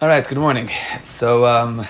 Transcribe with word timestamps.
All 0.00 0.08
right, 0.08 0.26
good 0.26 0.38
morning. 0.38 0.68
So, 1.02 1.46
um, 1.46 1.86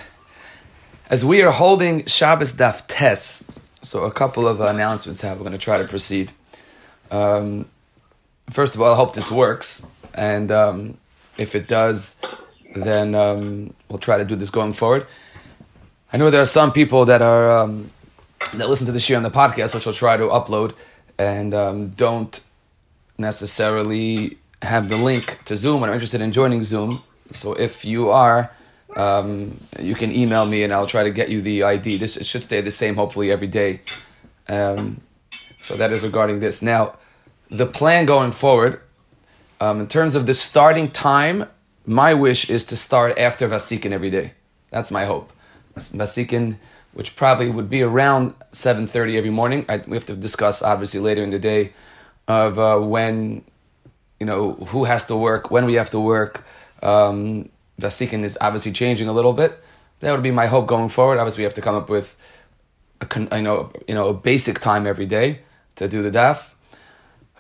as 1.09 1.25
we 1.25 1.41
are 1.41 1.51
holding 1.51 2.05
Shabbos 2.05 2.53
Daf 2.53 2.87
Tes, 2.87 3.51
so 3.81 4.05
a 4.05 4.13
couple 4.13 4.47
of 4.47 4.61
announcements 4.61 5.23
how 5.23 5.33
we're 5.33 5.39
going 5.39 5.53
to 5.53 5.59
try 5.59 5.79
to 5.79 5.89
proceed. 5.89 6.31
Um, 7.11 7.65
first 8.51 8.75
of 8.75 8.83
all, 8.83 8.93
I 8.93 8.95
hope 8.95 9.15
this 9.15 9.31
works, 9.31 9.87
and 10.13 10.53
um, 10.53 10.99
if 11.39 11.55
it 11.55 11.67
does, 11.67 12.21
then 12.77 13.15
um, 13.15 13.73
we'll 13.89 13.99
try 13.99 14.19
to 14.19 14.25
do 14.27 14.37
this 14.37 14.51
going 14.51 14.75
forward. 14.75 15.07
I 16.13 16.19
know 16.19 16.29
there 16.29 16.43
are 16.43 16.47
some 16.47 16.73
people 16.73 17.07
that 17.07 17.23
are 17.23 17.59
um, 17.59 17.91
that 18.53 18.69
listen 18.69 18.85
to 18.85 18.93
the 18.93 19.01
year 19.09 19.17
on 19.17 19.23
the 19.23 19.31
podcast, 19.31 19.75
which 19.75 19.87
we'll 19.87 19.95
try 19.95 20.19
to 20.19 20.25
upload, 20.25 20.75
and 21.19 21.55
um, 21.55 21.89
don't 21.89 22.39
necessarily 23.17 24.37
have 24.61 24.91
the 24.91 24.99
link 24.99 25.43
to 25.47 25.57
Zoom 25.57 25.83
and 25.83 25.91
are 25.91 25.95
interested 25.95 26.21
in 26.21 26.33
joining 26.33 26.65
Zoom. 26.65 26.99
So 27.33 27.53
if 27.55 27.85
you 27.85 28.11
are, 28.11 28.51
um, 28.97 29.61
you 29.81 29.95
can 29.95 30.13
email 30.13 30.47
me 30.47 30.63
and 30.63 30.73
I'll 30.73 30.87
try 30.87 31.03
to 31.03 31.11
get 31.11 31.29
you 31.29 31.43
the 31.43 31.65
ID. 31.65 31.97
This 31.97 32.17
it 32.17 32.27
should 32.27 32.43
stay 32.43 32.61
the 32.61 32.71
same 32.71 32.95
hopefully 32.97 33.31
every 33.31 33.49
day. 33.49 33.81
Um, 34.49 35.01
so 35.59 35.77
that 35.77 35.93
is 35.93 36.03
regarding 36.03 36.41
this. 36.41 36.63
Now, 36.63 36.97
the 37.51 37.67
plan 37.67 38.07
going 38.07 38.33
forward, 38.33 38.81
um, 39.61 39.81
in 39.81 39.87
terms 39.87 40.15
of 40.15 40.27
the 40.27 40.35
starting 40.35 40.91
time, 40.91 41.47
my 41.87 42.15
wish 42.15 42.51
is 42.51 42.65
to 42.67 42.77
start 42.77 43.19
after 43.19 43.49
Vasikin 43.49 43.93
every 43.93 44.11
day. 44.11 44.33
That's 44.71 44.91
my 44.91 45.05
hope. 45.05 45.33
Vasikin, 45.77 46.57
which 46.93 47.17
probably 47.17 47.51
would 47.51 47.69
be 47.69 47.83
around 47.83 48.35
7.30 48.53 49.17
every 49.17 49.31
morning. 49.31 49.65
I, 49.69 49.79
we 49.87 49.97
have 49.97 50.05
to 50.07 50.17
discuss, 50.17 50.63
obviously, 50.63 51.01
later 51.01 51.23
in 51.23 51.31
the 51.31 51.39
day 51.39 51.73
of 52.29 52.59
uh, 52.59 52.79
when, 52.79 53.45
you 54.19 54.27
know, 54.27 54.53
who 54.69 54.85
has 54.85 55.05
to 55.07 55.17
work, 55.17 55.51
when 55.51 55.67
we 55.67 55.75
have 55.75 55.91
to 55.91 56.01
work. 56.01 56.45
Um, 56.85 57.49
Vasikin 57.81 58.23
is 58.23 58.39
obviously 58.41 58.73
changing 58.73 59.09
a 59.09 59.13
little 59.13 59.33
bit. 59.33 59.61
That 60.01 60.13
would 60.13 60.23
be 60.23 60.31
my 60.31 60.47
hope 60.47 60.67
going 60.67 60.89
forward. 60.89 61.19
Obviously, 61.19 61.43
we 61.43 61.45
have 61.45 61.55
to 61.55 61.63
come 61.63 61.75
up 61.75 61.89
with 61.89 62.17
a, 63.01 63.21
you 63.37 63.43
know, 63.43 63.73
you 63.89 63.95
know, 63.95 64.09
a 64.09 64.15
basic 64.15 64.61
time 64.61 64.87
every 64.87 65.07
day 65.07 65.41
to 65.77 65.89
do 65.89 66.03
the 66.03 66.11
daf. 66.11 66.53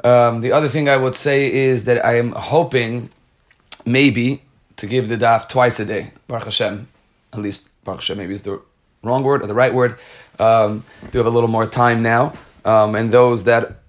Um, 0.02 0.40
the 0.40 0.52
other 0.52 0.68
thing 0.68 0.88
I 0.88 0.96
would 0.96 1.14
say 1.14 1.52
is 1.52 1.84
that 1.84 2.04
I 2.04 2.16
am 2.18 2.32
hoping 2.32 3.10
maybe 3.84 4.42
to 4.76 4.86
give 4.86 5.08
the 5.08 5.16
daf 5.16 5.48
twice 5.48 5.78
a 5.78 5.84
day. 5.84 6.12
Baruch 6.26 6.44
Hashem, 6.44 6.88
at 7.32 7.38
least 7.38 7.68
Baruch 7.84 8.00
Hashem 8.00 8.18
maybe 8.18 8.34
is 8.34 8.42
the 8.42 8.60
wrong 9.02 9.22
word 9.22 9.42
or 9.42 9.46
the 9.46 9.54
right 9.54 9.72
word. 9.72 9.98
Um, 10.38 10.84
do 11.12 11.18
have 11.18 11.26
a 11.26 11.30
little 11.30 11.48
more 11.48 11.66
time 11.66 12.02
now, 12.02 12.32
um, 12.64 12.94
and 12.94 13.12
those 13.12 13.44
that 13.44 13.82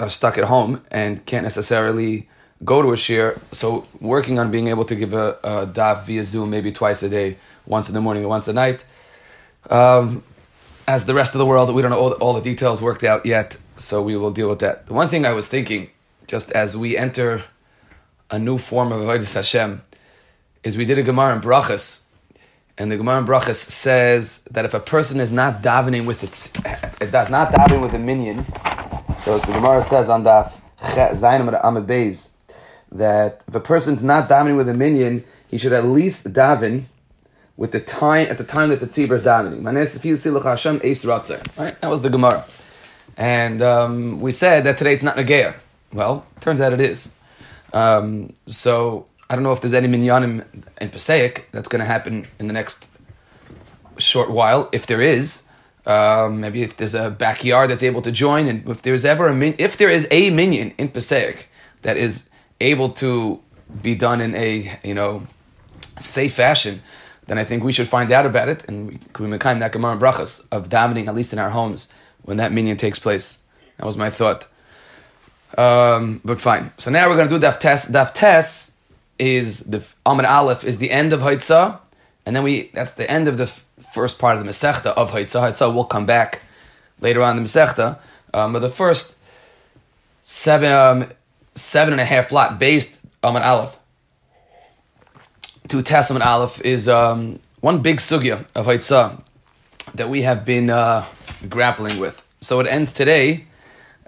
are 0.00 0.10
stuck 0.10 0.36
at 0.36 0.44
home 0.44 0.82
and 0.90 1.24
can't 1.24 1.44
necessarily 1.44 2.28
go 2.64 2.82
to 2.82 2.92
a 2.92 2.96
shir, 2.96 3.38
so 3.52 3.86
working 4.00 4.38
on 4.38 4.50
being 4.50 4.68
able 4.68 4.84
to 4.86 4.94
give 4.94 5.12
a, 5.12 5.38
a 5.42 5.66
daf 5.66 6.04
via 6.04 6.24
Zoom 6.24 6.50
maybe 6.50 6.72
twice 6.72 7.02
a 7.02 7.08
day, 7.08 7.36
once 7.66 7.88
in 7.88 7.94
the 7.94 8.00
morning 8.00 8.22
and 8.22 8.30
once 8.30 8.48
at 8.48 8.54
night. 8.54 8.84
Um, 9.70 10.22
as 10.86 11.06
the 11.06 11.14
rest 11.14 11.34
of 11.34 11.38
the 11.38 11.46
world, 11.46 11.74
we 11.74 11.82
don't 11.82 11.90
know 11.90 11.98
all, 11.98 12.12
all 12.12 12.32
the 12.34 12.40
details 12.40 12.80
worked 12.82 13.04
out 13.04 13.24
yet, 13.26 13.56
so 13.76 14.02
we 14.02 14.16
will 14.16 14.30
deal 14.30 14.48
with 14.48 14.58
that. 14.60 14.86
The 14.86 14.94
one 14.94 15.08
thing 15.08 15.24
I 15.26 15.32
was 15.32 15.48
thinking, 15.48 15.90
just 16.26 16.52
as 16.52 16.76
we 16.76 16.96
enter 16.96 17.44
a 18.30 18.38
new 18.38 18.58
form 18.58 18.92
of 18.92 19.00
Avodah 19.00 19.34
Hashem, 19.34 19.82
is 20.62 20.76
we 20.76 20.84
did 20.84 20.98
a 20.98 21.02
Gemara 21.02 21.34
in 21.34 21.40
Brachas, 21.40 22.04
and 22.76 22.90
the 22.90 22.96
Gemara 22.96 23.18
in 23.18 23.26
Brachas 23.26 23.56
says 23.56 24.44
that 24.50 24.64
if 24.64 24.74
a 24.74 24.80
person 24.80 25.20
is 25.20 25.30
not 25.30 25.62
davening 25.62 26.06
with 26.06 26.24
its, 26.24 26.52
it 27.00 27.10
does 27.10 27.30
not 27.30 27.52
davening 27.52 27.82
with 27.82 27.92
a 27.92 27.98
minyan, 27.98 28.44
so 29.20 29.38
the 29.38 29.52
Gemara 29.52 29.82
says 29.82 30.08
on 30.08 30.24
the 30.24 30.50
Zayin 30.80 31.60
Amid 31.64 31.86
Beis, 31.86 32.33
that 32.94 33.42
if 33.46 33.54
a 33.54 33.60
person's 33.60 34.02
not 34.02 34.28
davening 34.28 34.56
with 34.56 34.68
a 34.68 34.74
minyan, 34.74 35.24
he 35.48 35.58
should 35.58 35.72
at 35.72 35.84
least 35.84 36.32
daven 36.32 36.84
with 37.56 37.72
the 37.72 37.80
time 37.80 38.28
at 38.30 38.38
the 38.38 38.44
time 38.44 38.70
that 38.70 38.80
the 38.80 38.86
tzibur 38.86 39.16
is 39.16 39.22
davening. 39.22 39.62
Right? 41.58 41.78
That 41.80 41.90
was 41.90 42.00
the 42.00 42.10
Gemara. 42.10 42.44
And 43.16 43.62
um, 43.62 44.20
we 44.20 44.32
said 44.32 44.64
that 44.64 44.78
today 44.78 44.94
it's 44.94 45.02
not 45.02 45.16
Nageya. 45.16 45.54
Well, 45.92 46.26
turns 46.40 46.60
out 46.60 46.72
it 46.72 46.80
is. 46.80 47.14
Um, 47.72 48.32
so 48.46 49.06
I 49.28 49.34
don't 49.34 49.44
know 49.44 49.52
if 49.52 49.60
there's 49.60 49.74
any 49.74 49.88
minyanim 49.88 50.44
in 50.80 50.90
Passaic 50.90 51.48
that's 51.52 51.68
going 51.68 51.80
to 51.80 51.86
happen 51.86 52.26
in 52.38 52.46
the 52.46 52.52
next 52.52 52.88
short 53.98 54.30
while. 54.30 54.68
If 54.72 54.86
there 54.86 55.00
is, 55.00 55.44
um, 55.86 56.40
maybe 56.40 56.62
if 56.62 56.76
there's 56.76 56.94
a 56.94 57.10
backyard 57.10 57.70
that's 57.70 57.82
able 57.82 58.02
to 58.02 58.12
join, 58.12 58.46
and 58.46 58.68
if 58.68 58.82
there's 58.82 59.04
ever 59.04 59.28
a 59.28 59.34
min- 59.34 59.56
if 59.58 59.76
there 59.76 59.90
is 59.90 60.08
a 60.10 60.30
minyan 60.30 60.72
in 60.78 60.88
Passaic 60.88 61.50
that 61.82 61.96
is 61.96 62.30
able 62.60 62.90
to 62.90 63.40
be 63.82 63.94
done 63.94 64.20
in 64.20 64.34
a 64.34 64.78
you 64.84 64.94
know 64.94 65.26
safe 65.98 66.34
fashion, 66.34 66.82
then 67.26 67.38
I 67.38 67.44
think 67.44 67.64
we 67.64 67.72
should 67.72 67.88
find 67.88 68.10
out 68.12 68.26
about 68.26 68.48
it 68.48 68.64
and 68.68 68.98
we 69.18 69.26
make 69.26 69.42
that 69.42 69.72
Gemara 69.72 69.96
brachas 69.96 70.46
of 70.50 70.68
davening 70.68 71.06
at 71.06 71.14
least 71.14 71.32
in 71.32 71.38
our 71.38 71.50
homes 71.50 71.88
when 72.22 72.36
that 72.38 72.52
minyan 72.52 72.76
takes 72.76 72.98
place. 72.98 73.42
That 73.78 73.86
was 73.86 73.96
my 73.96 74.10
thought. 74.10 74.46
Um, 75.56 76.20
but 76.24 76.40
fine. 76.40 76.72
So 76.78 76.90
now 76.90 77.08
we're 77.08 77.16
going 77.16 77.28
to 77.28 77.38
do 77.38 77.44
daf 77.44 77.60
tes. 77.60 77.86
Daf 77.90 78.12
tes 78.12 78.74
is 79.18 79.60
the 79.60 79.86
Amr 80.04 80.26
Aleph 80.26 80.64
is 80.64 80.78
the 80.78 80.90
end 80.90 81.12
of 81.12 81.20
Haitzah, 81.20 81.78
and 82.26 82.34
then 82.34 82.42
we 82.42 82.70
that's 82.74 82.92
the 82.92 83.08
end 83.08 83.28
of 83.28 83.36
the 83.38 83.44
f- 83.44 83.64
first 83.92 84.18
part 84.18 84.36
of 84.36 84.44
the 84.44 84.50
Masechta 84.50 84.86
of 84.86 85.12
Haitzah. 85.12 85.72
Will 85.72 85.84
come 85.84 86.06
back 86.06 86.42
later 87.00 87.22
on 87.22 87.36
in 87.36 87.44
the 87.44 87.48
Masechta, 87.48 87.98
um, 88.32 88.52
but 88.52 88.60
the 88.60 88.68
first 88.68 89.16
seven 90.22 90.72
um, 90.72 91.08
seven 91.54 91.92
and 91.92 92.00
a 92.00 92.04
half 92.04 92.28
plot 92.28 92.58
based 92.58 93.00
Amr 93.22 93.40
Aleph 93.40 93.76
to 95.68 95.82
Testament 95.82 96.24
Aleph 96.24 96.60
is 96.60 96.88
um, 96.88 97.40
one 97.60 97.80
big 97.80 97.96
sugya 97.96 98.46
of 98.54 98.66
Haitzah 98.66 99.20
that 99.94 100.08
we 100.08 100.22
have 100.22 100.44
been 100.44 100.70
uh, 100.70 101.04
grappling 101.48 101.98
with. 101.98 102.22
So 102.40 102.60
it 102.60 102.66
ends 102.66 102.90
today, 102.90 103.46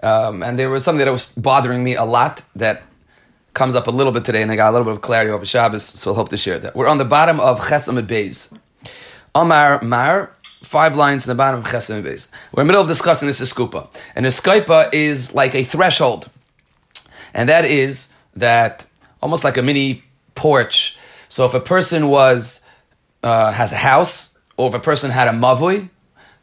um, 0.03 0.43
and 0.43 0.59
there 0.59 0.69
was 0.69 0.83
something 0.83 1.03
that 1.03 1.11
was 1.11 1.33
bothering 1.33 1.83
me 1.83 1.95
a 1.95 2.03
lot 2.03 2.43
that 2.55 2.83
comes 3.53 3.73
up 3.73 3.87
a 3.87 3.91
little 3.91 4.11
bit 4.11 4.25
today, 4.25 4.43
and 4.43 4.51
I 4.51 4.55
got 4.55 4.69
a 4.69 4.73
little 4.73 4.85
bit 4.85 4.93
of 4.93 5.01
clarity 5.01 5.31
over 5.31 5.45
Shabbos, 5.45 5.83
so 5.83 6.11
I'll 6.11 6.15
hope 6.15 6.29
to 6.29 6.37
share 6.37 6.59
that. 6.59 6.75
We're 6.75 6.87
on 6.87 6.97
the 6.97 7.05
bottom 7.05 7.39
of 7.39 7.59
Chesamid 7.59 8.05
Beis. 8.05 8.55
Amar 9.33 9.81
Mar, 9.81 10.31
five 10.43 10.95
lines 10.95 11.25
in 11.25 11.29
the 11.29 11.35
bottom 11.35 11.61
of 11.61 11.65
Chesamid 11.65 12.03
Beis. 12.03 12.29
We're 12.51 12.61
in 12.61 12.67
the 12.67 12.73
middle 12.73 12.81
of 12.81 12.87
discussing 12.87 13.27
this 13.27 13.41
Eskupa. 13.41 13.91
And 14.15 14.27
Eskupa 14.27 14.93
is 14.93 15.33
like 15.33 15.55
a 15.55 15.63
threshold, 15.63 16.29
and 17.33 17.49
that 17.49 17.65
is 17.65 18.13
that 18.35 18.85
almost 19.21 19.43
like 19.43 19.57
a 19.57 19.61
mini 19.61 20.03
porch. 20.35 20.97
So 21.27 21.45
if 21.45 21.53
a 21.53 21.59
person 21.59 22.07
was 22.07 22.65
uh, 23.23 23.51
has 23.51 23.71
a 23.71 23.77
house, 23.77 24.37
or 24.55 24.69
if 24.69 24.73
a 24.73 24.79
person 24.79 25.11
had 25.11 25.27
a 25.27 25.31
mavui, 25.31 25.89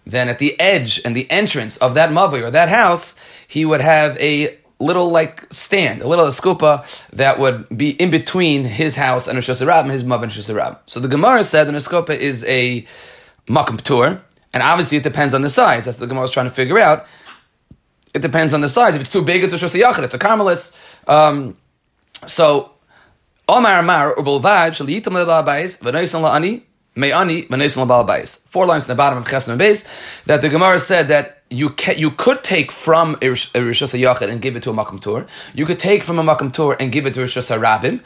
then 0.06 0.28
at 0.28 0.38
the 0.38 0.58
edge 0.60 1.00
and 1.04 1.16
the 1.16 1.30
entrance 1.30 1.76
of 1.78 1.94
that 1.94 2.10
mavui 2.10 2.42
or 2.42 2.50
that 2.50 2.68
house, 2.68 3.18
he 3.48 3.64
would 3.64 3.80
have 3.80 4.16
a 4.18 4.58
little 4.78 5.10
like 5.10 5.46
stand, 5.50 6.02
a 6.02 6.08
little 6.08 6.26
skupa 6.26 6.84
that 7.10 7.38
would 7.38 7.66
be 7.76 7.90
in 7.90 8.10
between 8.10 8.64
his 8.64 8.96
house 8.96 9.26
and 9.26 9.36
Rosh 9.36 9.60
and 9.60 9.90
his 9.90 10.04
mother 10.04 10.24
and 10.24 10.48
Rosh. 10.48 10.76
So 10.86 11.00
the 11.00 11.08
Gemara 11.08 11.44
said 11.44 11.64
that 11.68 11.74
a 11.74 11.78
skupa 11.78 12.16
is 12.16 12.44
a 12.44 12.86
tour, 13.46 14.20
and 14.52 14.62
obviously 14.62 14.98
it 14.98 15.04
depends 15.04 15.34
on 15.34 15.42
the 15.42 15.50
size. 15.50 15.84
That's 15.84 15.98
what 15.98 16.06
the 16.06 16.08
Gemara 16.08 16.22
was 16.22 16.30
trying 16.30 16.46
to 16.46 16.54
figure 16.54 16.78
out. 16.78 17.06
It 18.14 18.22
depends 18.22 18.54
on 18.54 18.60
the 18.60 18.68
size. 18.68 18.94
If 18.94 19.00
it's 19.00 19.12
too 19.12 19.22
big, 19.22 19.42
it's 19.44 19.52
a 19.52 19.56
Rosh 19.56 19.74
Hashanah, 19.74 20.04
it's 20.04 20.14
a 20.14 20.18
Carmelis. 20.18 20.74
Um, 21.08 21.56
so, 22.26 22.70
Omar 23.48 23.80
Amar 23.80 24.14
Ubulvaj 24.14 24.70
Shaliyitam 24.70 25.12
Le'Ba'Bayis 25.12 25.82
V'Noisan 25.82 26.22
La'ani 26.22 26.62
Me'ani 26.96 27.42
V'Noisan 27.42 27.86
Le'Ba'Bayis. 27.86 28.46
Four 28.48 28.66
lines 28.66 28.84
in 28.84 28.88
the 28.88 28.94
bottom 28.94 29.18
of 29.18 29.24
Chesam 29.24 29.58
Beis 29.58 29.86
that 30.24 30.40
the 30.40 30.48
Gemara 30.48 30.78
said 30.78 31.08
that 31.08 31.42
you 31.50 31.70
can, 31.70 31.98
you 31.98 32.10
could 32.10 32.42
take 32.42 32.70
from 32.72 33.18
a 33.20 33.28
Rosh 33.28 33.52
Hashanah 33.52 34.30
and 34.30 34.40
give 34.40 34.56
it 34.56 34.62
to 34.62 34.70
a 34.70 34.72
Makam 34.72 35.00
Tour. 35.00 35.26
You 35.52 35.66
could 35.66 35.78
take 35.78 36.02
from 36.02 36.18
a 36.18 36.22
Makam 36.22 36.52
Tour 36.52 36.76
and 36.80 36.90
give 36.90 37.04
it 37.04 37.14
to 37.14 37.20
a 37.20 37.24
Rosh 37.24 37.36
Hashanah 37.36 38.00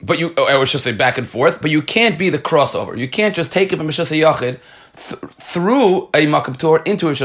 but 0.00 0.18
you, 0.18 0.34
or 0.36 0.64
just 0.64 0.84
say 0.84 0.92
back 0.92 1.18
and 1.18 1.26
forth, 1.26 1.62
but 1.62 1.70
you 1.70 1.80
can't 1.80 2.18
be 2.18 2.28
the 2.28 2.38
crossover. 2.38 2.98
You 2.98 3.08
can't 3.08 3.34
just 3.34 3.52
take 3.52 3.72
it 3.72 3.76
from 3.76 3.86
Rosh 3.86 4.00
Hashanah 4.00 4.58
th- 4.96 5.32
through 5.40 6.08
a 6.08 6.26
Makam 6.26 6.56
Tour 6.56 6.82
into 6.84 7.06
a 7.06 7.10
Rosh 7.10 7.22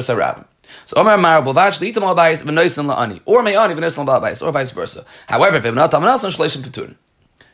so 0.86 0.98
Omar 0.98 1.18
Mar 1.18 1.42
Blavach 1.42 1.80
Litam 1.80 2.04
Al 2.04 2.16
Bayis 2.16 2.44
V'Noisan 2.44 2.94
La'ani, 2.94 3.22
or 3.26 3.44
Me'ani 3.44 3.74
V'Noisan 3.74 4.08
Al 4.08 4.22
Bayis, 4.22 4.46
or 4.46 4.52
vice 4.52 4.72
versa. 4.72 5.06
However, 5.28 5.58
if 5.58 5.64
you're 5.64 5.74
not 5.74 5.92
Taman 5.92 6.10
Shleishim 6.10 6.62
Petun, 6.62 6.96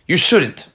you 0.08 0.18
shouldn't. 0.18 0.72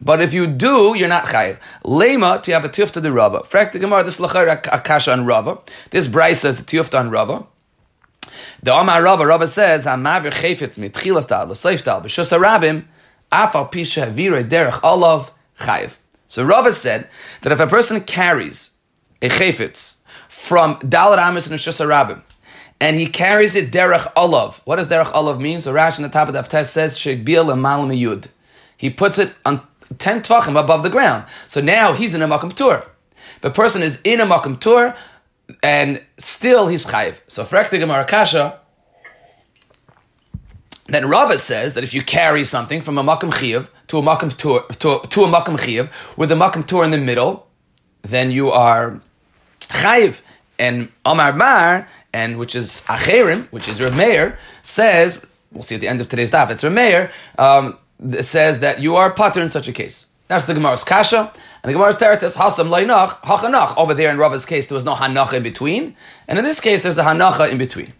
But 0.00 0.20
if 0.20 0.32
you 0.32 0.46
do, 0.46 0.94
you're 0.96 1.08
not 1.08 1.26
chayiv. 1.26 1.58
Lema 1.84 2.42
to 2.42 2.52
have 2.52 2.64
a 2.64 2.68
tiyufta 2.68 3.02
de 3.02 3.10
Rava. 3.10 3.40
Frak 3.40 3.72
the 3.72 3.78
Gemara, 3.78 4.04
this 4.04 4.20
lachar 4.20 4.62
akasha 4.62 5.12
on 5.12 5.26
Rava. 5.26 5.58
This 5.90 6.06
Brisa 6.06 6.36
says 6.36 6.60
a 6.60 6.62
tiyufta 6.62 7.00
on 7.00 7.10
Rava. 7.10 7.46
The 8.62 8.72
Omar 8.72 9.02
Rava, 9.02 9.26
Rava 9.26 9.48
says, 9.48 9.86
Hamavir 9.86 10.32
chayfetz 10.32 10.78
mit 10.78 10.92
chilas 10.92 11.26
tal, 11.26 11.48
l'seif 11.48 11.82
tal, 11.82 12.00
b'shus 12.02 12.36
harabim, 12.36 12.84
afal 13.32 13.70
pisha 13.72 14.06
havira 14.06 14.48
derech 14.48 14.82
olav 14.84 15.32
chayiv. 15.58 15.98
So 16.26 16.44
Rava 16.44 16.72
said 16.72 17.08
that 17.42 17.52
if 17.52 17.58
a 17.58 17.66
person 17.66 18.00
carries 18.02 18.76
a 19.20 19.28
chayfetz 19.28 19.98
from 20.28 20.76
Dalit 20.80 21.18
Amis 21.18 21.46
and 21.46 21.58
Shus 21.58 21.84
harabim, 21.84 22.22
and 22.80 22.96
he 22.96 23.06
carries 23.06 23.54
it 23.54 23.72
derech 23.72 24.10
olav. 24.16 24.60
What 24.64 24.76
does 24.76 24.88
derech 24.88 25.12
olav 25.14 25.40
mean? 25.40 25.60
So 25.60 25.72
Rash 25.72 25.98
in 25.98 26.02
the 26.02 26.08
top 26.08 26.28
of 26.28 26.34
the 26.34 26.62
says, 26.62 26.98
shebil 26.98 27.46
emal 27.46 27.88
yud. 27.98 28.28
He 28.76 28.90
puts 28.90 29.18
it 29.18 29.34
on 29.44 29.66
10 29.98 30.22
tvachim 30.22 30.58
above 30.58 30.82
the 30.82 30.90
ground. 30.90 31.24
So 31.46 31.60
now 31.60 31.92
he's 31.92 32.14
in 32.14 32.22
a 32.22 32.28
makam 32.28 32.52
tour. 32.52 32.84
The 33.40 33.50
person 33.50 33.82
is 33.82 34.00
in 34.02 34.20
a 34.20 34.26
makam 34.26 34.60
tour 34.60 34.94
and 35.62 36.02
still 36.18 36.68
he's 36.68 36.86
chayiv. 36.86 37.20
So 37.26 37.42
frekta 37.44 37.78
gemara 37.78 38.04
kasha. 38.04 38.60
Then 40.86 41.08
Rava 41.08 41.38
says 41.38 41.74
that 41.74 41.84
if 41.84 41.92
you 41.92 42.02
carry 42.02 42.44
something 42.44 42.80
from 42.80 42.96
a 42.98 43.04
makam 43.04 43.32
chiyav 43.32 43.68
to 43.88 43.98
a 43.98 44.02
makam 44.02 44.34
tour 44.36 44.62
to, 44.62 45.00
to 45.08 45.24
a 45.24 45.28
makam 45.28 45.58
chiyav 45.58 45.90
with 46.16 46.30
a 46.32 46.34
makam 46.34 46.66
tour 46.66 46.84
in 46.84 46.90
the 46.90 46.98
middle, 46.98 47.48
then 48.02 48.30
you 48.30 48.50
are 48.50 49.00
chayiv. 49.68 50.20
And 50.58 50.90
Omar 51.04 51.32
Mar, 51.34 51.86
and 52.12 52.38
which 52.38 52.56
is 52.56 52.82
Acherim, 52.86 53.46
which 53.52 53.68
is 53.68 53.80
Rav 53.80 53.96
Meir, 53.96 54.38
says, 54.62 55.24
we'll 55.52 55.62
see 55.62 55.76
at 55.76 55.80
the 55.80 55.86
end 55.88 56.00
of 56.00 56.08
today's 56.08 56.32
daf, 56.32 56.50
it's 56.50 56.64
Rav 56.64 56.72
Meir, 56.72 57.12
um, 57.38 57.78
says 58.20 58.58
that 58.58 58.80
you 58.80 58.96
are 58.96 59.12
pater 59.12 59.40
in 59.40 59.50
such 59.50 59.68
a 59.68 59.72
case. 59.72 60.06
That's 60.26 60.44
the 60.44 60.54
Gemara's 60.54 60.84
kasha, 60.84 61.32
and 61.62 61.68
the 61.68 61.72
Gemara's 61.72 61.96
teretz 61.96 62.18
says 62.18 62.36
hasam 62.36 62.68
leinach 62.68 63.20
hachanach. 63.22 63.78
Over 63.78 63.94
there 63.94 64.10
in 64.10 64.18
Rava's 64.18 64.44
case, 64.44 64.66
there 64.66 64.74
was 64.74 64.84
no 64.84 64.94
hanacha 64.94 65.34
in 65.34 65.42
between, 65.42 65.96
and 66.26 66.38
in 66.38 66.44
this 66.44 66.60
case, 66.60 66.82
there's 66.82 66.98
a 66.98 67.04
hanacha 67.04 67.50
in 67.50 67.56
between. 67.56 67.92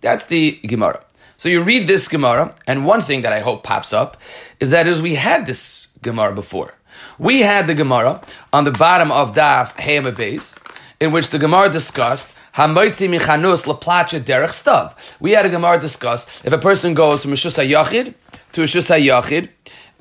That's 0.00 0.24
the 0.26 0.52
Gemara. 0.66 1.02
So 1.36 1.48
you 1.48 1.62
read 1.62 1.86
this 1.86 2.06
Gemara, 2.08 2.54
and 2.66 2.84
one 2.84 3.00
thing 3.00 3.22
that 3.22 3.32
I 3.32 3.40
hope 3.40 3.62
pops 3.62 3.94
up 3.94 4.18
is 4.60 4.72
that 4.72 4.86
as 4.86 5.00
we 5.00 5.14
had 5.14 5.46
this 5.46 5.88
Gemara 6.02 6.34
before. 6.34 6.74
We 7.18 7.40
had 7.40 7.66
the 7.66 7.74
Gemara 7.74 8.20
on 8.52 8.64
the 8.64 8.72
bottom 8.72 9.10
of 9.10 9.34
Daf 9.34 9.74
Heyama 9.76 10.14
base, 10.14 10.58
in 11.00 11.12
which 11.12 11.30
the 11.30 11.38
Gemara 11.38 11.70
discussed 11.70 12.34
Hamoitzi 12.54 13.08
michanus 13.08 13.64
laplacha 13.64 14.20
derech 14.20 14.50
stav. 14.50 15.16
We 15.20 15.32
had 15.32 15.46
a 15.46 15.48
Gemara 15.48 15.80
discuss 15.80 16.44
if 16.44 16.52
a 16.52 16.58
person 16.58 16.94
goes 16.94 17.22
from 17.22 17.32
a 17.32 17.36
Shusa 17.36 17.68
Yachid 17.68 18.14
to 18.52 18.62
a 18.62 18.66
Shusa 18.66 19.02
Yachid, 19.02 19.48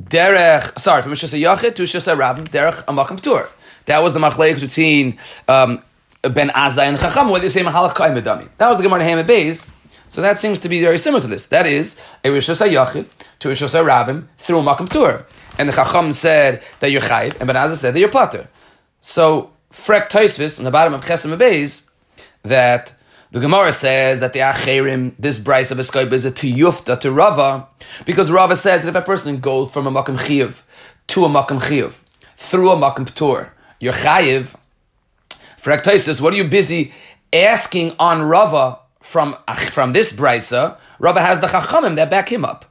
derech, 0.01 0.78
sorry, 0.80 1.01
from 1.01 1.13
a 1.13 1.16
Shusa 1.16 1.40
Yachid 1.40 1.75
to 1.75 1.84
a 1.84 1.86
Shusa 1.86 2.16
derech 2.46 2.80
a 2.81 2.94
Makam 2.94 3.22
Tur. 3.22 3.50
That 3.86 4.04
was 4.04 4.13
the 4.13 4.19
machlek 4.19 4.60
between 4.60 5.18
um, 5.48 5.81
Ben 6.22 6.50
Azai 6.50 6.84
and 6.84 7.00
Chacham, 7.00 7.30
where 7.30 7.40
they 7.40 7.50
say 7.50 7.62
Mahalach 7.62 7.95
Kaim. 7.95 8.13
That 8.13 8.68
was 8.68 8.78
the 8.78 8.84
Gemara 8.84 9.02
Heyama 9.02 9.25
base. 9.25 9.69
So 10.10 10.22
that 10.22 10.38
seems 10.38 10.60
to 10.60 10.69
be 10.69 10.81
very 10.81 10.98
similar 10.98 11.22
to 11.22 11.28
this. 11.28 11.45
That 11.48 11.66
is 11.66 12.00
a 12.24 12.30
Rishus 12.30 12.68
Yachid 12.68 13.06
to 13.40 13.50
a 13.50 13.54
Rishus 13.54 13.74
Rabbim 13.84 14.28
through 14.38 14.60
a 14.60 14.63
Makam 14.63 14.90
Tur. 14.90 15.25
And 15.57 15.69
the 15.69 15.74
Chacham 15.74 16.13
said 16.13 16.62
that 16.81 16.92
you're 16.92 17.02
Chayiv, 17.02 17.40
and 17.40 17.48
Ben 17.48 17.56
Azai 17.56 17.78
said 17.78 17.94
that 17.94 18.00
you're 18.00 18.10
Pater. 18.10 18.48
So, 19.02 19.52
Frek 19.71 20.10
Toisvis, 20.10 20.60
on 20.60 20.66
the 20.66 20.71
bottom 20.71 20.94
of 20.94 21.06
Chesem 21.06 21.38
Beis, 21.38 21.89
that 22.44 22.95
the 23.31 23.39
Gemara 23.39 23.71
says 23.71 24.19
that 24.19 24.33
the 24.33 24.39
Acherim, 24.39 25.13
this 25.19 25.39
Brisa 25.39 25.71
of 25.71 25.77
Eskoib 25.77 26.12
is 26.12 26.25
a 26.25 26.31
Tiyufta 26.31 27.00
to 27.00 27.12
Rava, 27.12 27.68
because 28.06 28.31
Rava 28.31 28.56
says 28.56 28.83
that 28.83 28.89
if 28.89 28.95
a 28.95 29.01
person 29.01 29.39
goes 29.39 29.71
from 29.71 29.86
a 29.86 29.92
Makam 29.92 30.18
Chiyav 30.18 30.63
to 31.07 31.25
a 31.25 31.30
Makam 31.30 31.62
Chiyav, 31.62 32.01
through 32.36 32.71
a 32.71 32.75
Makam 32.75 33.06
Ptur, 33.06 33.51
you're 33.80 33.94
Chayiv. 33.94 34.56
Frek 35.62 35.81
Toisvis, 35.81 36.19
what 36.19 36.33
are 36.33 36.38
you 36.38 36.48
busy 36.48 36.92
asking 37.31 37.95
on 38.00 38.24
Rava 38.24 38.80
from, 39.01 39.36
from 39.71 39.94
this 39.94 40.12
Brisa, 40.12 40.77
Rava 40.98 41.21
has 41.21 41.39
the 41.39 41.48
Chachamim 41.48 41.95
that 41.95 42.10
back 42.10 42.31
him 42.31 42.44
up. 42.44 42.66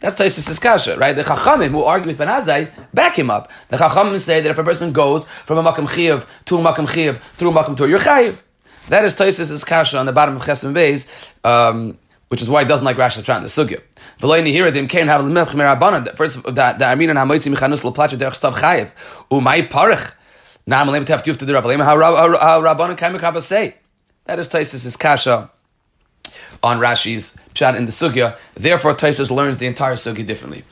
That's 0.00 0.14
Taisus' 0.14 0.60
kasha, 0.60 0.96
right? 0.96 1.12
The 1.12 1.24
Chachamim 1.24 1.70
who 1.70 1.82
argue 1.82 2.08
with 2.08 2.18
Benazai 2.18 2.70
back 2.94 3.18
him 3.18 3.30
up. 3.30 3.50
The 3.68 3.76
Chachamim 3.78 4.18
say 4.20 4.40
that 4.40 4.48
if 4.48 4.58
a 4.58 4.62
person 4.62 4.92
goes 4.92 5.26
from 5.26 5.58
a 5.58 5.62
Makam 5.62 5.88
Chiyav 5.88 6.26
to 6.44 6.56
a 6.56 6.60
Makam 6.60 6.86
Chiyav 6.88 7.16
through 7.16 7.50
a 7.50 7.52
Makam 7.52 7.76
to 7.76 7.88
you're 7.88 7.98
Chayiv. 7.98 8.40
That 8.88 9.04
is 9.04 9.14
Taisus' 9.16 9.66
kasha 9.66 9.98
on 9.98 10.06
the 10.06 10.12
bottom 10.12 10.36
of 10.36 10.42
Chesem 10.42 10.72
Beis, 10.72 11.32
um, 11.44 11.98
which 12.28 12.40
is 12.40 12.48
why 12.48 12.62
he 12.62 12.68
doesn't 12.68 12.84
like 12.84 12.96
Rashi 12.96 13.22
Latran, 13.22 13.42
the 13.42 13.48
Sugya. 13.48 13.82
V'loini 14.20 14.72
them 14.72 14.86
can't 14.86 15.08
have 15.08 15.22
limech 15.22 15.46
chmer 15.46 16.16
First, 16.16 16.44
that 16.54 16.78
the 16.78 16.84
Amin 16.84 17.10
and 17.10 17.18
Hamoitzi 17.18 17.52
mechanus 17.52 17.82
l'placha 17.82 18.16
derech 18.16 18.38
stav 18.38 18.54
chayiv. 18.54 18.92
Umay 19.30 19.68
parich. 19.68 20.14
I'm 20.70 21.04
to 21.04 21.12
have 21.12 21.22
to 21.22 21.32
do 21.32 21.46
the 21.46 21.52
Rabbanim. 21.54 21.82
How 21.82 21.96
Rabbanim 21.96 22.96
can 22.96 23.42
say? 23.42 23.74
That 24.26 24.38
is 24.38 24.48
Taisus' 24.48 24.96
kasha 24.98 25.50
on 26.62 26.78
Rashi's 26.78 27.36
pshat 27.54 27.76
in 27.76 27.86
the 27.86 27.92
sugya. 27.92 28.38
Therefore, 28.54 28.94
Taisus 28.94 29.30
learns 29.30 29.58
the 29.58 29.66
entire 29.66 29.94
sugya 29.94 30.26
differently. 30.26 30.64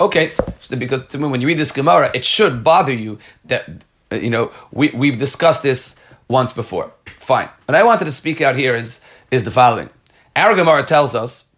Okay, 0.00 0.30
because 0.76 1.06
to 1.08 1.18
me, 1.18 1.28
when 1.28 1.40
you 1.40 1.46
read 1.46 1.58
this 1.58 1.72
Gemara, 1.72 2.10
it 2.14 2.24
should 2.24 2.62
bother 2.62 2.92
you 2.92 3.18
that 3.46 3.68
uh, 4.12 4.16
you 4.16 4.30
know 4.30 4.52
we 4.70 4.90
we've 4.90 5.18
discussed 5.18 5.62
this 5.62 5.98
once 6.28 6.52
before. 6.52 6.92
Fine, 7.18 7.48
what 7.66 7.74
I 7.74 7.82
wanted 7.82 8.04
to 8.04 8.12
speak 8.12 8.40
out 8.40 8.56
here 8.56 8.76
is 8.76 9.04
is 9.30 9.44
the 9.44 9.50
following. 9.50 9.90
Our 10.36 10.54
Gemara 10.54 10.84
tells 10.84 11.14
us 11.14 11.50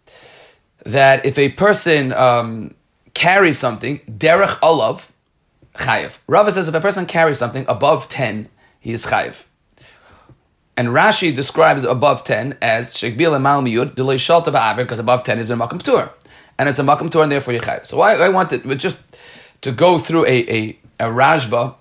that 0.85 1.25
if 1.25 1.37
a 1.37 1.49
person 1.49 2.11
um, 2.13 2.73
carries 3.13 3.59
something 3.59 3.99
derech 4.09 4.57
olav 4.63 5.11
chayiv. 5.75 6.19
Rava 6.27 6.51
says 6.51 6.67
if 6.67 6.73
a 6.73 6.81
person 6.81 7.05
carries 7.05 7.37
something 7.37 7.65
above 7.67 8.09
ten, 8.09 8.49
he 8.79 8.91
is 8.91 9.05
chayiv. 9.05 9.45
And 10.81 10.89
Rashi 10.89 11.31
describes 11.35 11.83
above 11.83 12.23
10 12.23 12.57
as 12.59 12.95
Shekbil 12.95 13.35
and 13.35 13.45
Malmiyud, 13.45 13.93
delay 13.93 14.15
Shalta 14.15 14.45
Ba'avir, 14.45 14.77
because 14.77 14.97
above 14.97 15.23
10 15.23 15.37
is 15.37 15.51
a 15.51 15.53
Makam 15.53 15.79
Tur. 15.79 16.11
And 16.57 16.67
it's 16.67 16.79
a 16.79 16.81
Makam 16.81 17.11
Tur, 17.11 17.21
and 17.21 17.31
therefore 17.31 17.53
Yechayv. 17.53 17.85
So 17.85 18.01
I, 18.01 18.13
I 18.15 18.29
wanted 18.29 18.67
just 18.79 19.05
to 19.61 19.71
go 19.71 19.99
through 19.99 20.25
a, 20.25 20.51
a, 20.51 20.79
a 20.99 21.03
Rashba, 21.03 21.75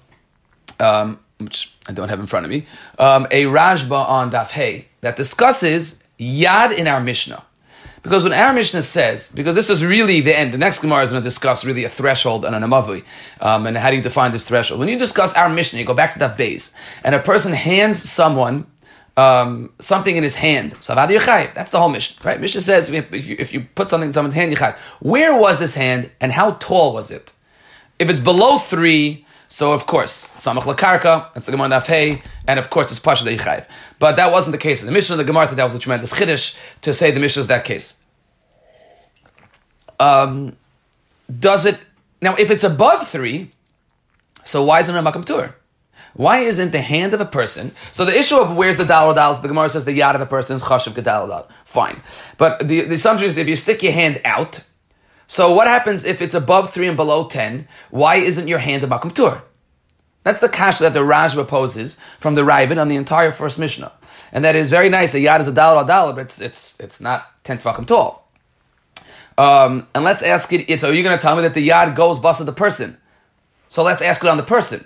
um, 0.78 1.18
which 1.38 1.72
I 1.88 1.92
don't 1.92 2.10
have 2.10 2.20
in 2.20 2.26
front 2.26 2.44
of 2.44 2.50
me, 2.50 2.66
um, 2.98 3.26
a 3.30 3.44
Rashba 3.44 4.06
on 4.06 4.32
Daf 4.32 4.50
Hey 4.50 4.88
that 5.00 5.16
discusses 5.16 6.02
Yad 6.18 6.76
in 6.76 6.86
our 6.86 7.00
Mishnah. 7.00 7.42
Because 8.02 8.22
when 8.22 8.34
our 8.34 8.52
Mishnah 8.52 8.82
says, 8.82 9.32
because 9.32 9.54
this 9.54 9.70
is 9.70 9.82
really 9.82 10.20
the 10.20 10.38
end, 10.38 10.52
the 10.52 10.58
next 10.58 10.80
Gemara 10.80 11.04
is 11.04 11.10
going 11.10 11.22
to 11.22 11.26
discuss 11.26 11.64
really 11.64 11.84
a 11.84 11.88
threshold 11.88 12.44
and 12.44 12.54
an 12.54 12.62
amavui, 12.62 13.04
um, 13.40 13.66
and 13.66 13.78
how 13.78 13.88
do 13.88 13.96
you 13.96 14.02
define 14.02 14.32
this 14.32 14.46
threshold. 14.46 14.80
When 14.80 14.90
you 14.90 14.98
discuss 14.98 15.32
our 15.34 15.48
Mishnah, 15.48 15.78
you 15.78 15.86
go 15.86 15.94
back 15.94 16.12
to 16.14 16.18
Daf 16.18 16.36
Beis, 16.36 16.74
and 17.02 17.14
a 17.14 17.18
person 17.18 17.54
hands 17.54 18.02
someone 18.02 18.66
um, 19.20 19.70
something 19.78 20.16
in 20.16 20.22
his 20.22 20.36
hand. 20.36 20.74
So 20.80 20.94
That's 20.94 21.70
the 21.70 21.78
whole 21.78 21.90
mission, 21.90 22.16
right? 22.24 22.40
Mishnah 22.40 22.62
says 22.62 22.88
if 22.88 23.28
you, 23.28 23.36
if 23.38 23.52
you 23.52 23.66
put 23.74 23.90
something 23.90 24.08
in 24.08 24.12
someone's 24.14 24.34
hand, 24.34 24.50
Yechai. 24.50 24.74
Where 25.00 25.38
was 25.38 25.58
this 25.58 25.74
hand 25.74 26.10
and 26.22 26.32
how 26.32 26.52
tall 26.52 26.94
was 26.94 27.10
it? 27.10 27.34
If 27.98 28.08
it's 28.08 28.18
below 28.18 28.56
three, 28.56 29.26
so 29.48 29.74
of 29.74 29.84
course, 29.84 30.26
Samach 30.38 30.62
Lakarka, 30.62 31.34
that's 31.34 31.44
the 31.44 31.52
Gemara 31.52 31.68
Daf 31.68 31.86
Hey, 31.86 32.22
and 32.48 32.58
of 32.58 32.70
course 32.70 32.90
it's 32.90 32.98
Pasha 33.00 33.26
Yichayv. 33.26 33.68
But 33.98 34.16
that 34.16 34.32
wasn't 34.32 34.52
the 34.52 34.58
case. 34.58 34.80
In 34.80 34.86
the 34.86 34.92
Mishnah, 34.92 35.16
the 35.16 35.24
Gemara 35.24 35.54
that 35.54 35.64
was 35.64 35.74
a 35.74 35.78
tremendous 35.78 36.14
chiddush 36.14 36.56
to 36.80 36.94
say 36.94 37.10
the 37.10 37.20
Mishnah 37.20 37.40
is 37.40 37.46
that 37.48 37.64
case. 37.64 38.02
Um, 39.98 40.56
does 41.38 41.66
it 41.66 41.78
now? 42.22 42.36
If 42.36 42.50
it's 42.50 42.64
above 42.64 43.06
three, 43.06 43.52
so 44.44 44.64
why 44.64 44.80
isn't 44.80 44.96
it 44.96 45.02
makam 45.02 45.26
tur? 45.26 45.54
Why 46.14 46.38
isn't 46.38 46.72
the 46.72 46.80
hand 46.80 47.14
of 47.14 47.20
a 47.20 47.26
person? 47.26 47.72
So 47.92 48.04
the 48.04 48.18
issue 48.18 48.36
of 48.36 48.56
where's 48.56 48.76
the 48.76 48.84
dollar 48.84 49.14
dollars, 49.14 49.40
the 49.40 49.48
Gemara 49.48 49.68
says 49.68 49.84
the 49.84 49.98
yad 49.98 50.14
of 50.14 50.20
a 50.20 50.26
person 50.26 50.56
is 50.56 50.62
chashiv 50.62 50.92
gedal 50.92 51.46
Fine. 51.64 52.00
But 52.36 52.66
the, 52.66 52.82
the 52.82 52.94
assumption 52.94 53.26
is 53.26 53.38
if 53.38 53.48
you 53.48 53.56
stick 53.56 53.82
your 53.82 53.92
hand 53.92 54.20
out, 54.24 54.64
so 55.26 55.54
what 55.54 55.68
happens 55.68 56.04
if 56.04 56.20
it's 56.20 56.34
above 56.34 56.70
three 56.70 56.88
and 56.88 56.96
below 56.96 57.28
ten? 57.28 57.68
Why 57.90 58.16
isn't 58.16 58.48
your 58.48 58.58
hand 58.58 58.82
a 58.82 58.88
makom 58.88 59.14
tur? 59.14 59.42
That's 60.24 60.40
the 60.40 60.48
kasha 60.48 60.82
that 60.82 60.92
the 60.92 61.04
Raj 61.04 61.34
proposes 61.34 61.96
from 62.18 62.34
the 62.34 62.42
Ravid 62.42 62.78
on 62.78 62.88
the 62.88 62.96
entire 62.96 63.30
first 63.30 63.58
Mishnah. 63.58 63.92
And 64.32 64.44
that 64.44 64.54
is 64.54 64.68
very 64.68 64.88
nice. 64.88 65.12
The 65.12 65.24
yad 65.24 65.40
is 65.40 65.48
a 65.48 65.52
dollar 65.52 65.86
dollar, 65.86 66.12
but 66.12 66.22
it's, 66.22 66.40
it's, 66.40 66.78
it's 66.80 67.00
not 67.00 67.26
10 67.44 67.58
tefachim 67.58 67.86
tall. 67.86 68.28
Um, 69.38 69.86
and 69.94 70.04
let's 70.04 70.22
ask 70.22 70.52
it, 70.52 70.68
it's, 70.68 70.84
are 70.84 70.92
you 70.92 71.02
going 71.02 71.16
to 71.16 71.22
tell 71.22 71.36
me 71.36 71.42
that 71.42 71.54
the 71.54 71.66
yad 71.66 71.96
goes 71.96 72.18
bust 72.18 72.40
of 72.40 72.46
the 72.46 72.52
person? 72.52 72.98
So 73.68 73.82
let's 73.82 74.02
ask 74.02 74.22
it 74.22 74.28
on 74.28 74.36
the 74.36 74.42
person 74.42 74.84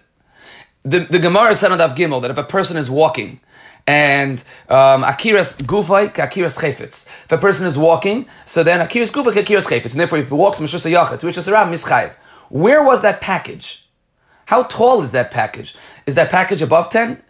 the, 0.85 1.01
the 1.01 1.19
Gemara 1.19 1.55
said 1.55 1.73
on 1.73 1.79
Daf 1.79 1.97
Gimel 1.97 2.21
that 2.23 2.31
if 2.31 2.39
a 2.39 2.45
person 2.45 2.77
is 2.77 2.91
walking 2.91 3.41
and 3.87 4.43
um, 4.69 5.03
akiras 5.03 5.61
gufay 5.63 6.13
akiras 6.15 6.59
chayfetz. 6.59 7.07
If 7.07 7.33
a 7.33 7.39
person 7.39 7.67
is 7.67 7.77
walking, 7.77 8.27
so 8.47 8.63
then 8.63 8.87
akiras 8.87 9.13
gufay 9.13 9.33
akiras 9.33 9.67
chayfetz, 9.67 9.93
and 9.93 10.01
therefore 10.01 10.19
if 10.19 10.29
he 10.29 10.35
walks 10.35 10.59
mishus 10.61 10.91
yachet, 10.91 11.23
which 11.23 11.37
is 11.37 11.49
around 11.49 11.73
mischayev. 11.73 12.13
Where 12.51 12.83
was 12.83 13.03
that 13.03 13.21
package? 13.21 13.87
How 14.47 14.65
tall 14.65 15.03
is 15.03 15.13
that 15.13 15.31
package? 15.31 15.75
Is 16.07 16.15
that 16.15 16.31
package 16.31 16.63
above 16.63 16.91
ten? 16.91 17.23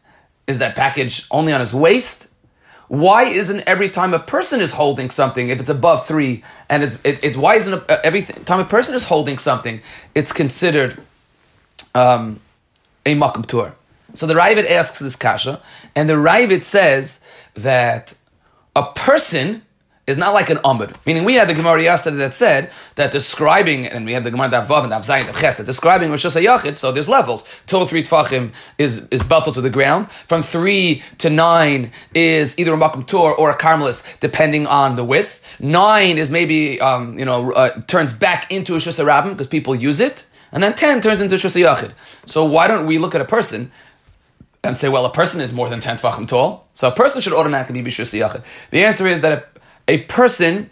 Is 0.46 0.58
that 0.58 0.76
package 0.76 1.26
only 1.30 1.52
on 1.52 1.60
his 1.60 1.72
waist? 1.72 2.28
Why 2.88 3.24
isn't 3.24 3.62
every 3.66 3.88
time 3.88 4.12
a 4.12 4.18
person 4.18 4.60
is 4.60 4.72
holding 4.72 5.10
something, 5.10 5.48
if 5.48 5.58
it's 5.58 5.70
above 5.70 6.06
three, 6.06 6.44
and 6.68 6.82
it's 6.82 7.02
it, 7.04 7.24
it's 7.24 7.36
why 7.36 7.54
isn't 7.54 7.74
a, 7.74 8.06
every 8.06 8.22
time 8.22 8.60
a 8.60 8.64
person 8.64 8.94
is 8.94 9.04
holding 9.04 9.38
something, 9.38 9.80
it's 10.14 10.32
considered 10.32 11.00
um, 11.94 12.40
a 13.06 13.14
makom 13.14 13.46
tour. 13.46 13.74
So 14.14 14.26
the 14.26 14.34
Ravid 14.34 14.70
asks 14.70 14.98
this 15.00 15.16
kasha, 15.16 15.60
and 15.96 16.08
the 16.08 16.14
Ravid 16.14 16.62
says 16.62 17.24
that 17.54 18.14
a 18.76 18.84
person 18.92 19.62
is 20.06 20.16
not 20.18 20.34
like 20.34 20.50
an 20.50 20.58
amud. 20.58 20.94
Meaning, 21.06 21.24
we 21.24 21.34
had 21.34 21.48
the 21.48 21.54
Gemara 21.54 21.82
yesterday 21.82 22.18
that 22.18 22.34
said 22.34 22.70
that 22.96 23.10
describing, 23.10 23.86
and 23.86 24.04
we 24.04 24.12
have 24.12 24.22
the 24.22 24.30
Gemara 24.30 24.50
that 24.50 24.68
Vav 24.68 24.82
and 24.82 24.90
Dav 24.90 25.02
Zayin 25.02 25.24
Dav 25.24 25.40
Ches, 25.40 25.56
that 25.56 25.66
describing 25.66 26.10
Rosh 26.10 26.26
Hashanah 26.26 26.76
so 26.76 26.92
there's 26.92 27.08
levels. 27.08 27.44
Till 27.66 27.86
three 27.86 28.02
tfachim 28.02 28.52
is 28.76 29.08
is 29.10 29.22
belted 29.22 29.54
to 29.54 29.60
the 29.60 29.70
ground. 29.70 30.10
From 30.10 30.42
three 30.42 31.02
to 31.18 31.30
nine 31.30 31.90
is 32.14 32.58
either 32.58 32.74
a 32.74 32.76
makom 32.76 33.06
tur 33.06 33.32
or 33.32 33.50
a 33.50 33.56
carmelis, 33.56 34.06
depending 34.20 34.66
on 34.66 34.96
the 34.96 35.04
width. 35.04 35.40
Nine 35.60 36.18
is 36.18 36.30
maybe 36.30 36.80
um, 36.80 37.18
you 37.18 37.24
know 37.24 37.52
uh, 37.52 37.80
turns 37.82 38.12
back 38.12 38.52
into 38.52 38.74
a 38.74 38.78
shusarabim 38.78 39.30
because 39.30 39.48
people 39.48 39.74
use 39.74 40.00
it 40.00 40.26
and 40.54 40.62
then 40.62 40.74
10 40.74 41.00
turns 41.00 41.20
into 41.20 41.34
Rishus 41.34 41.60
Yachid. 41.60 41.92
So 42.26 42.44
why 42.44 42.68
don't 42.68 42.86
we 42.86 42.98
look 42.98 43.14
at 43.14 43.20
a 43.20 43.24
person 43.24 43.72
and 44.62 44.76
say, 44.76 44.88
well, 44.88 45.04
a 45.04 45.12
person 45.12 45.40
is 45.40 45.52
more 45.52 45.68
than 45.68 45.80
10 45.80 45.98
tefachim 45.98 46.26
tall, 46.26 46.68
so 46.72 46.88
a 46.88 46.92
person 46.92 47.20
should 47.20 47.34
automatically 47.34 47.82
be 47.82 47.90
Rishus 47.90 48.18
Yachid. 48.18 48.42
The 48.70 48.84
answer 48.84 49.06
is 49.06 49.20
that 49.20 49.32
a, 49.88 49.92
a 49.92 49.98
person 50.04 50.70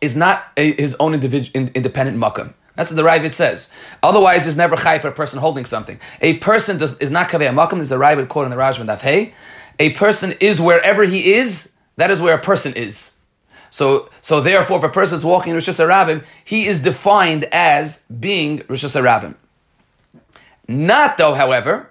is 0.00 0.16
not 0.16 0.44
a, 0.56 0.72
his 0.72 0.96
own 0.98 1.14
individual, 1.14 1.68
independent 1.74 2.16
makam. 2.16 2.54
That's 2.76 2.90
what 2.90 2.96
the 2.96 3.02
Ravid 3.02 3.32
says. 3.32 3.72
Otherwise, 4.02 4.44
there's 4.44 4.56
never 4.56 4.76
chai 4.76 4.98
for 4.98 5.08
a 5.08 5.12
person 5.12 5.40
holding 5.40 5.66
something. 5.66 6.00
A 6.22 6.38
person 6.38 6.78
does, 6.78 6.96
is 6.98 7.10
not 7.10 7.28
kaveh 7.28 7.52
makam. 7.52 7.74
There's 7.74 7.92
a 7.92 7.98
Ravid 7.98 8.28
quote 8.28 8.44
in 8.44 8.50
the 8.50 8.56
Rajman 8.56 8.86
Daf 8.86 9.00
Hey. 9.00 9.34
A 9.78 9.90
person 9.90 10.32
is 10.40 10.60
wherever 10.60 11.04
he 11.04 11.34
is. 11.34 11.74
That 11.96 12.10
is 12.10 12.20
where 12.20 12.34
a 12.34 12.40
person 12.40 12.72
is. 12.74 13.16
So, 13.72 14.10
so 14.20 14.42
therefore, 14.42 14.76
if 14.76 14.84
a 14.84 14.90
person 14.90 15.16
is 15.16 15.24
walking 15.24 15.48
in 15.48 15.56
Rosh 15.56 15.66
Hashanah, 15.66 16.26
he 16.44 16.66
is 16.66 16.80
defined 16.80 17.44
as 17.52 18.04
being 18.04 18.60
Rosh 18.68 18.84
Hashanah. 18.84 19.34
Not 20.68 21.16
though, 21.16 21.32
however, 21.32 21.90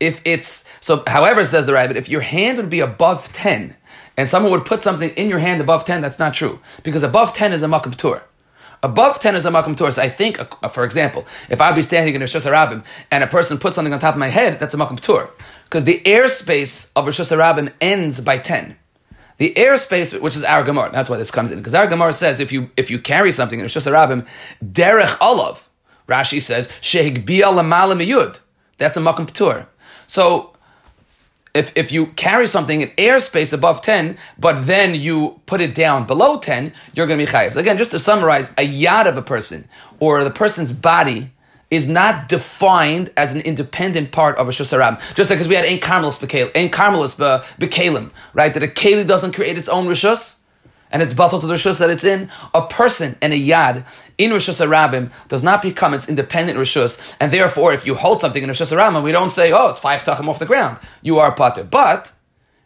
if 0.00 0.20
it's 0.24 0.68
so. 0.80 1.04
However, 1.06 1.44
says 1.44 1.66
the 1.66 1.72
rabbit, 1.72 1.96
if 1.96 2.08
your 2.08 2.20
hand 2.20 2.58
would 2.58 2.68
be 2.68 2.80
above 2.80 3.32
ten, 3.32 3.76
and 4.16 4.28
someone 4.28 4.50
would 4.50 4.64
put 4.64 4.82
something 4.82 5.10
in 5.10 5.28
your 5.28 5.38
hand 5.38 5.60
above 5.60 5.84
ten, 5.84 6.00
that's 6.00 6.18
not 6.18 6.34
true 6.34 6.58
because 6.82 7.04
above 7.04 7.32
ten 7.32 7.52
is 7.52 7.62
a 7.62 7.68
makam 7.68 7.94
tour. 7.94 8.24
Above 8.82 9.18
10 9.18 9.34
is 9.34 9.46
a 9.46 9.50
makam 9.50 9.74
tour. 9.74 9.90
So 9.90 10.02
I 10.02 10.10
think, 10.10 10.36
for 10.70 10.84
example, 10.84 11.24
if 11.48 11.58
I'd 11.58 11.74
be 11.74 11.80
standing 11.80 12.14
in 12.14 12.20
Rosh 12.20 12.36
Hashanah 12.36 12.84
and 13.10 13.24
a 13.24 13.26
person 13.26 13.56
puts 13.56 13.76
something 13.76 13.94
on 13.94 13.98
top 13.98 14.12
of 14.12 14.20
my 14.20 14.28
head, 14.28 14.58
that's 14.58 14.74
a 14.74 14.76
makam 14.76 15.00
tour. 15.00 15.30
Because 15.64 15.84
the 15.84 16.02
airspace 16.04 16.92
of 16.94 17.06
Rosh 17.06 17.18
Hashanah 17.18 17.72
ends 17.80 18.20
by 18.20 18.36
10. 18.36 18.76
The 19.38 19.52
airspace, 19.54 20.20
which 20.20 20.36
is 20.36 20.44
our 20.44 20.62
Gemara, 20.62 20.90
that's 20.92 21.10
why 21.10 21.16
this 21.16 21.30
comes 21.30 21.50
in. 21.50 21.58
Because 21.58 21.74
our 21.74 21.86
Gemara 21.86 22.12
says 22.12 22.40
if 22.40 22.52
you 22.52 22.70
if 22.76 22.90
you 22.90 22.98
carry 22.98 23.32
something 23.32 23.58
in 23.58 23.64
Rosh 23.64 23.76
Hashanah, 23.76 24.28
derech 24.64 25.16
olav, 25.20 25.68
Rashi 26.08 26.40
says 26.40 26.68
miyud. 26.80 28.40
That's 28.78 28.96
a 28.96 29.00
makam 29.00 29.26
p'tur. 29.26 29.66
So 30.06 30.54
if, 31.54 31.72
if 31.76 31.92
you 31.92 32.08
carry 32.08 32.46
something 32.46 32.80
in 32.80 32.88
airspace 32.90 33.52
above 33.52 33.80
10, 33.80 34.18
but 34.38 34.66
then 34.66 34.94
you 34.94 35.40
put 35.46 35.60
it 35.60 35.74
down 35.74 36.04
below 36.04 36.38
10, 36.38 36.72
you're 36.94 37.06
going 37.06 37.18
to 37.18 37.24
be 37.24 37.30
chayiv. 37.30 37.54
Again, 37.56 37.78
just 37.78 37.92
to 37.92 37.98
summarize, 38.00 38.50
a 38.50 38.66
yad 38.66 39.06
of 39.06 39.16
a 39.16 39.22
person 39.22 39.68
or 40.00 40.24
the 40.24 40.30
person's 40.30 40.72
body 40.72 41.30
is 41.74 41.88
not 41.88 42.28
defined 42.28 43.10
as 43.16 43.32
an 43.32 43.40
independent 43.40 44.12
part 44.12 44.36
of 44.38 44.48
a 44.48 44.52
Shusarab. 44.52 44.98
Just 45.14 45.30
like 45.30 45.38
because 45.38 45.48
we 45.48 45.54
had 45.54 45.64
Ein 45.64 45.78
Carmelis 45.80 46.18
Bekalim, 47.58 48.10
right? 48.32 48.52
That 48.52 48.62
a 48.62 48.66
Keli 48.68 49.06
doesn't 49.06 49.32
create 49.32 49.58
its 49.58 49.68
own 49.68 49.86
Rishus, 49.86 50.42
and 50.90 51.02
it's 51.02 51.12
battled 51.12 51.40
to 51.40 51.48
the 51.48 51.54
Rishus 51.54 51.80
that 51.80 51.90
it's 51.90 52.04
in. 52.04 52.30
A 52.54 52.66
person 52.66 53.16
and 53.20 53.32
a 53.32 53.36
Yad 53.36 53.84
in 54.16 54.30
Rishus 54.30 54.64
Arabim 54.64 55.10
does 55.28 55.42
not 55.42 55.60
become 55.60 55.92
its 55.92 56.08
independent 56.08 56.58
Rishus, 56.58 57.16
and 57.20 57.32
therefore, 57.32 57.72
if 57.72 57.84
you 57.84 57.94
hold 57.96 58.20
something 58.20 58.42
in 58.42 58.48
Rishus 58.48 58.72
Arabim, 58.72 59.02
we 59.02 59.10
don't 59.10 59.30
say, 59.30 59.52
oh, 59.52 59.70
it's 59.70 59.80
five 59.80 60.04
tachim 60.04 60.28
off 60.28 60.38
the 60.38 60.46
ground. 60.46 60.78
You 61.02 61.18
are 61.18 61.34
Pater. 61.34 61.64
But 61.64 62.12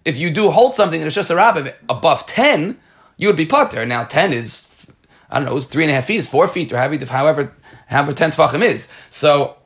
if 0.04 0.18
you 0.18 0.30
do 0.30 0.50
hold 0.50 0.74
something 0.74 1.00
in 1.00 1.08
Rishus 1.08 1.34
Arabim 1.34 1.72
above 1.88 2.26
10, 2.26 2.78
you 3.16 3.28
would 3.28 3.36
be 3.36 3.46
Pater. 3.46 3.86
Now, 3.86 4.04
10 4.04 4.32
is, 4.32 4.90
I 5.30 5.38
don't 5.38 5.48
know, 5.48 5.56
it's 5.56 5.66
three 5.66 5.84
and 5.84 5.90
a 5.90 5.94
half 5.94 6.04
feet, 6.04 6.18
it's 6.18 6.28
four 6.28 6.48
feet, 6.48 6.72
or 6.72 6.76
however 6.78 7.54
ten 7.88 8.30
tefachim 8.30 8.62
is. 8.62 8.90
So 9.11 9.57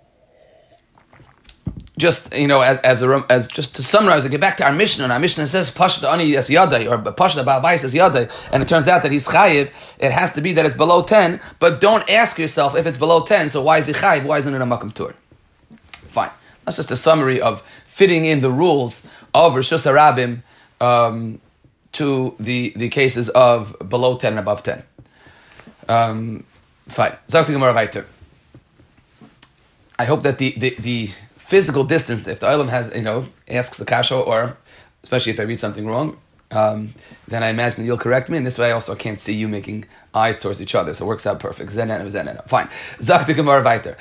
just 1.98 2.34
you 2.34 2.46
know, 2.46 2.60
as 2.60 2.78
as 2.78 3.02
a, 3.02 3.24
as 3.28 3.48
just 3.48 3.76
to 3.76 3.82
summarize, 3.82 4.24
I 4.24 4.28
get 4.28 4.40
back 4.40 4.56
to 4.58 4.64
our 4.64 4.72
Mishnah. 4.72 5.04
And 5.04 5.12
our 5.12 5.18
Mishnah 5.18 5.46
says 5.46 5.70
Pashta 5.70 6.10
Ani 6.10 6.36
as 6.36 6.48
Yadai 6.48 6.90
or 6.90 6.98
Pashta 7.12 7.44
Balbais 7.44 7.84
as 7.84 7.94
Yadai, 7.94 8.52
and 8.52 8.62
it 8.62 8.68
turns 8.68 8.88
out 8.88 9.02
that 9.02 9.12
he's 9.12 9.28
chayiv. 9.28 9.96
It 9.98 10.12
has 10.12 10.32
to 10.32 10.40
be 10.40 10.52
that 10.54 10.64
it's 10.64 10.74
below 10.74 11.02
ten, 11.02 11.40
but 11.58 11.80
don't 11.80 12.08
ask 12.10 12.38
yourself 12.38 12.74
if 12.74 12.86
it's 12.86 12.98
below 12.98 13.22
ten. 13.22 13.48
So 13.48 13.62
why 13.62 13.78
is 13.78 13.86
he 13.86 13.92
chayiv? 13.92 14.24
Why 14.24 14.38
isn't 14.38 14.52
it 14.52 14.60
a 14.60 14.64
makam 14.64 14.94
tur? 14.94 15.14
Fine. 16.08 16.30
That's 16.64 16.76
just 16.76 16.90
a 16.90 16.96
summary 16.96 17.40
of 17.40 17.62
fitting 17.84 18.24
in 18.24 18.40
the 18.40 18.50
rules 18.50 19.06
of 19.34 19.54
Rishus 19.54 19.86
Arabim 19.90 20.42
um, 20.80 21.40
to 21.92 22.34
the 22.40 22.72
the 22.74 22.88
cases 22.88 23.28
of 23.30 23.76
below 23.86 24.16
ten 24.16 24.32
and 24.32 24.40
above 24.40 24.62
ten. 24.62 24.82
Um, 25.88 26.44
fine. 26.88 27.16
Die 27.28 27.44
Gemara 27.44 27.74
weiter. 27.74 28.06
I 29.98 30.04
hope 30.04 30.22
that 30.22 30.38
the, 30.38 30.54
the, 30.56 30.74
the 30.78 31.10
physical 31.36 31.84
distance, 31.84 32.26
if 32.26 32.40
the 32.40 32.46
Olam 32.46 32.68
has, 32.68 32.92
you 32.94 33.02
know, 33.02 33.26
asks 33.48 33.78
the 33.78 33.84
kasha, 33.84 34.16
or 34.16 34.56
especially 35.02 35.32
if 35.32 35.40
I 35.40 35.44
read 35.44 35.58
something 35.60 35.86
wrong, 35.86 36.18
um, 36.50 36.94
then 37.28 37.42
I 37.42 37.48
imagine 37.48 37.84
you'll 37.84 37.98
correct 37.98 38.28
me, 38.28 38.36
and 38.36 38.46
this 38.46 38.58
way 38.58 38.68
I 38.68 38.72
also 38.72 38.94
can't 38.94 39.20
see 39.20 39.34
you 39.34 39.48
making 39.48 39.86
eyes 40.14 40.38
towards 40.38 40.60
each 40.60 40.74
other, 40.74 40.94
so 40.94 41.04
it 41.04 41.08
works 41.08 41.26
out 41.26 41.40
perfect. 41.40 41.72
Fine. 41.72 42.68
Zak 43.00 43.26
the 43.26 43.34
Gemara 43.34 43.62
weiter. 43.62 43.96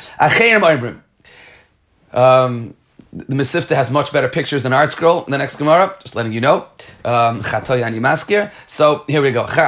Um, 2.13 2.75
the 3.13 3.35
Mesivta 3.35 3.75
has 3.75 3.91
much 3.91 4.13
better 4.13 4.29
pictures 4.29 4.63
than 4.63 4.71
ArtScroll. 4.71 5.25
The 5.25 5.37
next 5.37 5.57
Gemara, 5.57 5.95
just 6.01 6.15
letting 6.15 6.31
you 6.31 6.39
know. 6.39 6.65
Um, 7.03 7.43
so 8.65 9.03
here 9.07 9.21
we 9.21 9.31
go. 9.31 9.45
So 9.47 9.59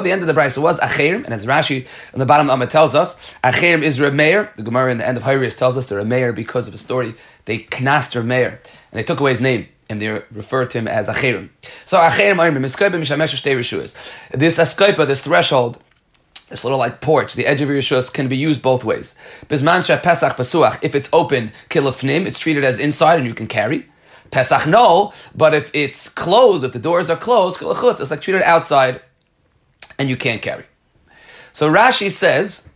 the 0.00 0.12
end 0.12 0.20
of 0.20 0.28
the 0.28 0.34
Brisa 0.34 0.62
was 0.62 0.78
Acherim, 0.78 1.24
and 1.24 1.34
as 1.34 1.44
Rashi 1.44 1.86
on 2.12 2.20
the 2.20 2.26
bottom 2.26 2.48
of 2.48 2.58
the 2.60 2.66
tells 2.66 2.94
us, 2.94 3.34
Acherim 3.42 3.82
is 3.82 3.98
Remeir. 3.98 4.54
The 4.54 4.62
Gemara 4.62 4.92
in 4.92 4.98
the 4.98 5.06
end 5.06 5.16
of 5.16 5.24
Horayos 5.24 5.58
tells 5.58 5.76
us 5.76 5.88
they're 5.88 6.00
Remeir 6.00 6.32
because 6.34 6.68
of 6.68 6.74
a 6.74 6.78
story. 6.78 7.14
They 7.46 7.58
knast 7.58 8.14
Remeir, 8.14 8.50
and 8.50 8.92
they 8.92 9.02
took 9.02 9.18
away 9.18 9.30
his 9.30 9.40
name 9.40 9.66
and 9.90 10.00
they 10.00 10.08
refer 10.08 10.64
to 10.64 10.78
him 10.78 10.86
as 10.88 11.08
Acherim. 11.08 11.50
So 11.84 11.98
Acherim. 11.98 12.38
This 14.30 14.58
Askoipa, 14.58 15.06
this 15.06 15.20
threshold, 15.20 15.78
this 16.52 16.64
little 16.64 16.78
like 16.78 17.00
porch, 17.00 17.34
the 17.34 17.46
edge 17.46 17.60
of 17.60 17.68
your 17.68 17.78
Yeshus 17.78 18.12
can 18.12 18.28
be 18.28 18.36
used 18.36 18.62
both 18.62 18.84
ways. 18.84 19.16
Bismancha 19.48 20.02
Pesach 20.02 20.36
Pasuach, 20.36 20.78
if 20.82 20.94
it's 20.94 21.08
open, 21.12 21.50
kilafnim, 21.68 22.26
it's 22.26 22.38
treated 22.38 22.62
as 22.62 22.78
inside 22.78 23.18
and 23.18 23.26
you 23.26 23.34
can 23.34 23.48
carry. 23.48 23.86
Pesach 24.30 24.66
no, 24.66 25.12
but 25.34 25.54
if 25.54 25.70
it's 25.74 26.08
closed, 26.08 26.62
if 26.62 26.72
the 26.72 26.78
doors 26.78 27.10
are 27.10 27.16
closed, 27.16 27.58
kilachutz, 27.58 28.00
it's 28.00 28.10
like 28.10 28.20
treated 28.20 28.42
outside 28.42 29.00
and 29.98 30.08
you 30.08 30.16
can't 30.16 30.42
carry. 30.42 30.64
So 31.52 31.70
Rashi 31.70 32.10
says 32.10 32.68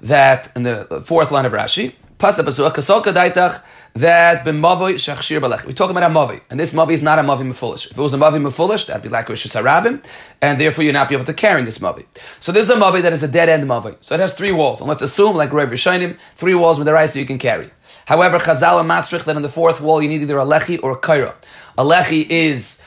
that 0.00 0.54
in 0.54 0.64
the 0.64 1.02
fourth 1.04 1.30
line 1.30 1.46
of 1.46 1.52
Rashi, 1.52 1.94
Pasach 2.18 2.44
Pasuach, 2.44 2.74
Kasolka 2.74 3.12
Daitach, 3.12 3.62
that 3.94 4.44
b'mavoi 4.44 4.94
shachshir 4.94 5.40
balech. 5.40 5.66
We're 5.66 5.72
talking 5.72 5.96
about 5.96 6.10
a 6.10 6.14
mavi, 6.14 6.40
and 6.50 6.58
this 6.58 6.72
mavi 6.72 6.92
is 6.92 7.02
not 7.02 7.18
a 7.18 7.22
mavi 7.22 7.42
mefulish. 7.42 7.90
If 7.90 7.98
it 7.98 8.02
was 8.02 8.14
a 8.14 8.18
mavi 8.18 8.40
mefulish, 8.40 8.86
that'd 8.86 9.02
be 9.02 9.08
like 9.08 9.28
Rosh 9.28 9.46
Hashanah, 9.46 10.04
and 10.40 10.60
therefore 10.60 10.84
you'd 10.84 10.92
not 10.92 11.08
be 11.08 11.14
able 11.14 11.24
to 11.24 11.34
carry 11.34 11.62
this 11.62 11.78
mavi. 11.78 12.06
So 12.38 12.52
this 12.52 12.66
is 12.66 12.70
a 12.70 12.76
mavi 12.76 13.02
that 13.02 13.12
is 13.12 13.22
a 13.22 13.28
dead 13.28 13.48
end 13.48 13.64
mavi. 13.64 13.96
So 14.00 14.14
it 14.14 14.20
has 14.20 14.34
three 14.34 14.52
walls, 14.52 14.80
and 14.80 14.88
let's 14.88 15.02
assume, 15.02 15.36
like 15.36 15.52
Rav 15.52 15.70
Rishonim, 15.70 16.18
three 16.36 16.54
walls 16.54 16.78
with 16.78 16.86
the 16.86 16.92
right 16.92 17.10
so 17.10 17.18
you 17.18 17.26
can 17.26 17.38
carry. 17.38 17.70
However, 18.06 18.38
Chazal 18.38 18.78
and 18.78 18.88
Maastricht, 18.88 19.26
that 19.26 19.36
on 19.36 19.42
the 19.42 19.48
fourth 19.48 19.80
wall 19.80 20.02
you 20.02 20.08
need 20.08 20.22
either 20.22 20.38
a 20.38 20.44
lechi 20.44 20.80
or 20.82 20.92
a 20.92 20.96
kaira. 20.96 21.34
A 21.76 21.84
lechi 21.84 22.28
is 22.28 22.82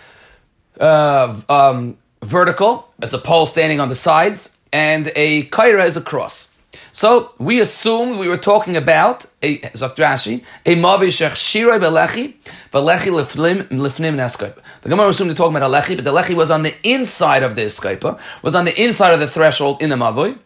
uh, 0.79 1.39
um, 1.49 1.97
vertical, 2.21 2.89
as 3.01 3.13
a 3.13 3.17
pole 3.17 3.45
standing 3.45 3.79
on 3.79 3.89
the 3.89 3.95
sides, 3.95 4.57
and 4.71 5.11
a 5.15 5.43
kaira 5.47 5.85
is 5.85 5.97
a 5.97 6.01
cross. 6.01 6.52
So 6.95 7.33
we 7.39 7.59
assumed 7.59 8.19
we 8.19 8.29
were 8.29 8.37
talking 8.37 8.77
about 8.77 9.25
a 9.41 9.57
Zakdrashi, 9.57 10.43
a 10.63 10.75
Mavi 10.75 11.07
Shech 11.07 11.31
Shiroi 11.31 11.79
Belechi, 11.79 12.35
Belechi 12.71 13.09
Lifnim 13.09 14.15
Naskoip. 14.15 14.59
The 14.83 14.89
Gemara 14.89 15.07
assumed 15.07 15.31
they're 15.31 15.35
talking 15.35 15.57
about 15.57 15.67
a 15.67 15.73
Lechi, 15.73 15.95
but 15.95 16.05
the 16.05 16.13
Lechi 16.13 16.35
was 16.35 16.51
on 16.51 16.61
the 16.61 16.75
inside 16.83 17.41
of 17.41 17.55
the 17.55 17.63
Escoipa, 17.63 18.19
was 18.43 18.53
on 18.53 18.65
the 18.65 18.79
inside 18.79 19.11
of 19.11 19.19
the 19.19 19.25
threshold 19.25 19.81
in 19.81 19.89
the 19.89 19.95
Mavoi. 19.95 20.37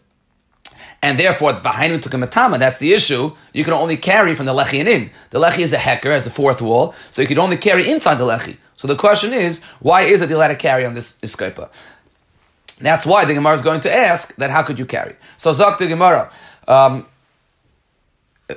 And 1.03 1.19
therefore, 1.19 1.51
Vahainu 1.51 2.01
took 2.01 2.13
a 2.13 2.17
matama. 2.17 2.57
That's 2.57 2.77
the 2.77 2.93
issue. 2.93 3.35
You 3.51 3.65
can 3.65 3.73
only 3.73 3.97
carry 3.97 4.33
from 4.33 4.45
the 4.45 4.53
lechi 4.53 4.79
and 4.79 4.87
in. 4.87 5.11
The 5.31 5.39
lechi 5.39 5.59
is 5.59 5.73
a 5.73 5.77
hecker, 5.77 6.13
as 6.13 6.25
a 6.25 6.29
fourth 6.29 6.61
wall, 6.61 6.95
so 7.11 7.21
you 7.21 7.27
can 7.27 7.39
only 7.39 7.57
carry 7.57 7.91
inside 7.91 8.15
the 8.15 8.23
lechi. 8.23 8.55
So 8.77 8.87
the 8.87 8.95
question 8.95 9.33
is, 9.33 9.63
why 9.79 10.03
is 10.03 10.21
it 10.21 10.29
you 10.29 10.37
allowed 10.37 10.47
to 10.47 10.55
carry 10.55 10.85
on 10.85 10.93
this 10.93 11.19
iskaipa? 11.19 11.69
That's 12.79 13.05
why 13.05 13.25
the 13.25 13.33
Gemara 13.33 13.53
is 13.53 13.61
going 13.61 13.81
to 13.81 13.93
ask 13.93 14.35
that 14.35 14.49
how 14.49 14.63
could 14.63 14.77
you 14.77 14.85
carry? 14.85 15.15
So 15.37 15.51
Zok 15.51 15.77
the 15.77 15.87
Gemara. 15.87 16.31
Um, 16.67 17.07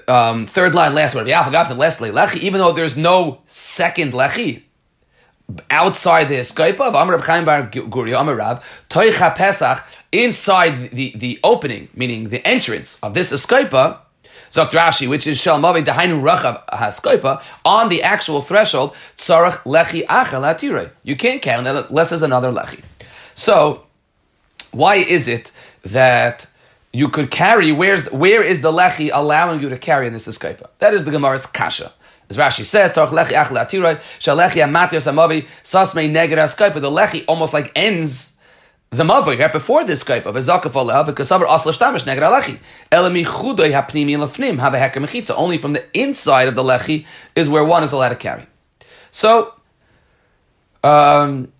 um, 0.06 0.44
third 0.44 0.74
line, 0.74 0.94
last 0.94 1.14
word. 1.14 1.26
Lechi, 1.26 2.36
even 2.36 2.60
though 2.60 2.72
there's 2.72 2.96
no 2.96 3.40
second 3.46 4.12
lechi 4.12 4.62
outside 5.68 6.28
the 6.28 6.36
escaipa 6.36 6.80
of 6.80 6.94
Amr 6.94 7.18
Chaim 7.18 7.44
Bar 7.44 7.68
Guri 7.68 8.16
Amr 8.16 8.36
Rab 8.36 8.62
Toicha 8.88 9.34
Pesach 9.34 9.84
inside 10.12 10.90
the, 10.90 11.12
the 11.16 11.40
opening, 11.42 11.88
meaning 11.94 12.28
the 12.28 12.46
entrance 12.46 13.00
of 13.02 13.14
this 13.14 13.32
escaipa. 13.32 13.98
Zokt 14.48 14.70
Rashi, 14.70 15.08
which 15.08 15.28
is 15.28 15.38
Shalmavi 15.38 15.84
Dahainu 15.84 16.20
Rachav 16.20 16.66
Haskoipa, 16.70 17.40
on 17.64 17.88
the 17.88 18.02
actual 18.02 18.40
threshold, 18.40 18.94
Tzarach 19.16 19.62
Lechi 19.62 20.04
Achel 20.06 20.90
You 21.04 21.14
can't 21.14 21.40
count 21.40 21.68
unless 21.68 22.10
there's 22.10 22.22
another 22.22 22.50
Lechi. 22.50 22.82
So 23.36 23.86
why 24.72 24.96
is 24.96 25.28
it 25.28 25.52
that 25.82 26.46
you 26.92 27.08
could 27.08 27.30
carry? 27.30 27.72
Where's 27.72 28.10
where 28.10 28.42
is 28.42 28.62
the 28.62 28.72
lechi 28.72 29.10
allowing 29.12 29.60
you 29.60 29.68
to 29.68 29.78
carry 29.78 30.06
in 30.06 30.12
this 30.12 30.26
escapa? 30.26 30.68
That 30.78 30.94
is 30.94 31.04
the 31.04 31.10
Gemara's 31.10 31.46
kasha. 31.46 31.92
As 32.28 32.36
Rashi 32.36 32.64
says, 32.64 32.94
lechi 32.94 33.32
shalechi 33.32 34.62
amatir 34.62 35.00
samavi 35.00 35.46
sasmei 35.62 36.10
neged 36.10 36.38
escapa. 36.38 36.74
The 36.74 36.90
lechi 36.90 37.24
almost 37.26 37.52
like 37.52 37.72
ends 37.74 38.36
the 38.90 39.04
mavoi 39.04 39.38
right 39.38 39.52
before 39.52 39.84
this 39.84 40.02
skype 40.02 40.26
of 40.26 40.34
a 40.34 40.40
zakaf 40.40 40.72
alav 40.72 41.06
because 41.06 41.30
over 41.30 41.44
asla 41.44 41.72
shtamish 41.76 42.04
neged 42.04 42.22
alechi 42.22 42.58
elemi 42.90 43.24
chudoy 43.24 43.72
hapnimi 43.72 44.16
lefnim 44.16 44.58
have 44.58 44.74
a 44.74 44.78
mechitza. 44.78 45.34
Only 45.36 45.58
from 45.58 45.72
the 45.72 45.84
inside 45.98 46.48
of 46.48 46.54
the 46.54 46.62
lechi 46.62 47.06
is 47.36 47.48
where 47.48 47.64
one 47.64 47.82
is 47.82 47.92
allowed 47.92 48.10
to 48.10 48.16
carry. 48.16 48.46
So, 49.10 49.54
um, 50.82 51.52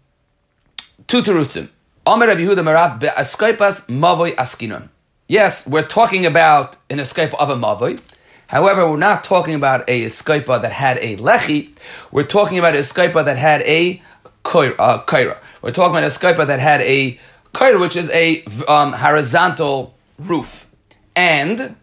two 1.07 1.23
terutzim. 1.23 1.69
Rabbi 2.07 2.41
Yehuda 2.41 2.65
Marav 2.65 2.99
be'askaipas 2.99 3.87
mavoi. 3.89 4.89
Yes, 5.29 5.69
we're 5.69 5.87
talking 5.87 6.25
about 6.27 6.77
an 6.89 6.99
escape 6.99 7.35
of 7.35 7.51
a 7.51 7.55
mavoi. 7.55 8.01
However, 8.49 8.91
we're 8.91 8.97
not 8.97 9.23
talking 9.23 9.55
about 9.55 9.89
a 9.89 10.07
escaipa 10.07 10.61
that 10.63 10.73
had 10.73 10.99
a 10.99 11.17
lechi. 11.19 11.73
We're 12.11 12.25
talking 12.25 12.59
about 12.59 12.75
a 12.75 12.79
escaipa 12.79 13.25
that 13.25 13.37
had 13.37 13.63
a 13.63 14.03
kaira. 14.45 14.75
Uh, 14.79 15.37
we're 15.63 15.71
talking 15.71 15.97
about 15.97 16.03
a 16.03 16.07
escaipa 16.07 16.47
that 16.47 16.59
had 16.59 16.81
a 16.81 17.21
kaira, 17.53 17.79
which 17.79 17.95
is 17.95 18.11
a 18.11 18.43
um, 18.67 18.95
horizontal 18.95 19.95
roof. 20.19 20.69
And 21.15 21.77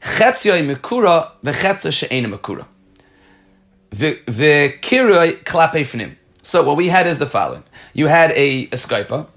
chetzioy 0.00 0.74
mekura 0.74 1.30
v'chetzio 1.44 1.92
she'ena 1.92 2.28
mekura. 2.28 2.66
V'kiroi 3.92 5.44
klape 5.44 5.82
fnim. 5.82 6.16
So 6.40 6.64
what 6.64 6.76
we 6.76 6.88
had 6.88 7.06
is 7.06 7.18
the 7.18 7.26
following. 7.26 7.62
You 7.92 8.08
had 8.08 8.32
a 8.32 8.66
escaipa. 8.68 9.28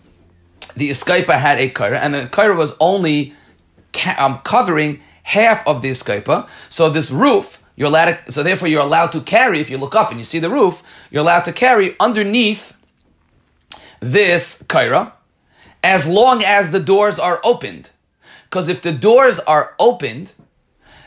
The 0.75 0.89
escaipa 0.89 1.37
had 1.39 1.57
a 1.59 1.69
kaira, 1.69 1.99
and 1.99 2.13
the 2.13 2.25
kaira 2.25 2.57
was 2.57 2.73
only 2.79 3.33
ca- 3.93 4.15
um, 4.17 4.39
covering 4.39 5.01
half 5.23 5.65
of 5.67 5.81
the 5.81 5.89
escaipa. 5.89 6.47
So 6.69 6.89
this 6.89 7.11
roof, 7.11 7.63
you're 7.75 7.87
allowed 7.87 8.25
to, 8.25 8.31
so 8.31 8.43
therefore 8.43 8.67
you're 8.67 8.81
allowed 8.81 9.11
to 9.13 9.21
carry, 9.21 9.59
if 9.59 9.69
you 9.69 9.77
look 9.77 9.95
up 9.95 10.09
and 10.09 10.19
you 10.19 10.25
see 10.25 10.39
the 10.39 10.49
roof, 10.49 10.83
you're 11.09 11.21
allowed 11.21 11.45
to 11.45 11.53
carry 11.53 11.95
underneath 11.99 12.77
this 13.99 14.61
kaira 14.63 15.13
as 15.83 16.07
long 16.07 16.43
as 16.43 16.71
the 16.71 16.79
doors 16.79 17.19
are 17.19 17.39
opened. 17.43 17.89
Because 18.43 18.67
if 18.67 18.81
the 18.81 18.91
doors 18.91 19.39
are 19.39 19.75
opened, 19.79 20.33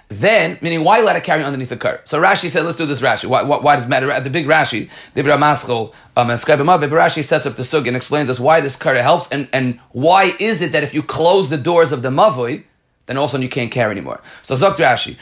then, 0.09 0.59
meaning 0.63 0.85
why 0.85 1.03
let 1.03 1.17
it 1.17 1.25
carry 1.25 1.45
underneath 1.45 1.69
the 1.69 1.77
car? 1.77 2.01
So 2.05 2.21
Rashi 2.21 2.49
said, 2.49 2.65
let's 2.65 2.79
do 2.79 2.87
this 2.87 3.03
Rashi. 3.03 3.27
Why, 3.27 3.43
why, 3.43 3.59
why 3.59 3.77
does 3.77 3.85
it 3.85 3.89
matter? 3.89 4.21
The 4.21 4.31
big 4.31 4.47
Rashi, 4.47 4.89
the 5.13 5.23
Ramaschel, 5.23 5.93
um, 6.17 6.31
and 6.31 6.41
Scribe 6.41 6.65
But 6.65 6.91
Rashi 6.91 7.23
sets 7.23 7.45
up 7.45 7.57
the 7.57 7.65
sug 7.65 7.87
and 7.87 7.95
explains 7.95 8.31
us 8.31 8.41
why 8.41 8.61
this 8.61 8.75
car 8.75 8.95
helps 8.95 9.29
and, 9.29 9.49
and 9.53 9.79
why 9.93 10.35
is 10.41 10.63
it 10.63 10.73
that 10.73 10.83
if 10.83 10.95
you 10.95 11.03
close 11.03 11.51
the 11.51 11.59
doors 11.59 11.93
of 11.93 12.03
the 12.03 12.09
Mavoi, 12.09 12.65
then 13.05 13.19
all 13.19 13.25
of 13.25 13.29
a 13.29 13.33
sudden 13.33 13.43
you 13.43 13.51
can't 13.51 13.71
carry 13.71 13.93
anymore. 13.93 14.23
So 14.43 14.55
Zok 14.55 14.77
Rashi. 14.77 15.17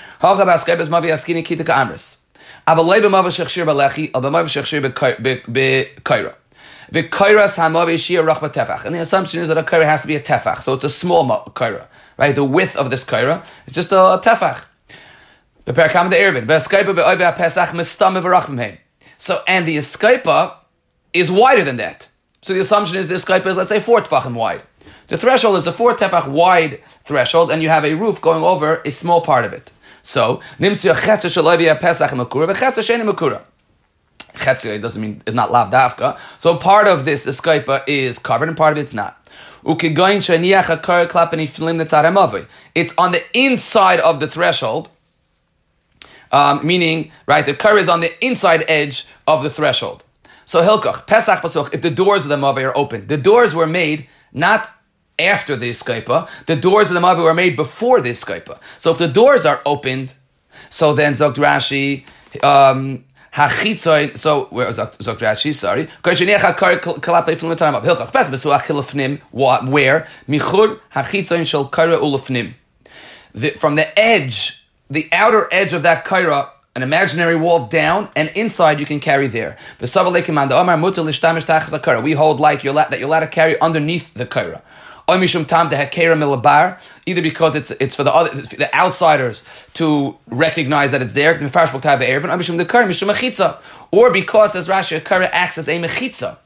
And 8.85 8.95
the 8.95 9.01
assumption 9.01 9.41
is 9.41 9.49
that 9.49 9.59
a 9.59 9.63
kaira 9.63 9.85
has 9.85 10.03
to 10.03 10.07
be 10.07 10.15
a 10.15 10.21
tefach, 10.21 10.63
so 10.63 10.75
it's 10.75 10.85
a 10.85 10.91
small 10.91 11.27
kaira, 11.55 11.87
right? 12.17 12.35
The 12.35 12.45
width 12.45 12.77
of 12.77 12.91
this 12.91 13.05
kaira 13.05 13.45
is 13.67 13.75
just 13.75 13.91
a, 13.93 14.15
a 14.15 14.21
So, 15.67 15.73
and 19.49 19.67
the 19.67 19.77
escaipa 19.79 20.55
is 21.13 21.31
wider 21.33 21.65
than 21.65 21.77
that. 21.79 22.09
So 22.41 22.53
the 22.55 22.61
assumption 22.61 22.99
is 22.99 23.09
the 23.09 23.17
escaipa 23.17 23.47
is, 23.47 23.57
let's 23.57 23.69
say, 23.69 23.81
four 23.81 24.01
tefachim 24.01 24.35
wide. 24.35 24.63
The 25.09 25.17
threshold 25.17 25.57
is 25.57 25.67
a 25.67 25.73
four 25.73 25.97
tefach 25.97 26.29
wide 26.29 26.81
threshold, 27.05 27.51
and 27.51 27.63
you 27.63 27.69
have 27.69 27.85
a 27.85 27.95
roof 27.95 28.21
going 28.21 28.45
over 28.45 28.81
a 28.85 28.91
small 28.93 29.21
part 29.21 29.45
of 29.45 29.53
it. 29.53 29.73
So, 30.03 30.41
pesach 30.61 31.33
sheni 31.33 33.05
makura. 33.05 33.43
Chetzer 34.35 34.81
doesn't 34.81 35.03
mean 35.03 35.23
it's 35.27 35.35
not 35.35 35.51
lav 35.51 35.73
dafka. 35.73 36.17
So 36.39 36.57
part 36.59 36.87
of 36.87 37.05
this 37.05 37.27
escaipa 37.27 37.83
is 37.89 38.21
covered, 38.21 38.49
and 38.49 38.57
part 38.57 38.73
of 38.75 38.79
it's 38.79 38.95
not. 38.95 39.17
It's 39.65 39.83
on 42.99 43.13
the 43.13 43.23
inside 43.35 43.99
of 44.01 44.21
the 44.21 44.29
threshold, 44.29 44.91
um, 46.37 46.67
meaning, 46.67 47.11
right, 47.27 47.47
the 47.47 47.55
kar 47.55 47.79
is 47.79 47.89
on 47.89 48.01
the 48.01 48.13
inside 48.25 48.63
edge 48.69 49.07
of 49.27 49.43
the 49.43 49.49
threshold. 49.49 50.05
So 50.45 50.63
Hilkach, 50.63 51.07
Pesach 51.07 51.41
Pasuch, 51.41 51.73
if 51.73 51.81
the 51.81 51.91
doors 51.91 52.25
of 52.27 52.29
the 52.29 52.37
Mavi 52.37 52.63
are 52.69 52.77
open, 52.77 53.07
the 53.07 53.17
doors 53.17 53.55
were 53.55 53.67
made 53.67 54.07
not 54.33 54.69
after 55.19 55.57
the 55.57 55.71
Skypa. 55.71 56.29
The 56.45 56.57
doors 56.57 56.91
of 56.91 56.95
the 56.95 57.01
Mavi 57.01 57.23
were 57.23 57.33
made 57.33 57.57
before 57.57 58.03
the 58.03 58.11
Skypa. 58.11 58.61
So 58.79 58.91
if 58.91 58.99
the 58.99 59.09
doors 59.09 59.47
are 59.47 59.63
opened, 59.65 60.13
so 60.69 60.93
then 60.93 61.13
Zogt 61.13 61.37
Rashi, 61.37 62.05
um, 62.45 63.05
Hachitzoy, 63.33 64.17
so 64.19 64.45
where 64.51 64.67
was 64.67 64.79
Rashi? 64.79 65.55
Sorry. 65.55 65.89
Where 69.71 70.07
michur 70.29 70.81
hachitzoy 70.95 71.47
shel 71.47 71.69
kara 71.69 71.99
ulafnim. 71.99 72.55
From 73.59 73.75
the 73.75 73.99
edge, 73.99 74.66
the 74.91 75.09
outer 75.13 75.49
edge 75.51 75.73
of 75.73 75.83
that 75.83 76.05
kaira, 76.05 76.51
an 76.75 76.83
imaginary 76.83 77.37
wall 77.37 77.67
down, 77.67 78.11
and 78.15 78.31
inside 78.37 78.79
you 78.79 78.87
can 78.87 79.01
carry 79.01 79.27
there. 79.27 79.57
We 82.03 82.13
hold 82.13 82.41
like 82.41 82.65
you're, 82.65 82.75
that 82.75 82.99
you're 82.99 83.09
allowed 83.09 83.21
to 83.21 83.29
carry 83.29 83.59
underneath 83.61 84.15
the 84.15 84.27
kaira. 84.27 84.63
Either 85.09 85.21
because 87.23 87.55
it's 87.55 87.71
it's 87.71 87.95
for 87.95 88.03
the 88.03 88.13
other 88.13 88.41
the 88.41 88.69
outsiders 88.75 89.45
to 89.75 90.19
recognize 90.27 90.91
that 90.91 91.01
it's 91.01 91.13
there, 91.13 91.33
or 93.93 94.11
because 94.11 94.57
as 94.57 94.69
Rashi 94.69 95.05
Kara 95.05 95.27
acts 95.27 95.59
as 95.59 95.69
a 95.69 95.81
mechitza. 95.81 96.39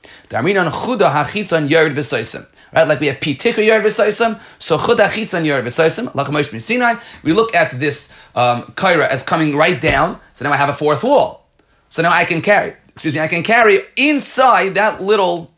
Right, 2.73 2.87
like 2.87 3.01
we 3.01 3.09
have 3.09 3.17
pitikra 3.19 3.67
yard 3.67 3.83
v'saisam, 3.83 4.41
so 4.59 4.79
chuda 4.79 5.09
chitzan 5.09 5.45
yard 5.45 5.65
v'saisam, 5.65 6.15
like 6.15 6.29
Moshe 6.29 6.63
Sinai. 6.63 6.95
We 7.25 7.33
look 7.33 7.53
at 7.55 7.79
this 7.81 8.13
um, 8.37 8.63
kaira 8.77 9.09
as 9.09 9.25
coming 9.25 9.57
right 9.57 9.81
down. 9.81 10.21
So 10.35 10.45
now 10.45 10.53
I 10.53 10.57
have 10.57 10.69
a 10.69 10.73
fourth 10.73 11.03
wall. 11.03 11.49
So 11.89 12.03
now 12.03 12.13
I 12.13 12.25
can 12.25 12.41
carry. 12.41 12.75
Excuse 12.95 13.15
me, 13.15 13.21
I 13.21 13.27
can 13.27 13.43
carry 13.43 13.81
inside 13.97 14.75
that 14.75 15.03
little 15.03 15.51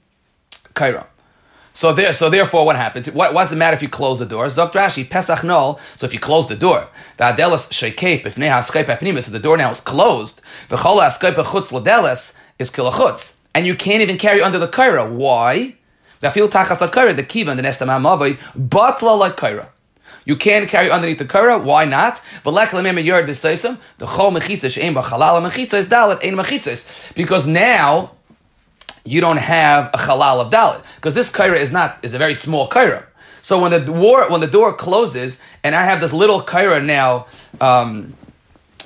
kaira. 0.74 1.06
So 1.74 1.92
there, 1.92 2.12
so 2.12 2.30
therefore, 2.30 2.64
what 2.66 2.76
happens? 2.76 3.10
What, 3.10 3.32
what 3.34 3.42
does 3.42 3.52
it 3.52 3.56
matter 3.56 3.74
if 3.74 3.82
you 3.82 3.88
close 3.88 4.18
the 4.18 4.26
door? 4.26 4.46
Zok 4.46 4.72
Rashi 4.72 5.08
Pesach 5.08 5.42
Nol. 5.42 5.80
So 5.96 6.06
if 6.06 6.14
you 6.14 6.20
close 6.20 6.48
the 6.48 6.56
door, 6.56 6.88
v'adelas 7.18 7.70
sheikep 7.72 8.24
if 8.24 8.38
neha 8.38 8.60
skype 8.60 8.86
apnimis, 8.86 9.24
so 9.24 9.32
the 9.32 9.38
door 9.38 9.56
now 9.58 9.70
is 9.70 9.80
closed. 9.80 10.40
V'chola 10.68 11.08
skype 11.08 11.34
chutz 11.34 11.72
ladelas 11.72 12.36
is 12.58 12.70
kilachutz, 12.70 13.36
and 13.54 13.66
you 13.66 13.74
can't 13.74 14.00
even 14.02 14.16
carry 14.16 14.40
under 14.40 14.58
the 14.58 14.68
kaira. 14.68 15.10
Why? 15.10 15.76
V'afil 16.22 16.48
tachas 16.48 16.86
kaira 16.88 17.14
the 17.14 17.22
kiva 17.22 17.50
and 17.50 17.58
the 17.58 17.62
nesta 17.62 17.84
ma'mavai 17.84 18.38
batla 18.56 19.18
like 19.18 19.36
kaira. 19.36 19.68
You 20.24 20.36
can 20.36 20.66
carry 20.66 20.90
underneath 20.90 21.18
the 21.18 21.24
kara. 21.24 21.58
Why 21.58 21.84
not? 21.84 22.20
Because 27.14 27.46
now 27.46 28.10
you 29.04 29.20
don't 29.20 29.36
have 29.36 29.90
a 29.92 29.98
halal 29.98 30.40
of 30.40 30.50
dalit 30.50 30.84
because 30.96 31.14
this 31.14 31.32
kaira 31.32 31.56
is 31.56 31.72
not 31.72 31.98
is 32.02 32.14
a 32.14 32.18
very 32.18 32.34
small 32.34 32.68
kaira. 32.68 33.06
So 33.40 33.60
when 33.60 33.72
the 33.72 33.80
door 33.80 34.30
when 34.30 34.40
the 34.40 34.46
door 34.46 34.72
closes 34.74 35.40
and 35.64 35.74
I 35.74 35.82
have 35.82 36.00
this 36.00 36.12
little 36.12 36.40
kaira 36.40 36.84
now, 36.84 37.26
um, 37.60 38.14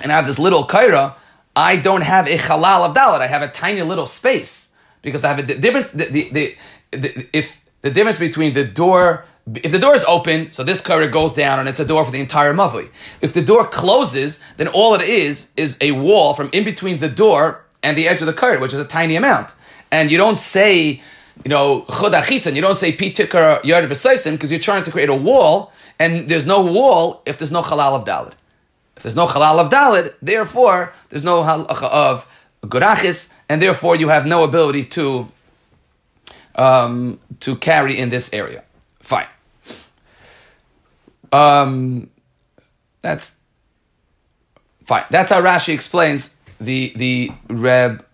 and 0.02 0.10
I 0.10 0.16
have 0.16 0.26
this 0.26 0.38
little 0.38 0.66
kaira, 0.66 1.14
I 1.54 1.76
don't 1.76 2.00
have 2.00 2.26
a 2.26 2.38
halal 2.38 2.88
of 2.88 2.96
dalit. 2.96 3.20
I 3.20 3.26
have 3.26 3.42
a 3.42 3.48
tiny 3.48 3.82
little 3.82 4.06
space 4.06 4.74
because 5.02 5.24
I 5.24 5.28
have 5.34 5.38
a 5.38 5.54
difference. 5.54 5.90
The, 5.90 6.06
the, 6.06 6.28
the, 6.30 6.56
if 6.92 7.64
the 7.82 7.90
difference 7.90 8.18
between 8.18 8.54
the 8.54 8.64
door. 8.64 9.24
If 9.62 9.70
the 9.70 9.78
door 9.78 9.94
is 9.94 10.04
open, 10.06 10.50
so 10.50 10.64
this 10.64 10.82
kaira 10.82 11.08
goes 11.08 11.32
down 11.32 11.60
and 11.60 11.68
it's 11.68 11.78
a 11.78 11.84
door 11.84 12.04
for 12.04 12.10
the 12.10 12.18
entire 12.18 12.52
mavli. 12.52 12.88
If 13.20 13.32
the 13.32 13.42
door 13.42 13.64
closes, 13.64 14.40
then 14.56 14.66
all 14.66 14.92
it 14.96 15.02
is 15.02 15.52
is 15.56 15.78
a 15.80 15.92
wall 15.92 16.34
from 16.34 16.50
in 16.52 16.64
between 16.64 16.98
the 16.98 17.08
door 17.08 17.62
and 17.80 17.96
the 17.96 18.08
edge 18.08 18.20
of 18.20 18.26
the 18.26 18.32
kaira, 18.32 18.60
which 18.60 18.74
is 18.74 18.80
a 18.80 18.84
tiny 18.84 19.14
amount 19.14 19.52
and 19.90 20.10
you 20.10 20.18
don't 20.18 20.38
say, 20.38 21.00
you 21.44 21.48
know, 21.48 21.82
chodachitzan, 21.88 22.54
you 22.54 22.62
don't 22.62 22.74
say 22.74 22.92
pitikar 22.92 23.64
yard 23.64 23.88
because 23.88 24.50
you're 24.50 24.60
trying 24.60 24.82
to 24.82 24.90
create 24.90 25.08
a 25.08 25.14
wall, 25.14 25.72
and 25.98 26.28
there's 26.28 26.46
no 26.46 26.64
wall 26.64 27.22
if 27.26 27.38
there's 27.38 27.52
no 27.52 27.62
halal 27.62 27.94
of 27.94 28.04
dalid. 28.04 28.32
If 28.96 29.02
there's 29.02 29.16
no 29.16 29.26
halal 29.26 29.58
of 29.58 29.70
dalid, 29.70 30.14
therefore 30.20 30.94
there's 31.08 31.24
no 31.24 31.42
halacha 31.42 31.82
uh, 31.82 32.10
of 32.12 32.44
gurachis, 32.62 33.32
and 33.48 33.62
therefore 33.62 33.96
you 33.96 34.08
have 34.08 34.26
no 34.26 34.44
ability 34.44 34.84
to 34.96 35.28
um, 36.56 37.20
to 37.40 37.56
carry 37.56 37.98
in 37.98 38.10
this 38.10 38.32
area. 38.32 38.64
Fine. 39.00 39.26
Um, 41.32 42.10
that's 43.00 43.38
fine. 44.84 45.04
That's 45.10 45.30
how 45.30 45.40
Rashi 45.40 45.72
explains 45.72 46.34
the 46.60 46.92
the 46.96 47.32
Reb 47.48 48.04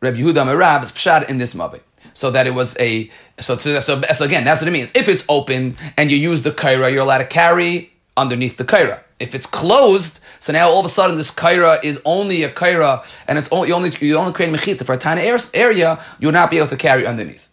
Reb 0.00 0.16
Yehuda 0.16 0.44
Merav, 0.44 0.82
it's 0.82 0.92
pshat 0.92 1.28
in 1.28 1.38
this 1.38 1.54
mavi. 1.54 1.80
So 2.14 2.30
that 2.30 2.46
it 2.46 2.54
was 2.54 2.76
a 2.78 3.10
so, 3.40 3.56
so 3.56 3.80
so 3.80 4.24
again 4.24 4.44
that's 4.44 4.60
what 4.60 4.68
it 4.68 4.72
means. 4.72 4.92
If 4.94 5.08
it's 5.08 5.24
open 5.28 5.76
and 5.96 6.10
you 6.10 6.16
use 6.16 6.42
the 6.42 6.50
kaira, 6.50 6.92
you're 6.92 7.02
allowed 7.02 7.18
to 7.18 7.26
carry 7.26 7.92
underneath 8.16 8.56
the 8.56 8.64
kaira. 8.64 9.00
If 9.18 9.34
it's 9.34 9.46
closed, 9.46 10.18
so 10.40 10.52
now 10.52 10.68
all 10.68 10.80
of 10.80 10.84
a 10.84 10.90
sudden 10.90 11.16
this 11.16 11.30
kaira 11.30 11.82
is 11.82 12.00
only 12.04 12.42
a 12.42 12.50
kaira 12.50 13.04
and 13.26 13.38
it's 13.38 13.50
only 13.50 13.68
you 13.68 13.74
only 13.74 13.90
you 14.00 14.16
only 14.16 14.32
create 14.32 14.52
mechitza 14.52 14.84
for 14.84 14.92
a 14.92 14.98
tiny 14.98 15.22
area, 15.54 16.02
you 16.18 16.28
will 16.28 16.32
not 16.32 16.50
be 16.50 16.58
able 16.58 16.68
to 16.68 16.76
carry 16.76 17.06
underneath. 17.06 17.48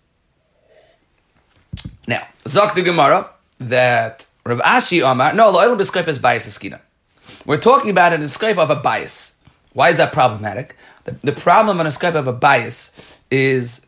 Now, 2.08 2.28
Zok 2.46 2.76
the 2.76 2.82
Gemara 2.82 3.30
that 3.60 4.26
Rav 4.46 4.60
Ashi 4.60 5.02
Omar, 5.02 5.34
no, 5.34 5.56
oil 5.56 5.76
b'skype 5.76 6.08
is 6.08 6.20
bias 6.20 6.48
eskina. 6.48 6.80
We're 7.46 7.58
talking 7.58 7.90
about 7.90 8.14
an 8.14 8.22
escape 8.22 8.58
of 8.58 8.70
a 8.70 8.76
bias. 8.76 9.36
Why 9.74 9.90
is 9.90 9.98
that 9.98 10.12
problematic? 10.12 10.76
The, 11.06 11.12
the 11.12 11.32
problem 11.32 11.80
on 11.80 11.86
a 11.86 11.90
escape 11.90 12.16
of 12.16 12.28
a 12.28 12.34
bias 12.34 13.00
is 13.30 13.86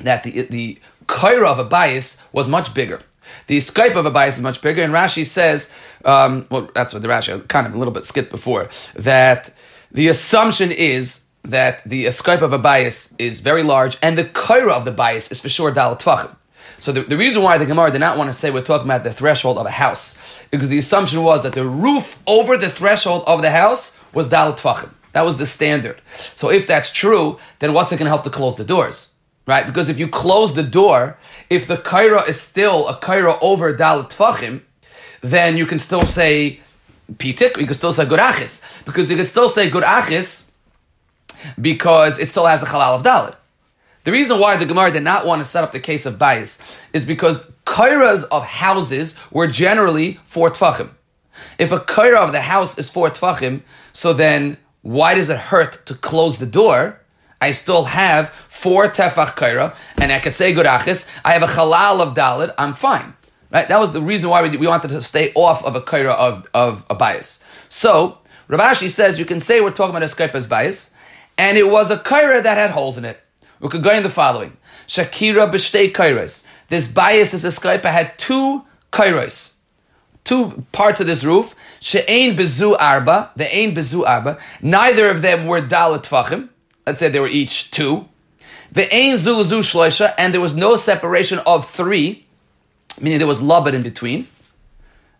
that 0.00 0.22
the 0.22 0.42
the 0.42 0.78
kaira 1.06 1.46
of 1.46 1.58
a 1.58 1.64
bias 1.64 2.22
was 2.32 2.48
much 2.48 2.74
bigger. 2.74 3.00
The 3.46 3.58
Skype 3.58 3.96
of 3.96 4.06
a 4.06 4.10
bias 4.10 4.36
is 4.36 4.42
much 4.42 4.60
bigger, 4.60 4.82
and 4.82 4.92
Rashi 4.92 5.24
says, 5.26 5.72
um, 6.04 6.46
well, 6.50 6.68
that's 6.74 6.92
what 6.92 7.02
the 7.02 7.08
Rashi 7.08 7.46
kind 7.48 7.66
of 7.66 7.74
a 7.74 7.78
little 7.78 7.92
bit 7.92 8.04
skipped 8.04 8.30
before, 8.30 8.68
that 8.94 9.52
the 9.90 10.08
assumption 10.08 10.70
is 10.70 11.24
that 11.42 11.82
the 11.84 12.06
Skype 12.06 12.42
of 12.42 12.52
a 12.52 12.58
bias 12.58 13.14
is 13.18 13.40
very 13.40 13.62
large, 13.62 13.96
and 14.02 14.18
the 14.18 14.24
kaira 14.24 14.72
of 14.72 14.84
the 14.84 14.90
bias 14.92 15.30
is 15.30 15.40
for 15.40 15.48
sure 15.48 15.70
dal 15.70 15.96
tvachim. 15.96 16.34
So 16.80 16.92
the, 16.92 17.02
the 17.02 17.16
reason 17.16 17.42
why 17.42 17.58
the 17.58 17.66
Gemara 17.66 17.90
did 17.92 18.00
not 18.00 18.18
want 18.18 18.28
to 18.28 18.32
say 18.32 18.50
we're 18.50 18.62
talking 18.62 18.86
about 18.86 19.04
the 19.04 19.12
threshold 19.12 19.58
of 19.58 19.66
a 19.66 19.70
house, 19.70 20.42
because 20.50 20.68
the 20.68 20.78
assumption 20.78 21.22
was 21.22 21.42
that 21.42 21.54
the 21.54 21.64
roof 21.64 22.20
over 22.26 22.56
the 22.56 22.70
threshold 22.70 23.22
of 23.26 23.42
the 23.42 23.50
house 23.50 23.96
was 24.12 24.28
dal 24.28 24.52
tvachim. 24.54 24.90
That 25.12 25.24
was 25.24 25.36
the 25.36 25.46
standard. 25.46 26.00
So 26.34 26.50
if 26.50 26.66
that's 26.66 26.90
true, 26.90 27.38
then 27.58 27.72
what's 27.74 27.92
it 27.92 27.96
going 27.96 28.06
to 28.06 28.10
help 28.10 28.24
to 28.24 28.30
close 28.30 28.56
the 28.56 28.64
doors? 28.64 29.14
Right? 29.46 29.66
Because 29.66 29.88
if 29.88 29.98
you 29.98 30.08
close 30.08 30.54
the 30.54 30.62
door, 30.62 31.18
if 31.48 31.66
the 31.66 31.76
kaira 31.76 32.28
is 32.28 32.40
still 32.40 32.88
a 32.88 32.94
kaira 32.94 33.38
over 33.42 33.76
dal 33.76 34.04
tvachim, 34.04 34.62
then 35.20 35.56
you 35.56 35.66
can 35.66 35.78
still 35.78 36.06
say 36.06 36.60
pitik, 37.14 37.58
you 37.58 37.66
can 37.66 37.74
still 37.74 37.92
say 37.92 38.04
gurachis. 38.04 38.84
Because 38.84 39.10
you 39.10 39.16
can 39.16 39.26
still 39.26 39.48
say 39.48 39.68
gurachis 39.68 40.50
because 41.60 42.18
it 42.18 42.26
still 42.26 42.46
has 42.46 42.62
a 42.62 42.66
halal 42.66 42.96
of 42.96 43.02
dalit. 43.02 43.36
The 44.10 44.16
reason 44.16 44.40
why 44.40 44.56
the 44.56 44.66
Gemara 44.66 44.90
did 44.90 45.04
not 45.04 45.24
want 45.24 45.38
to 45.38 45.44
set 45.44 45.62
up 45.62 45.70
the 45.70 45.78
case 45.78 46.04
of 46.04 46.18
bias 46.18 46.80
is 46.92 47.04
because 47.04 47.44
kairas 47.64 48.24
of 48.32 48.44
houses 48.44 49.16
were 49.30 49.46
generally 49.46 50.18
four 50.24 50.50
tfachim. 50.50 50.90
If 51.60 51.70
a 51.70 51.78
kaira 51.78 52.16
of 52.16 52.32
the 52.32 52.40
house 52.40 52.76
is 52.76 52.90
four 52.90 53.08
tfachim, 53.10 53.62
so 53.92 54.12
then 54.12 54.56
why 54.82 55.14
does 55.14 55.30
it 55.30 55.38
hurt 55.38 55.86
to 55.86 55.94
close 55.94 56.38
the 56.38 56.46
door? 56.46 57.00
I 57.40 57.52
still 57.52 57.84
have 57.84 58.30
four 58.30 58.88
tefach 58.88 59.36
kaira, 59.36 59.76
and 60.02 60.10
I 60.10 60.18
can 60.18 60.32
say 60.32 60.52
good 60.52 60.66
gurachis. 60.66 61.08
I 61.24 61.34
have 61.34 61.44
a 61.44 61.46
halal 61.46 62.00
of 62.00 62.16
dalit. 62.16 62.52
I'm 62.58 62.74
fine. 62.74 63.14
Right? 63.52 63.68
That 63.68 63.78
was 63.78 63.92
the 63.92 64.02
reason 64.02 64.28
why 64.28 64.42
we, 64.42 64.56
we 64.56 64.66
wanted 64.66 64.88
to 64.88 65.00
stay 65.02 65.30
off 65.36 65.64
of 65.64 65.76
a 65.76 65.80
kaira 65.80 66.16
of, 66.16 66.50
of 66.52 66.84
a 66.90 66.96
bias. 66.96 67.44
So, 67.68 68.18
Rav 68.48 68.58
Ashi 68.58 68.90
says 68.90 69.20
you 69.20 69.24
can 69.24 69.38
say 69.38 69.60
we're 69.60 69.70
talking 69.70 69.94
about 69.94 70.02
a 70.02 70.12
skype 70.12 70.34
as 70.34 70.48
bias, 70.48 70.96
and 71.38 71.56
it 71.56 71.70
was 71.70 71.92
a 71.92 71.96
kaira 71.96 72.42
that 72.42 72.58
had 72.58 72.72
holes 72.72 72.98
in 72.98 73.04
it. 73.04 73.20
We 73.60 73.68
could 73.68 73.82
go 73.82 73.90
in 73.90 74.02
the 74.02 74.08
following. 74.08 74.56
Shakira 74.86 75.50
b'shtei 75.50 75.92
kairos. 75.92 76.46
This 76.68 76.90
bias, 76.90 77.32
this 77.32 77.44
escalipa, 77.44 77.90
had 77.90 78.18
two 78.18 78.64
kairos. 78.92 79.56
Two 80.24 80.64
parts 80.72 81.00
of 81.00 81.06
this 81.06 81.24
roof. 81.24 81.54
She'ain 81.80 82.36
bezu 82.36 82.76
arba. 82.78 83.30
The 83.36 83.54
ain 83.54 83.74
bezu 83.74 84.06
arba. 84.06 84.38
Neither 84.60 85.08
of 85.08 85.22
them 85.22 85.46
were 85.46 85.60
dalet 85.60 86.04
tvachim. 86.04 86.48
Let's 86.86 87.00
say 87.00 87.08
they 87.08 87.20
were 87.20 87.28
each 87.28 87.70
two. 87.70 88.06
The 88.72 88.92
ain 88.94 89.18
zu 89.18 89.42
zu 89.44 89.58
shloisha. 89.60 90.14
And 90.18 90.34
there 90.34 90.40
was 90.40 90.54
no 90.54 90.76
separation 90.76 91.38
of 91.40 91.68
three. 91.68 92.26
Meaning 93.00 93.18
there 93.18 93.28
was 93.28 93.40
lubid 93.40 93.74
in 93.74 93.82
between. 93.82 94.26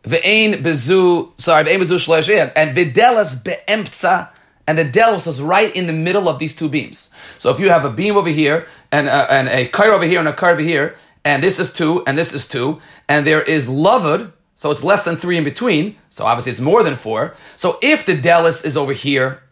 The 0.03 0.27
ain 0.27 0.63
bezu, 0.63 1.33
sorry, 1.39 1.65
the 1.65 1.73
ain 1.73 1.81
bezu 1.81 1.97
shloisha. 1.97 2.53
And 2.55 2.77
videlas 2.77 3.43
be'emptza 3.43 4.29
and 4.71 4.79
the 4.79 4.85
delos 4.85 5.27
is 5.27 5.43
right 5.43 5.75
in 5.75 5.89
the 5.89 5.93
middle 5.93 6.29
of 6.29 6.39
these 6.39 6.55
two 6.55 6.69
beams. 6.69 7.11
So 7.39 7.51
if 7.51 7.59
you 7.59 7.71
have 7.71 7.85
a 7.85 7.91
beam 7.91 8.17
over 8.17 8.29
here 8.29 8.69
and 8.93 9.09
a, 9.09 9.33
and 9.33 9.49
a 9.49 9.67
car 9.67 9.91
over 9.91 10.05
here 10.05 10.21
and 10.21 10.29
a 10.29 10.33
car 10.33 10.53
over 10.53 10.61
here, 10.61 10.95
and 11.25 11.43
this 11.43 11.59
is 11.59 11.73
two 11.73 12.05
and 12.07 12.17
this 12.17 12.33
is 12.33 12.47
two, 12.47 12.81
and 13.09 13.27
there 13.27 13.43
is 13.43 13.69
lovud, 13.69 14.33
so 14.55 14.71
it's 14.71 14.85
less 14.85 15.03
than 15.03 15.17
three 15.17 15.37
in 15.37 15.43
between. 15.43 15.97
So 16.09 16.25
obviously 16.25 16.53
it's 16.53 16.61
more 16.61 16.85
than 16.85 16.95
four. 16.95 17.35
So 17.57 17.81
if 17.83 18.07
the 18.07 18.17
delis 18.17 18.65
is 18.65 18.77
over 18.77 18.93
here, 18.93 19.43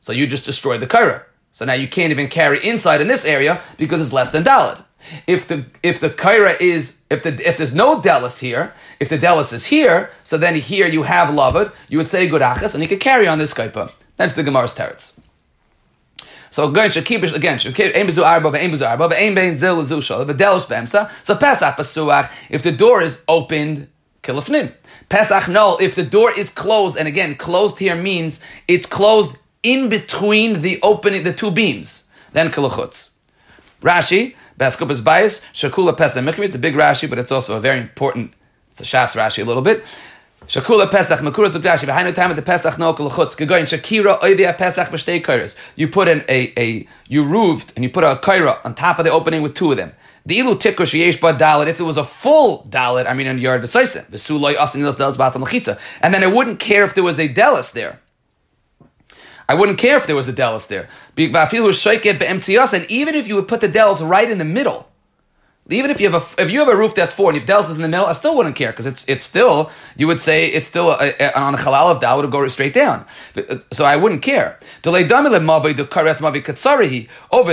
so 0.00 0.12
you 0.12 0.26
just 0.26 0.44
destroyed 0.44 0.82
the 0.82 0.86
kaira. 0.86 1.22
So 1.50 1.64
now 1.64 1.72
you 1.72 1.88
can't 1.88 2.10
even 2.10 2.28
carry 2.28 2.62
inside 2.62 3.00
in 3.00 3.08
this 3.08 3.24
area 3.24 3.62
because 3.78 4.02
it's 4.02 4.12
less 4.12 4.28
than 4.28 4.44
dalid. 4.44 4.84
If 5.26 5.48
the 5.48 5.64
if 5.82 5.98
the 5.98 6.10
kaira 6.10 6.60
is 6.60 6.98
if 7.08 7.22
the 7.22 7.30
if 7.48 7.56
there's 7.56 7.74
no 7.74 8.02
delis 8.02 8.40
here, 8.40 8.74
if 9.00 9.08
the 9.08 9.16
delis 9.16 9.50
is 9.54 9.64
here, 9.66 10.10
so 10.24 10.36
then 10.36 10.56
here 10.56 10.86
you 10.86 11.04
have 11.04 11.30
lovud, 11.30 11.72
you 11.88 11.96
would 11.96 12.08
say 12.08 12.28
good 12.28 12.42
achas, 12.42 12.74
and 12.74 12.82
you 12.82 12.88
could 12.88 13.00
carry 13.00 13.26
on 13.26 13.38
this 13.38 13.54
kaipa. 13.54 13.92
That's 14.18 14.34
the 14.34 14.42
Gemara's 14.42 14.74
teretz. 14.74 15.18
So 16.50 16.70
going 16.70 16.90
shakibish 16.90 17.34
again, 17.34 17.58
aim 17.94 18.06
bezu 18.06 18.24
arba, 18.24 18.56
aim 18.58 18.72
bezu 18.72 18.88
arba, 18.88 19.14
aim 19.16 19.34
bein 19.34 19.56
zil 19.56 19.82
zu 19.84 20.00
shal, 20.02 20.24
v'delos 20.26 20.68
be'emsa. 20.68 21.10
So 21.22 21.36
pesach 21.36 21.76
pasuach, 21.76 22.30
if 22.50 22.62
the 22.62 22.72
door 22.72 23.00
is 23.00 23.24
opened, 23.28 23.88
kilafnim. 24.22 24.72
Pesach 25.08 25.48
no, 25.48 25.76
if 25.78 25.94
the 25.94 26.02
door 26.02 26.30
is 26.36 26.50
closed, 26.50 26.96
and 26.96 27.08
again, 27.08 27.34
closed 27.36 27.78
here 27.78 27.96
means 27.96 28.42
it's 28.66 28.86
closed 28.86 29.38
in 29.62 29.88
between 29.88 30.62
the 30.62 30.80
opening, 30.82 31.22
the 31.22 31.32
two 31.32 31.50
beams. 31.50 32.08
Then 32.32 32.50
kilachutz. 32.50 33.12
Rashi, 33.80 34.34
Baskupas 34.58 35.04
bias, 35.04 35.44
shakula 35.52 35.96
pesach 35.96 36.24
michmi. 36.24 36.46
It's 36.46 36.54
a 36.56 36.58
big 36.58 36.74
Rashi, 36.74 37.08
but 37.08 37.18
it's 37.18 37.30
also 37.30 37.56
a 37.56 37.60
very 37.60 37.80
important. 37.80 38.32
It's 38.70 38.80
a 38.80 38.84
shas 38.84 39.16
Rashi 39.16 39.42
a 39.42 39.46
little 39.46 39.62
bit. 39.62 39.84
Shakula 40.46 40.90
Pesach, 40.90 41.18
Makuras 41.20 41.54
Ugdashi, 41.54 41.84
behind 41.84 42.08
the 42.08 42.12
time 42.12 42.30
of 42.30 42.36
the 42.36 42.42
Pesach 42.42 42.78
no 42.78 42.94
kolachutz, 42.94 43.36
Gegoyin 43.36 43.64
Shakira 43.64 44.18
Oivia 44.20 44.56
Pesach 44.56 44.88
B'shtei 44.88 45.22
Kairas. 45.22 45.56
You 45.76 45.88
put 45.88 46.08
in 46.08 46.24
a, 46.26 46.52
a, 46.58 46.88
you 47.06 47.24
roofed 47.24 47.74
and 47.76 47.84
you 47.84 47.90
put 47.90 48.02
a 48.02 48.16
kaira 48.16 48.64
on 48.64 48.74
top 48.74 48.98
of 48.98 49.04
the 49.04 49.10
opening 49.10 49.42
with 49.42 49.54
two 49.54 49.70
of 49.72 49.76
them. 49.76 49.92
The 50.24 50.38
ilu 50.38 50.54
tikkur 50.54 50.86
sheyesh 50.86 51.20
ba 51.20 51.34
dalit, 51.34 51.66
if 51.66 51.80
it 51.80 51.82
was 51.82 51.98
a 51.98 52.04
full 52.04 52.62
dalit, 52.64 53.06
I 53.06 53.12
mean 53.12 53.26
in 53.26 53.38
yard 53.38 53.60
v'saisa, 53.60 54.08
v'suloi 54.10 54.54
asin 54.54 54.80
ilos 54.80 54.96
dalit 54.96 55.16
b'atam 55.16 55.42
l'chitza. 55.42 55.78
And 56.00 56.14
then 56.14 56.24
I 56.24 56.28
wouldn't 56.28 56.60
care 56.60 56.84
if 56.84 56.94
there 56.94 57.04
was 57.04 57.18
a 57.18 57.28
delis 57.28 57.72
there. 57.72 58.00
I 59.50 59.54
wouldn't 59.54 59.78
care 59.78 59.96
if 59.96 60.06
there 60.06 60.16
was 60.16 60.28
a 60.28 60.32
delis 60.32 60.68
there. 60.68 60.88
And 61.16 62.90
even 62.90 63.14
if 63.14 63.28
you 63.28 63.34
would 63.34 63.48
put 63.48 63.60
the 63.60 63.68
delis 63.68 64.06
right 64.06 64.30
in 64.30 64.38
the 64.38 64.44
middle, 64.44 64.87
even 65.70 65.90
if 65.90 66.00
you 66.00 66.10
have 66.10 66.22
a 66.22 66.42
if 66.42 66.50
you 66.50 66.60
have 66.60 66.68
a 66.68 66.76
roof 66.76 66.94
that's 66.94 67.14
four 67.14 67.30
and 67.30 67.38
if 67.38 67.46
Del's 67.46 67.68
is 67.68 67.76
in 67.76 67.82
the 67.82 67.88
middle, 67.88 68.06
I 68.06 68.12
still 68.12 68.36
wouldn't 68.36 68.56
care 68.56 68.70
because 68.70 68.86
it's 68.86 69.06
it's 69.06 69.24
still 69.24 69.70
you 69.96 70.06
would 70.06 70.20
say 70.20 70.46
it's 70.46 70.66
still 70.66 70.92
a, 70.92 71.12
a, 71.20 71.38
on 71.38 71.54
a 71.54 71.58
halal 71.58 71.92
of 71.94 72.00
Dal 72.00 72.16
would 72.16 72.30
go 72.30 72.46
straight 72.48 72.72
down. 72.72 73.04
Uh, 73.36 73.58
so 73.70 73.84
I 73.84 73.96
wouldn't 73.96 74.22
care. 74.22 74.58
Over 74.86 75.04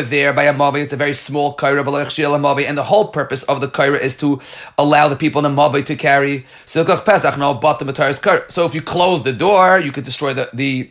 there 0.02 0.34
by 0.34 0.44
a 0.44 0.54
mavi, 0.54 0.82
it's 0.82 0.94
a 0.94 0.98
very 0.98 1.14
small 1.14 1.56
kaira 1.58 2.68
and 2.68 2.78
the 2.78 2.84
whole 2.84 3.08
purpose 3.10 3.44
of 3.44 3.60
the 3.60 3.68
kaira 3.68 4.00
is 4.00 4.16
to 4.18 4.40
allow 4.78 5.08
the 5.10 5.16
people 5.18 5.46
in 5.46 5.56
the 5.56 5.62
mavi 5.62 5.86
to 5.86 5.96
carry 5.96 6.46
So 6.66 6.82
if 8.66 8.76
you 8.76 8.82
close 8.82 9.24
the 9.24 9.34
door, 9.34 9.80
you 9.80 9.92
could 9.92 10.06
destroy 10.06 10.34
the 10.34 10.50
the 10.54 10.90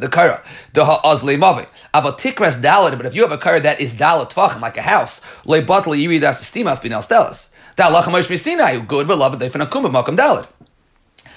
the 0.00 0.08
kara, 0.08 0.42
the 0.72 0.84
ha'azle 0.84 1.36
mavi. 1.36 1.66
Aval 1.94 2.18
tikras 2.18 2.60
dalit, 2.60 2.96
but 2.96 3.06
if 3.06 3.14
you 3.14 3.22
have 3.22 3.32
a 3.32 3.38
kara 3.38 3.60
that 3.60 3.80
is 3.80 3.94
dalit 3.94 4.32
tvachim, 4.32 4.60
like 4.60 4.76
a 4.76 4.82
house, 4.82 5.20
le 5.44 5.62
batal 5.62 5.96
yiridas 5.96 6.40
estimas 6.40 6.80
binel 6.80 7.02
stelas. 7.06 7.50
Dalach 7.76 8.10
mosh 8.10 8.28
misinai, 8.28 8.86
good 8.86 9.06
beloved 9.06 9.40
defin 9.40 9.64
akum 9.64 9.84
makam 9.92 10.16
dalit. 10.16 10.46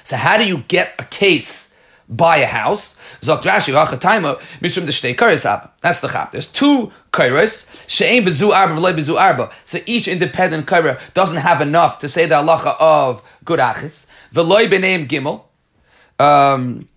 So 0.04 0.18
how 0.18 0.38
do 0.38 0.46
you 0.46 0.64
get 0.68 0.96
a 1.00 1.06
case 1.06 1.74
buy 2.10 2.38
a 2.38 2.46
house? 2.46 3.00
Zok 3.22 3.42
Rashi 3.42 3.74
v'achataima 3.74 4.40
mishum 4.60 4.86
deshtei 4.86 5.16
kares 5.16 5.70
That's 5.82 6.00
the 6.00 6.08
chap. 6.08 6.32
There's 6.32 6.52
two 6.52 6.92
kairos. 7.12 7.86
She'ein 7.88 8.24
bezu 8.26 8.52
arba 8.52 8.76
bezu 8.76 9.20
arba. 9.20 9.52
So 9.66 9.80
each 9.86 10.08
independent 10.08 10.68
kaira 10.68 11.00
doesn't 11.14 11.38
have 11.38 11.62
enough 11.62 12.00
to 12.00 12.10
say 12.10 12.26
the 12.26 12.36
halacha 12.36 12.76
of 12.80 13.22
good 13.46 13.60
achis. 13.60 14.08
V'loi 14.34 14.68
b'neim 14.70 15.08
gimel. 15.08 15.44
Um, 16.20 16.88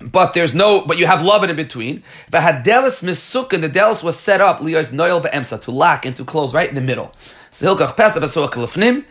but 0.00 0.32
there's 0.34 0.54
no, 0.54 0.84
but 0.84 0.98
you 0.98 1.06
have 1.06 1.24
love 1.24 1.44
in 1.44 1.54
between. 1.56 2.02
The 2.30 2.38
hadelis 2.38 3.02
misuk 3.02 3.52
and 3.52 3.64
the 3.64 3.68
delis 3.68 4.02
was 4.02 4.18
set 4.18 4.40
up 4.40 4.60
liyos 4.60 4.90
noyel 4.90 5.22
be'emsa 5.22 5.60
to 5.62 5.70
lock 5.70 6.04
and 6.04 6.14
to 6.16 6.24
close 6.24 6.52
right 6.52 6.68
in 6.68 6.74
the 6.74 6.80
middle. 6.80 7.14
So 7.50 7.74
pesa 7.76 8.18
b'soa 8.18 8.50
kalifnim. 8.50 9.04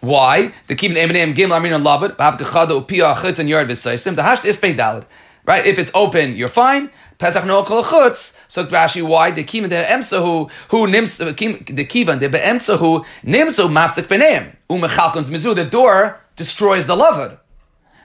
Why? 0.00 0.52
The 0.68 0.74
keep 0.76 0.94
the 0.94 1.00
eminim 1.00 1.34
gim 1.34 1.50
lamin 1.50 1.74
and 1.74 1.82
labed. 1.82 2.16
B'hav 2.16 2.38
gechada 2.38 2.80
upia 2.80 3.14
achutz 3.14 3.38
and 3.38 3.48
yard 3.48 3.68
v'saisim. 3.68 4.14
The 4.14 4.22
hash 4.22 4.44
is 4.44 4.58
dalid. 4.58 5.06
Right? 5.44 5.64
If 5.64 5.78
it's 5.78 5.90
open, 5.94 6.36
you're 6.36 6.46
fine. 6.46 6.90
Pesach 7.18 7.44
no 7.46 7.64
kol 7.64 7.82
chutz. 7.82 8.36
So 8.46 8.64
Rashi, 8.66 9.02
why 9.02 9.30
the 9.30 9.42
kivan 9.42 9.70
the 9.70 9.76
emsa 9.76 10.22
who 10.22 10.50
who 10.68 10.86
nims 10.86 11.20
uh, 11.20 11.24
the 11.24 11.84
kivan 11.84 12.20
the 12.20 12.28
beemsa 12.28 12.78
who 12.78 13.04
nimso 13.24 13.68
mafsik 13.68 14.06
beneim 14.06 14.54
umechalkons 14.68 15.30
mizu. 15.30 15.56
The 15.56 15.64
door 15.64 16.20
destroys 16.36 16.86
the 16.86 16.94
lavud, 16.94 17.38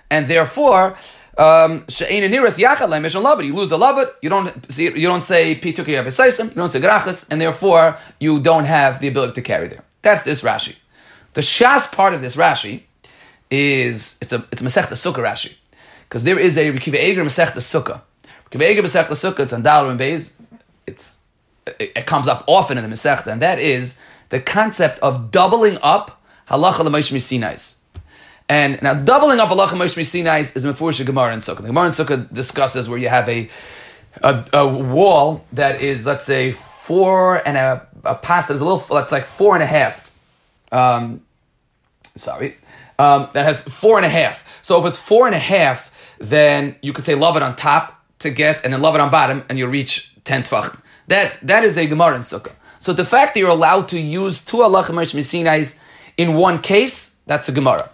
and 0.09 0.27
therefore 0.27 0.97
um, 1.37 1.85
you 1.87 2.27
lose 2.37 2.59
a 2.59 3.77
lavud, 3.77 4.13
you 4.21 4.29
don't 4.29 4.71
see, 4.71 4.83
you 4.83 5.07
don't 5.07 5.21
say 5.21 5.55
pituki 5.55 5.87
you 5.87 6.53
don't 6.55 6.69
say 6.69 6.79
grachas, 6.79 7.27
and 7.31 7.41
therefore 7.41 7.97
you 8.19 8.39
don't 8.39 8.65
have 8.65 8.99
the 8.99 9.07
ability 9.07 9.33
to 9.33 9.41
carry 9.41 9.67
there. 9.67 9.83
That's 10.03 10.23
this 10.23 10.43
Rashi. 10.43 10.75
The 11.33 11.41
shas 11.41 11.91
part 11.91 12.13
of 12.13 12.21
this 12.21 12.35
Rashi 12.35 12.83
is 13.49 14.19
it's 14.21 14.31
a 14.31 14.45
it's 14.51 14.61
a 14.61 14.65
Masechta 14.65 14.93
Sukkah 14.93 15.23
Rashi 15.23 15.55
because 16.03 16.23
there 16.23 16.37
is 16.37 16.57
a 16.57 16.71
Rekiva 16.71 16.99
Eger 17.01 17.23
Masechta 17.23 17.57
Sukkah. 17.57 18.01
Rekiva 18.51 18.69
Eger 18.69 18.83
Masechta 18.83 19.11
Sukkah. 19.11 19.39
It's 19.39 19.53
on 19.53 19.63
Dalar 19.63 19.89
and 19.89 19.99
Beis. 19.99 20.33
It's 20.85 21.19
it, 21.65 21.93
it, 21.95 22.05
comes 22.05 22.27
up 22.27 22.43
often 22.45 22.77
in 22.77 22.83
the 22.83 22.89
Masechta, 22.95 23.27
and 23.27 23.41
that 23.41 23.57
is 23.57 23.99
the 24.29 24.39
concept 24.39 24.99
of 24.99 25.31
doubling 25.31 25.79
up 25.81 26.21
halacha 26.49 26.83
l'moshe 26.83 27.11
misinais. 27.11 27.77
And 28.49 28.81
now 28.81 28.93
doubling 28.93 29.39
up 29.39 29.49
halacha 29.49 29.69
moshe 29.69 29.97
misinais 29.97 30.55
is 30.55 30.65
mefurish 30.65 31.03
Gemara 31.05 31.33
and 31.33 31.41
Sukkah. 31.41 31.57
The 31.57 31.67
Gemara 31.67 31.85
in 31.85 31.91
Sukkah 31.91 32.31
discusses 32.33 32.89
where 32.89 32.97
you 32.99 33.09
have 33.09 33.27
a, 33.29 33.49
a, 34.21 34.45
a 34.53 34.67
wall 34.67 35.45
that 35.53 35.81
is 35.81 36.05
let's 36.05 36.25
say 36.25 36.51
four 36.51 37.45
and 37.47 37.57
a, 37.57 37.87
a 38.03 38.15
pass 38.15 38.47
that 38.47 38.53
is 38.53 38.61
a 38.61 38.65
little 38.65 38.79
that's 38.95 39.11
like 39.11 39.23
four 39.23 39.53
and 39.55 39.63
a 39.63 39.65
half. 39.65 40.13
Um, 40.71 41.21
sorry, 42.15 42.57
um, 42.99 43.29
that 43.33 43.45
has 43.45 43.61
four 43.61 43.97
and 43.97 44.05
a 44.05 44.09
half. 44.09 44.61
So 44.61 44.79
if 44.79 44.85
it's 44.85 44.97
four 44.97 45.25
and 45.25 45.35
a 45.35 45.39
half, 45.39 45.91
then 46.19 46.75
you 46.81 46.91
could 46.91 47.05
say 47.05 47.15
love 47.15 47.37
it 47.37 47.43
on 47.43 47.55
top 47.55 48.03
to 48.19 48.29
get, 48.29 48.63
and 48.63 48.73
then 48.73 48.81
love 48.81 48.95
it 48.95 49.01
on 49.01 49.09
bottom, 49.09 49.43
and 49.49 49.57
you 49.57 49.67
reach 49.67 50.13
ten 50.25 50.43
tvachim. 50.43 50.79
That 51.07 51.39
that 51.43 51.63
is 51.63 51.77
a 51.77 51.85
Gemara 51.85 52.15
in 52.15 52.21
Sukkah. 52.21 52.51
So 52.79 52.91
the 52.91 53.05
fact 53.05 53.33
that 53.33 53.39
you're 53.39 53.49
allowed 53.49 53.87
to 53.89 53.99
use 53.99 54.43
two 54.43 54.57
halacha 54.57 54.91
misinais 54.91 55.79
in 56.17 56.35
one 56.35 56.61
case, 56.61 57.15
that's 57.25 57.47
a 57.47 57.53
Gemara. 57.53 57.89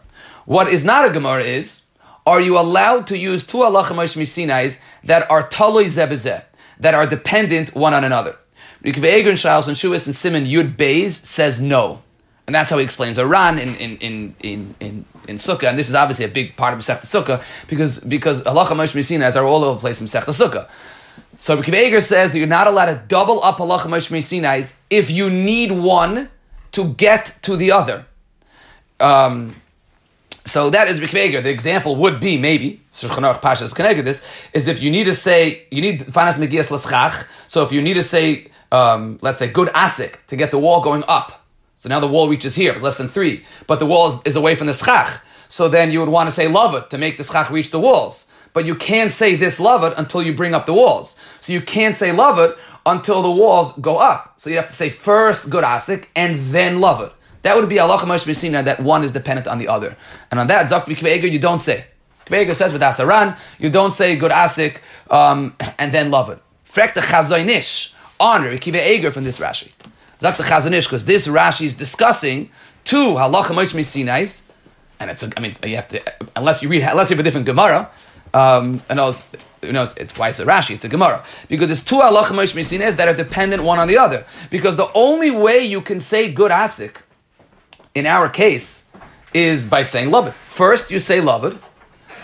What 0.49 0.67
is 0.67 0.83
not 0.83 1.07
a 1.07 1.11
Gemara 1.11 1.43
is, 1.43 1.83
are 2.25 2.41
you 2.41 2.57
allowed 2.57 3.05
to 3.05 3.17
use 3.19 3.45
two 3.45 3.59
halacha 3.59 3.93
misinais 3.93 4.81
that 5.03 5.29
are 5.29 5.47
taloi 5.47 5.85
zebezeh, 5.85 6.43
that 6.79 6.95
are 6.95 7.05
dependent 7.05 7.75
one 7.75 7.93
on 7.93 8.03
another? 8.03 8.35
Rikve 8.83 9.05
Eger 9.05 9.29
and 9.29 9.37
Shalos 9.37 9.67
and 9.67 9.77
Shuas 9.77 10.07
and 10.07 10.15
Simon 10.15 10.45
Yud 10.45 10.75
Beis 10.75 11.23
says 11.23 11.61
no. 11.61 12.01
And 12.47 12.55
that's 12.55 12.71
how 12.71 12.79
he 12.79 12.83
explains 12.83 13.19
Iran 13.19 13.59
in, 13.59 13.75
in, 13.75 13.97
in, 13.97 14.35
in, 14.39 14.75
in, 14.79 15.05
in 15.27 15.35
Sukkah. 15.35 15.69
And 15.69 15.77
this 15.77 15.87
is 15.87 15.93
obviously 15.93 16.25
a 16.25 16.29
big 16.29 16.55
part 16.55 16.73
of 16.73 16.79
Masechta 16.79 17.05
Sukkah 17.05 17.43
because, 17.67 17.99
because 17.99 18.41
halacha 18.41 18.69
Misinas 18.69 19.35
are 19.35 19.45
all 19.45 19.63
over 19.63 19.75
the 19.75 19.81
place 19.81 20.01
in 20.01 20.07
Masechta 20.07 20.33
Sukkah. 20.33 20.67
So 21.37 21.57
Rabbi 21.57 21.77
Eger 21.77 22.01
says 22.01 22.31
that 22.31 22.39
you're 22.39 22.47
not 22.47 22.65
allowed 22.65 22.87
to 22.87 23.03
double 23.07 23.43
up 23.43 23.57
halacha 23.57 23.81
Moshe 23.81 24.23
Sinai 24.23 24.63
if 24.89 25.11
you 25.11 25.29
need 25.29 25.71
one 25.73 26.29
to 26.71 26.91
get 26.95 27.37
to 27.43 27.55
the 27.55 27.71
other. 27.71 28.07
Um, 28.99 29.55
so 30.49 30.69
that 30.69 30.87
is 30.87 30.99
Rabbi 31.01 31.41
The 31.41 31.49
example 31.49 31.95
would 31.97 32.19
be 32.19 32.37
maybe 32.37 32.79
Shulchan 32.91 33.41
Pasha 33.41 33.63
is 33.63 33.73
connected 33.73 34.03
this 34.05 34.25
is 34.53 34.67
if 34.67 34.81
you 34.81 34.91
need 34.91 35.05
to 35.05 35.13
say 35.13 35.65
you 35.71 35.81
need 35.81 36.01
fanas 36.01 36.39
megias 36.39 36.71
l'schach. 36.71 37.27
So 37.47 37.63
if 37.63 37.71
you 37.71 37.81
need 37.81 37.95
to 37.95 38.03
say 38.03 38.47
um, 38.71 39.19
let's 39.21 39.39
say 39.39 39.47
good 39.49 39.69
asik 39.69 40.25
to 40.27 40.35
get 40.35 40.51
the 40.51 40.59
wall 40.59 40.81
going 40.81 41.03
up. 41.07 41.45
So 41.75 41.87
now 41.87 41.99
the 41.99 42.07
wall 42.07 42.27
reaches 42.27 42.55
here, 42.55 42.73
less 42.73 42.97
than 42.97 43.07
three, 43.07 43.45
but 43.65 43.79
the 43.79 43.85
wall 43.85 44.09
is, 44.09 44.19
is 44.25 44.35
away 44.35 44.55
from 44.55 44.67
the 44.67 44.73
schach. 44.73 45.21
So 45.47 45.69
then 45.69 45.91
you 45.91 45.99
would 46.01 46.09
want 46.09 46.27
to 46.27 46.31
say 46.31 46.47
love 46.47 46.75
it 46.75 46.89
to 46.89 46.97
make 46.97 47.17
the 47.17 47.23
schach 47.23 47.49
reach 47.49 47.71
the 47.71 47.79
walls 47.79 48.27
but 48.53 48.65
you 48.65 48.75
can't 48.75 49.11
say 49.11 49.35
this 49.35 49.59
love 49.59 49.83
it 49.83 49.93
until 49.97 50.21
you 50.21 50.33
bring 50.33 50.53
up 50.53 50.65
the 50.65 50.73
walls. 50.73 51.15
So 51.39 51.53
you 51.53 51.61
can't 51.61 51.95
say 51.95 52.11
love 52.11 52.39
it 52.39 52.57
until 52.85 53.21
the 53.21 53.31
walls 53.31 53.77
go 53.77 53.97
up. 53.97 54.33
So 54.37 54.49
you 54.49 54.55
have 54.57 54.67
to 54.67 54.73
say 54.73 54.89
first 54.89 55.49
good 55.49 55.63
asik 55.63 56.07
and 56.15 56.37
then 56.37 56.79
love 56.79 57.01
it. 57.01 57.13
That 57.41 57.55
would 57.55 57.69
be 57.69 57.79
Allah 57.79 57.97
Moshe 57.99 58.65
that 58.65 58.79
one 58.81 59.03
is 59.03 59.11
dependent 59.11 59.47
on 59.47 59.57
the 59.57 59.67
other. 59.67 59.95
And 60.31 60.39
on 60.39 60.47
that, 60.47 60.69
Zak 60.69 60.87
you 60.87 61.39
don't 61.39 61.59
say. 61.59 61.85
Kveger 62.25 62.55
says 62.55 62.73
with 62.73 62.81
Asaran, 62.81 63.37
you 63.57 63.69
don't 63.69 63.91
say 63.91 64.15
good 64.15 64.31
asik 64.31 64.79
um, 65.09 65.55
and 65.79 65.91
then 65.91 66.11
love 66.11 66.29
it. 66.29 66.39
Frek 66.65 66.93
the 66.93 67.01
Chazoinish, 67.01 67.93
honor 68.19 68.55
Kive 68.57 68.75
Eger 68.75 69.11
from 69.11 69.23
this 69.23 69.39
Rashi. 69.39 69.71
Zak 70.21 70.37
the 70.37 70.43
Chazonish, 70.43 70.83
because 70.83 71.05
this 71.05 71.27
Rashi 71.27 71.65
is 71.65 71.73
discussing 71.73 72.51
two 72.83 73.15
halacha 73.15 73.55
Moshe 73.55 73.73
Sinais, 73.79 74.43
and 74.99 75.09
it's 75.09 75.23
a, 75.23 75.31
I 75.35 75.39
mean 75.39 75.55
you 75.63 75.77
have 75.77 75.87
to 75.87 76.01
unless 76.35 76.61
you 76.61 76.69
read 76.69 76.83
unless 76.83 77.09
you 77.09 77.15
have 77.15 77.21
a 77.21 77.23
different 77.23 77.47
Gemara, 77.47 77.89
um, 78.33 78.81
and 78.89 78.99
also, 78.99 79.37
you 79.61 79.71
know, 79.71 79.85
it's 79.97 80.17
why 80.17 80.29
it's 80.29 80.39
a 80.39 80.45
Rashi, 80.45 80.75
it's 80.75 80.85
a 80.85 80.89
Gemara. 80.89 81.23
Because 81.47 81.67
there's 81.67 81.83
two 81.83 81.95
mishmisinas 81.95 82.95
that 82.97 83.07
are 83.07 83.15
dependent 83.15 83.63
one 83.63 83.79
on 83.79 83.87
the 83.87 83.97
other. 83.97 84.25
Because 84.49 84.75
the 84.75 84.89
only 84.93 85.31
way 85.31 85.63
you 85.63 85.81
can 85.81 85.99
say 85.99 86.31
good 86.31 86.51
asik, 86.51 86.97
in 87.93 88.05
our 88.05 88.29
case, 88.29 88.85
is 89.33 89.65
by 89.65 89.83
saying 89.83 90.11
love 90.11 90.27
it. 90.27 90.33
First 90.33 90.91
you 90.91 90.99
say 90.99 91.21
love 91.21 91.45
it, 91.45 91.57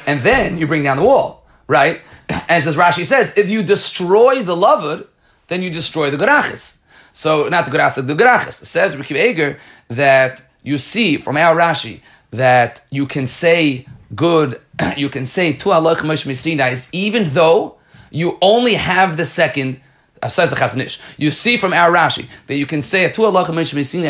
and 0.05 0.21
then 0.23 0.57
you 0.57 0.67
bring 0.67 0.83
down 0.83 0.97
the 0.97 1.03
wall, 1.03 1.45
right? 1.67 2.01
As 2.49 2.67
as 2.67 2.75
Rashi 2.75 3.05
says, 3.05 3.37
if 3.37 3.49
you 3.49 3.63
destroy 3.63 4.41
the 4.41 4.55
loved, 4.55 5.07
then 5.47 5.61
you 5.61 5.69
destroy 5.69 6.09
the 6.09 6.17
garachis. 6.17 6.79
So 7.13 7.47
not 7.49 7.65
the 7.65 7.71
garachis, 7.71 8.05
the 8.07 8.15
garachis. 8.15 8.61
It 8.61 8.65
says 8.65 8.95
Rikiv 8.95 9.17
Eger 9.17 9.59
that 9.89 10.41
you 10.63 10.77
see 10.77 11.17
from 11.17 11.37
our 11.37 11.55
Rashi 11.55 12.01
that 12.31 12.83
you 12.89 13.05
can 13.05 13.27
say 13.27 13.85
good, 14.15 14.59
you 14.97 15.09
can 15.09 15.25
say 15.25 15.53
tu 15.53 15.69
alach 15.69 16.71
is 16.71 16.89
even 16.91 17.23
though 17.25 17.77
you 18.11 18.37
only 18.41 18.73
have 18.73 19.17
the 19.17 19.25
second. 19.25 19.79
Uh, 20.25 20.27
says 20.27 20.49
the 20.49 20.55
Chazanish. 20.55 20.99
You 21.17 21.29
see 21.29 21.55
from 21.55 21.71
our 21.71 21.91
Rashi 21.91 22.27
that 22.47 22.55
you 22.55 22.65
can 22.65 22.81
say 22.81 23.07
tu 23.11 23.21
alach 23.21 23.47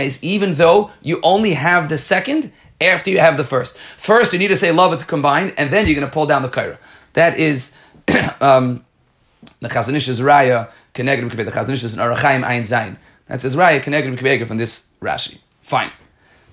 is 0.05 0.23
even 0.23 0.53
though 0.53 0.91
you 1.01 1.19
only 1.23 1.55
have 1.55 1.89
the 1.89 1.97
second 1.97 2.53
after 2.79 3.09
you 3.09 3.19
have 3.19 3.35
the 3.35 3.43
first. 3.43 3.77
First, 3.77 4.31
you 4.31 4.39
need 4.39 4.47
to 4.47 4.55
say 4.55 4.71
love 4.71 4.93
it 4.93 5.01
to 5.01 5.05
combine, 5.05 5.51
and 5.57 5.71
then 5.71 5.85
you're 5.85 5.95
going 5.95 6.07
to 6.07 6.13
pull 6.13 6.25
down 6.25 6.41
the 6.41 6.47
kaira. 6.47 6.77
That 7.13 7.37
is 7.37 7.75
um, 8.39 8.85
the 9.59 9.67
Chazanish's 9.67 10.21
raya 10.21 10.69
connected 10.93 11.25
with 11.25 11.35
the 11.35 11.51
Chazanish's 11.51 11.93
an 11.93 11.99
Arachaim 11.99 12.45
Ein 12.45 12.63
Zayin. 12.63 12.95
That's 13.27 13.43
his 13.43 13.57
raya 13.57 13.83
connected 13.83 14.11
with 14.11 14.47
from 14.47 14.57
this 14.57 14.87
Rashi. 15.01 15.39
Fine. 15.63 15.91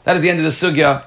That 0.03 0.17
is 0.17 0.23
the 0.23 0.31
end 0.31 0.41
of 0.41 0.45
the 0.45 0.51
sugya 0.51 1.05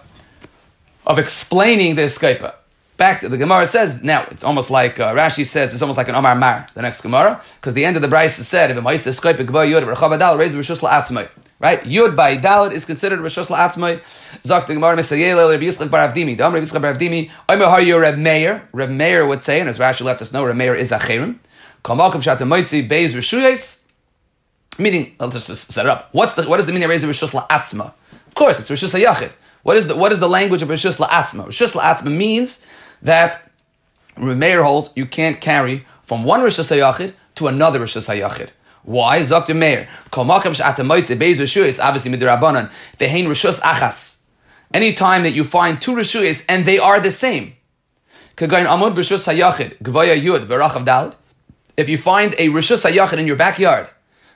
of 1.05 1.19
explaining 1.19 1.95
the 1.95 2.03
escapa. 2.03 2.53
Back 2.97 3.21
to 3.21 3.29
the 3.29 3.37
Gemara 3.37 3.65
says 3.65 4.01
now 4.03 4.25
it's 4.31 4.43
almost 4.43 4.69
like 4.71 4.99
uh, 5.01 5.13
Rashi 5.13 5.45
says 5.45 5.73
it's 5.73 5.81
almost 5.81 5.97
like 5.97 6.07
an 6.07 6.15
Omar 6.15 6.33
Mar 6.35 6.65
the 6.75 6.81
next 6.81 7.01
Gemara 7.01 7.41
because 7.55 7.73
the 7.73 7.83
end 7.83 7.97
of 7.97 8.01
the 8.01 8.07
Brisa 8.07 8.41
said 8.41 8.71
if 8.71 8.77
a 8.77 8.81
Ma'isa 8.81 9.09
escapa 9.09 9.45
Gva 9.45 9.67
Yud 9.67 9.83
La'atzmai 9.83 11.27
right? 11.59 11.83
Yud 11.83 12.15
by 12.15 12.37
Dalit 12.37 12.71
is 12.71 12.85
considered 12.85 13.19
Rishus 13.19 13.47
La'atzmai. 13.47 14.01
Zok 14.43 14.67
the 14.67 14.75
Gemara 14.75 14.95
Mesayel 14.95 15.51
Reb 15.51 15.59
Yitzchak 15.59 15.91
Bar 15.91 16.07
Avdimi 16.07 16.37
Dam 16.37 16.53
Reb 16.53 16.63
Yitzchak 16.63 16.81
Bar 16.81 16.93
Avdimi 16.93 17.29
Omer 17.49 17.99
Reb 17.99 18.17
Meir 18.17 18.69
Reb 18.71 18.89
Meir 18.89 19.27
would 19.27 19.41
say 19.41 19.59
and 19.59 19.67
as 19.67 19.77
Rashi 19.77 20.01
lets 20.01 20.21
us 20.21 20.31
know 20.31 20.45
Reb 20.45 20.55
Meir 20.55 20.73
is 20.73 20.91
Acherim 20.91 21.39
Kol 21.83 21.97
Malkum 21.97 22.23
Shat 22.23 22.39
Moitzi 22.39 22.87
Beis 22.87 23.13
Rishuyes 23.13 23.83
meaning 24.77 25.15
let's 25.19 25.47
just 25.47 25.71
set 25.71 25.85
it 25.85 25.89
up. 25.89 26.09
What's 26.13 26.35
the 26.35 26.47
what 26.47 26.57
does 26.57 26.67
the 26.67 26.71
meaning 26.71 26.89
of 26.89 26.95
Rishus 26.95 27.33
La'atzma? 27.33 27.91
Of 28.27 28.35
course 28.35 28.57
it's 28.57 28.69
Rishus 28.69 28.97
Yachid 28.97 29.31
what 29.65 29.77
is 29.77 29.87
the 29.87 29.95
what 29.95 30.11
is 30.11 30.19
the 30.19 30.29
language 30.29 30.61
of 30.61 30.69
Rishus 30.69 31.03
La'atzma? 31.03 31.47
Rishus 31.47 31.75
La'atzma 31.75 32.15
means 32.15 32.63
that 33.01 33.49
Remeir 34.17 34.63
holds 34.63 34.91
you 34.95 35.05
can't 35.05 35.41
carry 35.41 35.85
from 36.03 36.23
one 36.23 36.41
Rishus 36.41 36.71
HaYachid 36.71 37.13
to 37.35 37.47
another 37.47 37.79
Rishus 37.79 38.07
HaYachid. 38.07 38.49
Why? 38.85 39.21
Zok 39.21 39.53
Meir. 39.55 39.87
Obviously 40.13 41.15
midirabanan, 42.11 42.71
vehein 42.99 43.25
rishus 43.25 43.59
achas. 43.61 44.19
Anytime 44.73 45.23
that 45.23 45.31
you 45.31 45.43
find 45.43 45.81
two 45.81 45.93
rishuyis 45.93 46.45
and 46.47 46.65
they 46.65 46.77
are 46.77 46.99
the 46.99 47.09
same. 47.09 47.55
If 48.37 48.51
you 51.89 51.97
find 51.97 52.33
a 52.35 52.47
rishus 52.49 52.85
hayachid 52.85 53.17
in 53.17 53.27
your 53.27 53.35
backyard, 53.35 53.89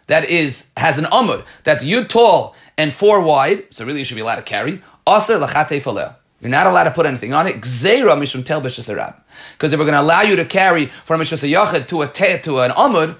that 0.07 0.27
is, 0.27 0.71
has 0.77 0.97
an 0.97 1.05
amud, 1.05 1.45
that's 1.63 1.85
yud 1.85 2.07
tall 2.07 2.55
and 2.77 2.91
four 2.91 3.21
wide, 3.21 3.65
so 3.69 3.85
really 3.85 3.99
you 3.99 4.05
should 4.05 4.15
be 4.15 4.21
allowed 4.21 4.37
to 4.37 4.41
carry, 4.41 4.81
Aser 5.07 5.37
lachate 5.37 5.79
faleh. 5.81 6.15
You're 6.41 6.49
not 6.49 6.67
allowed 6.67 6.85
to 6.85 6.91
put 6.91 7.05
anything 7.05 7.33
on 7.33 7.47
it. 7.47 7.61
Gzeira 7.61 8.17
mishum 8.17 8.45
tel 8.45 8.61
Because 8.61 9.73
if 9.73 9.79
we're 9.79 9.85
going 9.85 9.93
to 9.93 10.01
allow 10.01 10.21
you 10.21 10.35
to 10.37 10.45
carry 10.45 10.85
from 10.85 11.21
a 11.21 11.23
yachid 11.23 11.87
to 11.87 12.01
a 12.01 12.07
te, 12.07 12.37
to 12.39 12.59
an 12.59 12.71
amud, 12.71 13.17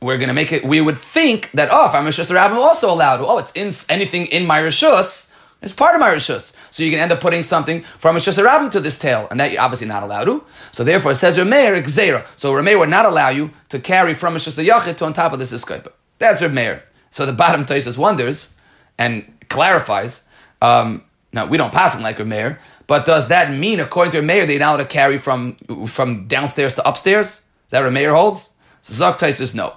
we're 0.00 0.18
going 0.18 0.28
to 0.28 0.34
make 0.34 0.52
it. 0.52 0.64
We 0.64 0.80
would 0.80 0.98
think 0.98 1.50
that 1.52 1.68
oh, 1.70 1.86
if 1.86 1.94
I'm 1.94 2.06
a 2.06 2.38
I'm 2.38 2.58
also 2.58 2.90
allowed. 2.90 3.20
Oh, 3.20 3.38
it's 3.38 3.52
in 3.52 3.70
anything 3.88 4.26
in 4.26 4.46
my 4.46 4.60
rishus. 4.60 5.32
It's 5.62 5.72
part 5.72 5.94
of 5.94 6.00
my 6.00 6.10
rishus. 6.10 6.54
So 6.70 6.82
you 6.82 6.90
can 6.90 7.00
end 7.00 7.12
up 7.12 7.20
putting 7.20 7.42
something 7.42 7.82
from 7.98 8.16
a 8.16 8.20
rabbin 8.42 8.70
to 8.70 8.80
this 8.80 8.98
tail, 8.98 9.26
and 9.30 9.40
that 9.40 9.52
you're 9.52 9.62
obviously 9.62 9.86
not 9.86 10.02
allowed 10.02 10.24
to. 10.24 10.44
So 10.70 10.84
therefore, 10.84 11.12
it 11.12 11.16
says 11.16 11.38
Rameir 11.38 11.80
gzeira. 11.82 12.26
So 12.36 12.52
Rameir 12.52 12.78
would 12.78 12.90
not 12.90 13.06
allow 13.06 13.30
you 13.30 13.52
to 13.70 13.78
carry 13.78 14.12
from 14.12 14.36
a 14.36 14.38
yachid 14.38 14.96
to 14.98 15.06
on 15.06 15.12
top 15.12 15.32
of 15.32 15.38
this 15.38 15.52
iskaipa. 15.52 15.92
That's 16.18 16.42
Rameir. 16.42 16.82
So 17.10 17.24
the 17.24 17.32
bottom 17.32 17.64
Taisus 17.64 17.96
wonders 17.96 18.54
and 18.98 19.32
clarifies. 19.48 20.24
Um, 20.60 21.02
now 21.36 21.46
we 21.46 21.56
don't 21.56 21.72
pass 21.72 21.94
him 21.94 22.02
like 22.02 22.18
a 22.18 22.24
mayor, 22.24 22.58
but 22.86 23.06
does 23.06 23.28
that 23.28 23.52
mean, 23.52 23.78
according 23.78 24.12
to 24.12 24.18
a 24.18 24.22
mayor, 24.22 24.46
they're 24.46 24.58
now 24.58 24.76
to 24.76 24.84
carry 24.84 25.18
from 25.18 25.54
from 25.86 26.26
downstairs 26.26 26.74
to 26.74 26.88
upstairs? 26.88 27.28
Is 27.28 27.70
that 27.70 27.80
what 27.80 27.88
a 27.88 27.90
mayor 27.92 28.14
holds? 28.14 28.54
Zok 28.82 29.20
says 29.20 29.54
no. 29.54 29.74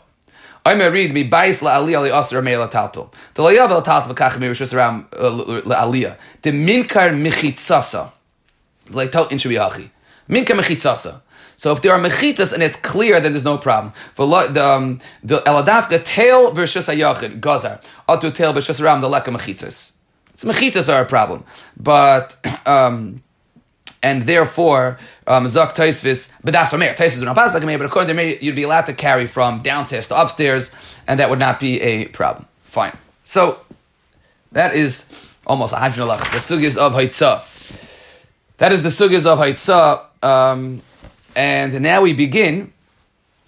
I 0.65 0.75
may 0.75 0.89
read 0.89 1.13
me 1.13 1.27
bais 1.27 1.61
la 1.61 1.77
aliyah 1.79 2.03
li 2.03 2.11
aser 2.11 2.41
meir 2.41 2.59
la 2.59 2.67
talto. 2.67 3.11
The 3.33 3.41
la 3.41 3.49
yav 3.49 3.69
la 3.69 3.81
talto 3.81 4.13
v'kach 4.13 4.39
meir 4.39 4.51
shus 4.51 4.73
aram 4.73 5.07
la 5.11 5.83
aliyah. 5.83 6.17
The 6.41 6.51
minkar 6.51 7.09
michitzasa. 7.13 8.11
Like 8.89 9.11
tau 9.11 9.25
in 9.25 9.37
shabiyachi. 9.37 9.89
Minkar 10.29 10.59
michitzasa. 10.59 11.21
So 11.55 11.71
if 11.71 11.81
there 11.81 11.91
are 11.91 11.99
mechitzas 11.99 12.53
and 12.53 12.63
it's 12.63 12.77
clear, 12.77 13.19
then 13.19 13.33
there's 13.33 13.43
no 13.43 13.57
problem. 13.57 13.93
For 14.13 14.27
the 14.27 14.65
um, 14.65 14.99
the 15.23 15.39
eladafka 15.39 16.03
tail 16.03 16.51
versus 16.51 16.87
ayachid 16.87 17.39
gazar. 17.39 17.81
Atu 18.07 18.33
tail 18.33 18.53
versus 18.53 18.79
aram 18.79 19.01
the 19.01 19.09
leka 19.09 19.31
mechitzas. 19.31 19.98
It's 20.41 20.45
mechitzas 20.45 20.93
are 20.93 21.01
a 21.01 21.05
problem, 21.05 21.43
but 21.75 22.37
um, 22.65 23.21
and 24.01 24.21
therefore 24.21 24.97
um, 25.27 25.43
zok 25.45 25.75
taisvis 25.75 26.31
bedas 26.41 26.73
omer 26.73 26.93
taisvis 26.93 27.21
not 27.23 27.35
pas 27.35 27.53
like 27.53 27.63
but 27.63 27.85
according 27.85 28.15
to 28.15 28.45
you'd 28.45 28.55
be 28.55 28.63
allowed 28.63 28.85
to 28.85 28.93
carry 28.93 29.25
from 29.25 29.61
downstairs 29.61 30.07
to 30.07 30.19
upstairs, 30.19 30.73
and 31.07 31.19
that 31.19 31.29
would 31.29 31.39
not 31.39 31.59
be 31.59 31.81
a 31.81 32.05
problem. 32.05 32.45
Fine. 32.63 32.97
So 33.25 33.59
That 34.53 34.73
is 34.73 35.09
almost 35.45 35.73
a 35.73 35.77
hajnalach. 35.77 36.31
The 36.31 36.37
sugyas 36.37 36.77
of 36.77 36.93
Haitzah. 36.93 37.43
That 38.57 38.71
is 38.71 38.81
the 38.81 38.89
sugyas 38.89 39.25
of 39.25 39.39
Haitzah. 39.39 40.05
Um, 40.23 40.81
and 41.35 41.81
now 41.81 42.01
we 42.01 42.13
begin 42.13 42.71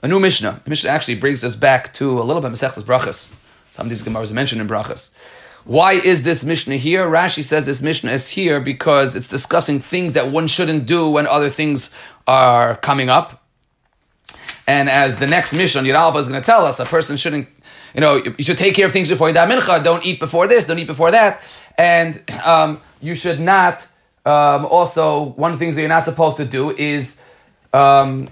a 0.04 0.10
new 0.10 0.20
Mishnah. 0.20 0.60
The 0.64 0.70
Mishnah 0.70 0.90
actually 0.90 1.16
brings 1.16 1.44
us 1.46 1.56
back 1.56 1.94
to 1.94 2.20
a 2.20 2.24
little 2.24 2.42
bit 2.42 2.52
of 2.52 2.58
Masechtas 2.58 2.84
Brachas. 2.84 3.34
Some 3.72 3.86
of 3.86 3.90
these 3.90 4.04
Gemaras 4.04 4.32
are 4.32 4.34
mentioned 4.34 4.60
in 4.60 4.68
Brachas. 4.68 5.14
Why 5.64 5.94
is 5.94 6.24
this 6.24 6.44
Mishnah 6.44 6.78
here? 6.78 7.06
Rashi 7.06 7.44
says 7.44 7.66
this 7.66 7.82
Mishnah 7.82 8.12
is 8.12 8.30
here 8.30 8.60
because 8.60 9.16
it's 9.16 9.28
discussing 9.28 9.80
things 9.80 10.14
that 10.14 10.32
one 10.32 10.48
shouldn't 10.48 10.86
do 10.86 11.10
when 11.10 11.28
other 11.28 11.50
things 11.50 11.94
are 12.28 12.76
coming 12.78 13.10
up. 13.10 13.44
And 14.68 14.90
as 14.90 15.18
the 15.18 15.28
next 15.28 15.54
Mishnah, 15.54 15.82
Yiralva 15.82 16.18
is 16.18 16.28
going 16.28 16.42
to 16.42 16.46
tell 16.46 16.66
us, 16.66 16.80
a 16.80 16.86
person 16.86 17.18
shouldn't, 17.18 17.48
you 17.94 18.02
know, 18.02 18.24
you 18.38 18.44
should 18.44 18.58
take 18.58 18.74
care 18.74 18.86
of 18.86 18.92
things 18.92 19.10
before 19.10 19.30
you 19.30 19.36
daven 19.36 19.60
mincha. 19.60 19.84
Don't 19.84 20.06
eat 20.06 20.20
before 20.20 20.48
this, 20.48 20.66
don't 20.66 20.80
eat 20.80 20.88
before 20.88 21.12
that. 21.12 21.44
And 21.78 22.24
um, 22.46 22.80
you 23.02 23.16
should 23.16 23.40
not, 23.40 23.88
um, 24.26 24.66
also, 24.66 25.24
one 25.24 25.52
of 25.52 25.60
the 25.60 25.66
things 25.66 25.76
that 25.76 25.82
you're 25.82 25.90
not 25.90 26.06
supposed 26.06 26.38
to 26.38 26.46
do 26.46 26.72
is 26.72 27.22
um, 27.74 28.30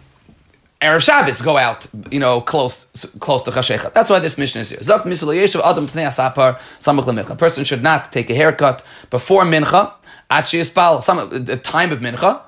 Erev 0.82 1.02
Shabbos 1.02 1.42
go 1.42 1.58
out, 1.58 1.88
you 2.10 2.22
know, 2.22 2.40
close 2.40 2.86
close 3.20 3.44
to 3.44 3.52
Chashecha. 3.52 3.92
That's 3.92 4.10
why 4.10 4.20
this 4.20 4.38
mission 4.38 4.62
is 4.62 4.70
here. 4.70 4.80
Zok 4.80 5.02
misal 5.02 5.36
yeshav 5.36 5.62
adam 5.62 5.86
asapar 5.86 6.58
samach 6.80 7.04
lemincha. 7.04 7.32
A 7.32 7.36
person 7.36 7.66
should 7.66 7.84
not 7.84 8.14
take 8.14 8.30
a 8.30 8.34
haircut 8.34 8.82
before 9.10 9.44
mincha, 9.44 9.92
actually 10.30 10.64
spal 10.64 11.02
some 11.04 11.46
the 11.46 11.58
time 11.58 11.92
of 11.92 12.00
mincha, 12.00 12.42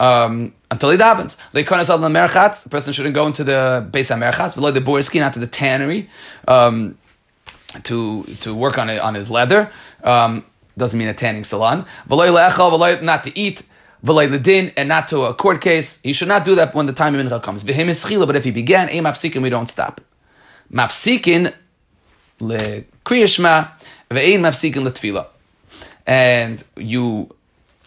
um, 0.00 0.54
until 0.72 0.90
he 0.90 0.98
davens. 0.98 1.36
Leikonas 1.52 1.88
al 1.88 2.00
merchatz. 2.00 2.64
The 2.64 2.68
person 2.68 2.92
shouldn't 2.92 3.14
go 3.14 3.28
into 3.28 3.44
the 3.44 3.86
base 3.92 4.10
of 4.10 4.18
merchatz, 4.18 4.56
below 4.56 4.72
the 4.72 4.80
borsky, 4.80 5.20
not 5.20 5.32
to 5.34 5.38
the 5.38 5.46
tannery, 5.46 6.10
um, 6.48 6.98
to 7.84 8.24
to 8.40 8.56
work 8.56 8.76
on 8.76 8.90
it 8.90 9.00
on 9.00 9.14
his 9.14 9.30
leather. 9.30 9.70
Um, 10.02 10.44
doesn't 10.76 10.98
mean 10.98 11.08
a 11.08 11.14
tanning 11.14 11.44
salon. 11.44 11.86
Not 12.10 13.24
to 13.24 13.38
eat 13.38 13.62
din 14.04 14.72
and 14.76 14.88
not 14.88 15.08
to 15.08 15.22
a 15.22 15.34
court 15.34 15.60
case. 15.60 16.00
He 16.02 16.12
should 16.12 16.28
not 16.28 16.44
do 16.44 16.54
that 16.56 16.74
when 16.74 16.86
the 16.86 16.92
time 16.92 17.14
of 17.14 17.26
mincha 17.26 17.42
comes. 17.42 17.64
V'hem 17.64 17.88
is 17.88 18.26
but 18.26 18.36
if 18.36 18.44
he 18.44 18.50
began, 18.50 18.88
a 18.88 19.00
mafsikin, 19.00 19.42
we 19.42 19.50
don't 19.50 19.68
stop. 19.68 20.00
Mafsikin 20.72 21.52
le 22.40 22.84
kriyashma, 23.04 23.72
ve'ein 24.10 24.40
mafsikin 24.40 24.82
le 24.82 24.90
tefillah. 24.90 25.26
And 26.06 26.62
you 26.76 27.34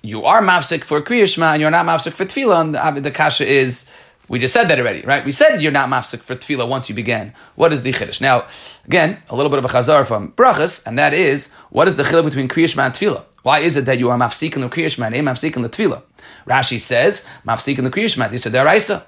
you 0.02 0.26
are 0.26 0.42
mafsik 0.42 0.84
for 0.84 1.02
kriyashma 1.02 1.54
and 1.54 1.62
you're 1.62 1.72
not 1.72 1.86
mafsik 1.86 2.14
for 2.14 2.26
tefillah. 2.26 2.62
And 2.62 3.06
the, 3.06 3.12
kasha 3.12 3.46
is, 3.46 3.90
we 4.28 4.40
just 4.40 4.54
said 4.54 4.68
that 4.70 4.80
already, 4.80 5.02
right? 5.02 5.26
We 5.26 5.32
said 5.32 5.62
you're 5.62 5.72
not 5.72 5.90
mafsik 5.90 6.20
for 6.20 6.36
tefillah 6.36 6.68
once 6.68 6.90
you 6.90 6.96
began. 6.96 7.34
What 7.56 7.74
is 7.74 7.84
the 7.84 7.92
chiddush? 7.92 8.22
Now, 8.22 8.46
again, 8.86 9.22
a 9.30 9.36
little 9.36 9.50
bit 9.50 9.60
of 9.60 9.66
a 9.66 9.68
chazar 9.68 10.06
from 10.06 10.32
brachas, 10.34 10.86
and 10.86 10.98
that 10.98 11.14
is, 11.14 11.52
what 11.70 11.88
is 11.88 11.96
the 11.96 12.04
chiddush 12.04 12.26
between 12.26 12.48
kriyashma 12.48 12.86
and 12.86 12.94
tefillah? 12.94 13.26
Why 13.44 13.60
is 13.60 13.78
it 13.78 13.86
that 13.86 14.00
you 14.00 14.10
are 14.10 14.18
mafsikin 14.18 14.62
the 14.62 14.70
kriyashma 14.70 15.06
and 15.06 15.28
mafsikin 15.28 15.62
the 15.62 15.70
tefillah? 15.70 16.02
Rashi 16.46 16.80
says 16.80 17.26
mafsikin 17.46 17.84
the 17.84 17.92
kriyashma. 17.92 18.30
These 18.30 18.48
are 18.48 18.50
deraisa. 18.50 19.04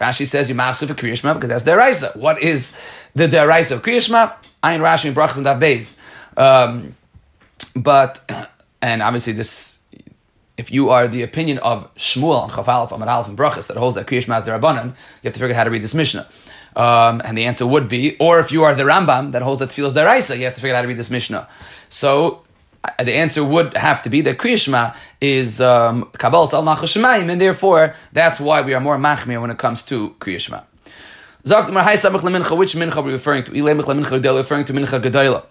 Rashi 0.00 0.26
says 0.26 0.48
you 0.48 0.54
mafsik 0.54 0.88
for 0.88 0.94
kriyashma 0.94 1.34
because 1.34 1.48
that's 1.48 1.64
deraisa. 1.64 2.16
What 2.16 2.42
is 2.42 2.74
the 3.14 3.26
deraisa 3.26 3.72
of 3.72 3.82
kriyashma? 3.82 4.34
Ayin 4.62 4.80
Rashi 4.80 5.06
and 5.06 5.16
brachas 5.16 5.38
and 5.38 5.46
davbeis. 5.46 5.98
Um, 6.36 6.94
but 7.74 8.20
and 8.82 9.02
obviously 9.02 9.32
this, 9.32 9.80
if 10.56 10.70
you 10.70 10.90
are 10.90 11.08
the 11.08 11.22
opinion 11.22 11.58
of 11.58 11.92
Shmuel 11.94 12.44
and 12.44 12.52
Chafalef 12.52 12.92
Amar 12.92 13.08
Aleph 13.08 13.28
and 13.28 13.38
Brachas 13.38 13.68
that 13.68 13.76
holds 13.76 13.96
that 13.96 14.06
kriyashma 14.06 14.40
is 14.40 14.46
derabanan, 14.46 14.86
you 14.86 15.24
have 15.24 15.32
to 15.34 15.40
figure 15.40 15.54
out 15.54 15.56
how 15.56 15.64
to 15.64 15.70
read 15.70 15.82
this 15.82 15.94
Mishnah. 15.94 16.28
Um, 16.74 17.22
and 17.24 17.38
the 17.38 17.46
answer 17.46 17.66
would 17.66 17.88
be, 17.88 18.18
or 18.18 18.38
if 18.38 18.52
you 18.52 18.64
are 18.64 18.74
the 18.74 18.82
Rambam 18.82 19.32
that 19.32 19.40
holds 19.40 19.60
that 19.60 19.70
feels 19.70 19.94
deraisa, 19.94 20.36
you 20.36 20.44
have 20.44 20.54
to 20.54 20.60
figure 20.60 20.74
out 20.74 20.78
how 20.78 20.82
to 20.82 20.88
read 20.88 20.98
this 20.98 21.10
Mishnah. 21.10 21.48
So 21.88 22.42
the 22.98 23.14
answer 23.14 23.44
would 23.44 23.76
have 23.76 24.02
to 24.02 24.10
be 24.10 24.20
that 24.22 24.38
Kriyashma 24.38 24.96
is 25.20 25.60
um, 25.60 26.10
Kabbalah 26.18 26.48
Sal 26.48 26.62
Nachashemayim, 26.62 27.30
and 27.30 27.40
therefore 27.40 27.94
that's 28.12 28.40
why 28.40 28.62
we 28.62 28.74
are 28.74 28.80
more 28.80 28.96
machmir 28.96 29.40
when 29.40 29.50
it 29.50 29.58
comes 29.58 29.82
to 29.84 30.10
Kriyashma. 30.20 30.64
Zakt 31.44 31.72
Mar 31.72 31.84
Samach 31.84 32.58
which 32.58 32.74
Mincha 32.74 32.96
are 32.96 33.02
we 33.02 33.12
referring 33.12 33.44
to? 33.44 33.52
Ilemich 33.52 33.84
Lemincha 33.84 34.20
Gedela, 34.20 34.38
referring 34.38 34.64
to 34.64 34.72
Mincha 34.72 35.00
Gedela. 35.00 35.44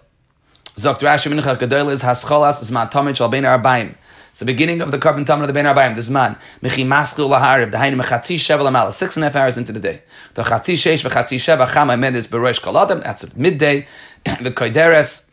Zakt 0.76 1.00
Rashi 1.00 1.32
Mincha 1.32 1.56
Gedela 1.56 1.90
is 1.90 2.02
Haschalas 2.02 2.62
Zman 2.62 2.90
Tomich 2.90 3.20
Al 3.20 3.30
Bein 3.30 3.44
Arbaim. 3.44 3.94
It's 4.36 4.40
the 4.40 4.44
beginning 4.44 4.82
of 4.82 4.90
the 4.90 4.98
carbon 4.98 5.24
tamar 5.24 5.44
of 5.44 5.46
the 5.46 5.54
Ben 5.54 5.64
Arbaim, 5.64 5.96
this 5.96 6.10
man. 6.10 6.36
Mechi 6.62 6.84
maskil 6.84 7.30
laharib, 7.30 7.70
the 7.70 7.78
hainu 7.78 7.98
mechatzi 7.98 8.34
sheva 8.34 8.60
lamala, 8.60 8.92
six 8.92 9.16
and 9.16 9.24
a 9.24 9.28
half 9.28 9.36
hours 9.36 9.56
into 9.56 9.72
the 9.72 9.80
day. 9.80 10.02
The 10.34 10.42
chatzi 10.42 10.74
sheish 10.74 11.08
v'chatzi 11.08 11.38
sheva 11.38 11.66
chama 11.66 11.98
medis 11.98 12.28
berosh 12.28 12.60
kaladim, 12.60 13.02
that's 13.02 13.34
midday. 13.34 13.86
The 14.42 14.50
koideres, 14.50 15.25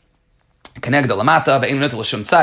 Connect 0.81 1.07
the 1.07 1.15
lamata, 1.15 1.61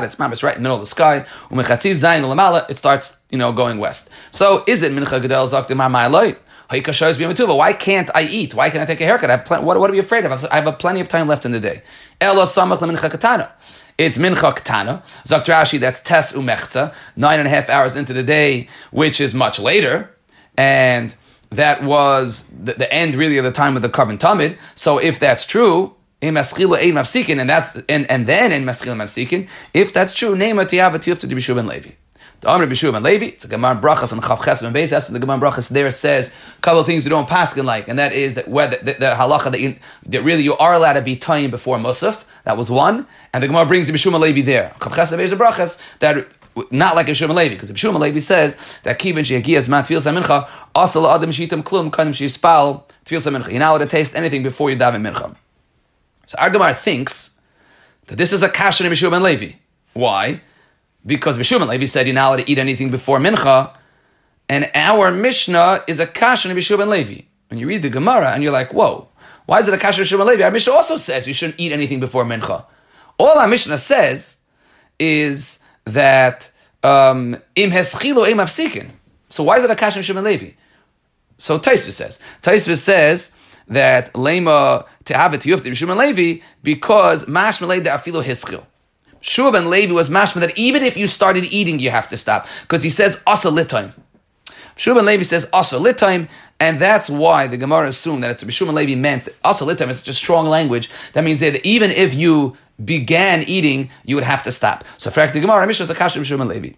it's 0.05 0.19
mamas 0.19 0.43
right 0.43 0.57
in 0.57 0.63
the 0.63 0.69
middle 0.69 0.77
of 0.77 0.83
the 0.83 0.87
sky. 0.87 1.27
Umechatzi 1.51 1.91
zayin 1.93 2.23
lamala, 2.23 2.69
it 2.71 2.79
starts, 2.79 3.19
you 3.31 3.39
know, 3.39 3.53
going 3.53 3.79
west. 3.79 4.09
So 4.31 4.63
is 4.67 4.83
it 4.83 4.93
mincha 4.93 5.21
gedel 5.21 5.47
zaktim 5.47 5.77
ma'ma'aloi? 5.77 6.37
Why 6.71 7.73
can't 7.73 8.11
I 8.15 8.23
eat? 8.23 8.55
Why 8.55 8.71
can't 8.71 8.83
I 8.83 8.87
take 8.87 9.01
a 9.01 9.05
haircut? 9.05 9.29
I 9.29 9.39
have 9.39 9.45
pl- 9.45 9.63
what, 9.65 9.81
what 9.81 9.91
are 9.91 9.93
we 9.93 9.99
afraid 9.99 10.25
of? 10.25 10.45
I 10.45 10.55
have 10.55 10.69
a 10.69 10.73
plenty 10.73 11.01
of 11.01 11.09
time 11.09 11.27
left 11.27 11.45
in 11.45 11.51
the 11.51 11.59
day. 11.59 11.83
It's 12.21 12.57
mincha 14.17 14.55
katana. 14.55 15.03
Rashi, 15.27 15.81
that's 15.81 16.01
tes 16.01 16.33
umechza, 16.33 16.95
nine 17.17 17.41
and 17.41 17.49
a 17.49 17.51
half 17.51 17.69
hours 17.69 17.97
into 17.97 18.13
the 18.13 18.23
day, 18.23 18.69
which 18.93 19.21
is 19.21 19.35
much 19.35 19.59
later. 19.59 20.15
And 20.57 21.13
that 21.51 21.83
was 21.83 22.45
the, 22.45 22.75
the 22.75 22.93
end 22.93 23.17
really 23.17 23.39
of 23.39 23.45
the 23.45 23.51
time 23.51 23.75
of 23.75 23.83
the 23.83 23.89
carbon 23.89 24.17
tamid. 24.17 24.57
So 24.77 24.99
if 24.99 25.19
that's 25.19 25.45
true, 25.45 25.97
in 26.21 26.35
maschila 26.35 26.79
ein 26.79 26.95
mafsikin, 26.95 27.41
and 27.41 27.49
that's 27.49 27.77
and, 27.89 28.11
and 28.11 28.27
then 28.27 28.53
in 28.53 28.65
maschila 28.65 28.97
mafsikin. 28.97 29.49
If 29.73 29.93
that's 29.93 30.15
true, 30.15 30.37
name 30.37 30.57
tiyava 30.57 30.97
tiyuf 30.97 31.19
to 31.21 31.27
Bishub 31.27 31.59
and 31.59 31.69
Levi. 31.69 31.91
The 32.41 32.49
Amr 32.49 32.67
Bishub 32.67 32.95
and 32.95 33.05
Levi, 33.05 33.27
it's 33.27 33.45
a 33.45 33.49
Gemara 33.49 33.77
Brachas 33.77 34.15
on 34.15 34.21
Chav 34.21 34.63
and 34.63 34.75
Beis. 34.75 34.91
That's 34.91 35.11
what 35.11 35.13
the 35.13 35.19
Gemara 35.19 35.39
Brachas 35.39 35.69
there 35.69 35.91
says 35.91 36.33
a 36.57 36.61
couple 36.63 36.81
of 36.81 36.87
things 36.87 37.05
you 37.05 37.11
don't 37.11 37.29
paskin 37.29 37.65
like, 37.65 37.89
and 37.89 37.99
that 37.99 38.13
is 38.13 38.35
that 38.35 38.49
whether 38.49 38.79
the, 38.79 38.95
the, 38.95 39.07
halacha 39.15 39.53
that, 39.53 39.61
you, 39.61 39.77
that 40.07 40.23
really 40.23 40.43
you 40.43 40.57
are 40.57 40.73
allowed 40.73 40.95
to 40.95 41.03
be 41.03 41.17
tying 41.17 41.51
before 41.51 41.77
Musaf. 41.77 42.25
That 42.45 42.57
was 42.57 42.71
one, 42.71 43.07
and 43.35 43.43
the 43.43 43.47
Gemara 43.47 43.67
brings 43.67 43.89
the 43.89 43.93
Bishub 43.93 44.15
and 44.15 44.23
Levi 44.23 44.41
there. 44.41 44.73
Chav 44.79 45.13
and 45.13 45.21
Beis 45.21 45.37
Brachas 45.37 45.99
that 45.99 46.27
not 46.71 46.97
like 46.97 47.07
Bishum 47.07 47.35
Levi, 47.35 47.55
because 47.55 47.71
Bishum 47.73 47.99
Levi 47.99 48.21
says 48.21 48.79
that 48.85 48.99
kibin 48.99 49.19
sheyagias 49.19 49.69
man 49.69 49.85
tefil 49.85 50.01
samincha 50.01 50.49
asal 50.75 51.09
adam 51.09 51.31
shitam 51.31 51.63
klum 51.63 51.91
kanim 51.91 52.13
shispal 52.13 52.85
tefil 53.05 53.21
samincha. 53.21 53.51
You're 53.51 53.59
not 53.61 53.71
allowed 53.71 53.79
to 53.79 53.87
taste 53.87 54.15
anything 54.15 54.43
before 54.43 54.71
you 54.71 54.77
daven 54.77 55.07
mincha. 55.07 55.37
So 56.31 56.39
Argamar 56.39 56.77
thinks 56.77 57.41
that 58.07 58.17
this 58.17 58.33
is 58.33 58.45
a 58.45 58.49
kasher 58.49 58.85
in 58.85 58.93
Bishum 58.93 59.13
and 59.13 59.25
Levi. 59.25 59.55
Why? 59.95 60.41
Because 61.05 61.37
Bishum 61.37 61.61
and 61.61 61.69
Levi 61.69 61.87
said 61.87 62.07
you're 62.07 62.15
not 62.15 62.29
allowed 62.29 62.45
to 62.45 62.49
eat 62.49 62.57
anything 62.57 62.93
before 62.93 63.19
mincha, 63.19 63.77
and 64.49 64.71
our 64.73 65.11
Mishnah 65.11 65.83
is 65.89 65.99
a 65.99 66.07
kasher 66.07 66.49
in 66.49 66.57
Bishum 66.57 66.81
and 66.81 66.89
Levi. 66.89 67.23
When 67.49 67.59
you 67.59 67.67
read 67.67 67.83
the 67.83 67.91
Gemara 67.91 68.31
and 68.31 68.45
you're 68.45 68.53
like, 68.53 68.73
whoa, 68.73 69.09
why 69.47 69.59
is 69.59 69.67
it 69.67 69.75
a 69.75 69.77
kasher 69.77 69.99
in 69.99 70.05
Bishum 70.05 70.21
and 70.21 70.29
Levi? 70.29 70.45
Our 70.45 70.53
Mishnah 70.53 70.73
also 70.73 70.97
says 70.97 71.27
you 71.27 71.35
shouldn't 71.35 71.59
eat 71.59 71.73
anything 71.73 71.99
before 71.99 72.25
mincha. 72.25 72.65
All 73.19 73.37
our 73.37 73.49
Mishnah 73.49 73.79
says 73.79 74.37
is 75.01 75.59
that 75.83 76.49
um, 76.85 77.43
im 77.57 77.73
heschilo 77.73 78.31
im 78.31 78.39
afsikin. 78.39 78.91
So 79.31 79.43
why 79.43 79.57
is 79.57 79.65
it 79.65 79.71
a 79.73 79.75
kasher 79.75 79.97
in 79.97 80.03
Bishum 80.03 80.19
and 80.19 80.27
Levi? 80.27 80.53
So 81.39 81.59
Taisvis 81.59 81.95
says. 81.95 82.21
Taisvis 82.41 82.77
says 82.77 83.35
that 83.67 84.13
lema 84.13 84.87
to 85.11 85.17
have 85.17 85.35
it 85.35 85.43
to 85.43 85.49
Yufti 85.49 85.71
Shub 85.71 85.97
Levi 85.97 86.43
because 86.63 87.25
mashma 87.27 87.67
leid 87.67 87.85
afilu 87.85 88.25
hiskil. 88.25 88.65
Shub 89.21 89.57
and 89.57 89.69
Levi 89.69 89.93
was 89.93 90.09
mashma 90.09 90.41
that 90.41 90.59
even 90.59 90.83
if 90.83 90.97
you 90.97 91.07
started 91.07 91.45
eating, 91.53 91.79
you 91.79 91.91
have 91.91 92.09
to 92.09 92.17
stop 92.17 92.47
because 92.63 92.83
he 92.83 92.91
says 92.91 93.23
asa 93.27 93.49
litime. 93.49 93.93
Shub 94.77 94.97
and 94.97 95.07
Levi 95.07 95.25
says 95.25 95.49
asa 95.53 95.77
litime, 95.77 96.29
and 96.59 96.81
that's 96.81 97.11
why 97.11 97.47
the 97.47 97.57
Gemara 97.57 97.89
assumed 97.89 98.25
that 98.25 98.31
it's 98.31 98.45
Shub 98.45 98.69
and 98.69 98.77
Levi 98.77 98.95
meant 98.95 99.29
asa 99.45 99.65
litime. 99.65 99.91
It's 99.91 100.03
just 100.03 100.19
strong 100.19 100.47
language. 100.47 100.89
That 101.13 101.25
means 101.25 101.41
that 101.41 101.65
even 101.67 101.91
if 101.91 102.15
you 102.15 102.57
began 102.83 103.43
eating, 103.43 103.91
you 104.05 104.15
would 104.15 104.25
have 104.25 104.43
to 104.45 104.53
stop. 104.53 104.85
So, 104.97 105.11
for 105.11 105.27
the 105.27 105.41
Gemara, 105.41 105.67
Mishnah 105.67 105.85
is 105.85 105.91
a 105.91 105.95
kasha 105.95 106.21
Shub 106.21 106.41
and 106.41 106.49
Levi. 106.49 106.71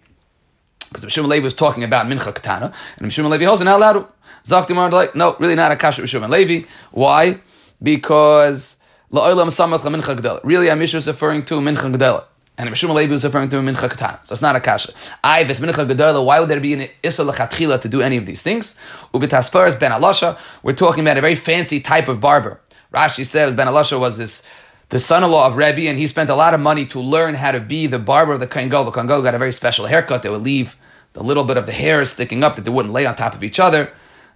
Because 0.91 1.05
Mishum 1.05 1.27
Levi 1.27 1.43
was 1.43 1.55
talking 1.55 1.83
about 1.83 2.05
Mincha 2.05 2.35
Katana, 2.35 2.71
and 2.97 3.07
Mishum 3.07 3.27
Levi 3.27 3.45
holds 3.45 3.61
not 3.61 3.77
allowed 3.77 3.93
to. 3.93 4.07
Zaktimar 4.43 4.91
like, 4.91 5.15
no, 5.15 5.35
really 5.39 5.55
not 5.55 5.71
a 5.71 5.75
kasha 5.75 6.01
Mishum 6.01 6.27
Levi. 6.29 6.67
Why? 6.91 7.39
Because 7.83 8.77
La'olam 9.11 9.47
Samach 9.47 9.81
Mincha. 9.81 10.39
Really, 10.43 10.67
Amisha 10.67 10.95
is 10.95 11.07
referring 11.07 11.45
to 11.45 11.55
Mincha 11.55 11.93
Gedela. 11.93 12.23
And 12.57 12.69
Mishum 12.69 12.93
Levi 12.93 13.11
was 13.11 13.23
referring 13.23 13.49
to 13.49 13.57
Mincha 13.57 13.89
Katana. 13.89 14.19
So 14.23 14.33
it's 14.33 14.41
not 14.41 14.55
a 14.55 14.59
kasha. 14.59 14.93
I, 15.23 15.43
this 15.43 15.59
Mincha 15.59 15.87
Gedela, 15.87 16.23
why 16.23 16.39
would 16.39 16.49
there 16.49 16.59
be 16.59 16.73
an 16.73 16.87
Issa 17.03 17.23
Lechatchila 17.23 17.81
to 17.81 17.89
do 17.89 18.01
any 18.01 18.17
of 18.17 18.25
these 18.25 18.41
things? 18.41 18.77
Ubitasparas 19.13 19.79
Ben 19.79 19.91
Alasha, 19.91 20.39
we're 20.63 20.73
talking 20.73 21.03
about 21.03 21.17
a 21.17 21.21
very 21.21 21.35
fancy 21.35 21.79
type 21.79 22.07
of 22.07 22.19
barber. 22.19 22.59
Rashi 22.93 23.25
says 23.25 23.55
Ben 23.55 23.67
Alasha 23.67 23.99
was 23.99 24.17
this 24.17 24.47
the 24.89 24.99
son-in-law 24.99 25.47
of 25.47 25.55
Rebbe, 25.55 25.89
and 25.89 25.97
he 25.97 26.05
spent 26.05 26.29
a 26.29 26.35
lot 26.35 26.53
of 26.53 26.59
money 26.59 26.85
to 26.85 26.99
learn 26.99 27.33
how 27.33 27.51
to 27.51 27.59
be 27.59 27.87
the 27.87 27.97
barber 27.97 28.33
of 28.33 28.39
the 28.39 28.45
Kohen 28.45 28.69
The 28.69 28.91
Kohen 28.91 29.07
got 29.07 29.33
a 29.33 29.39
very 29.39 29.51
special 29.51 29.87
haircut 29.87 30.21
that 30.21 30.31
would 30.31 30.43
leave 30.43 30.75
the 31.13 31.23
little 31.23 31.43
bit 31.43 31.57
of 31.57 31.65
the 31.65 31.71
hair 31.71 32.05
sticking 32.05 32.43
up 32.43 32.55
that 32.55 32.61
they 32.63 32.69
wouldn't 32.69 32.93
lay 32.93 33.07
on 33.07 33.15
top 33.15 33.33
of 33.33 33.43
each 33.43 33.59
other. 33.59 33.91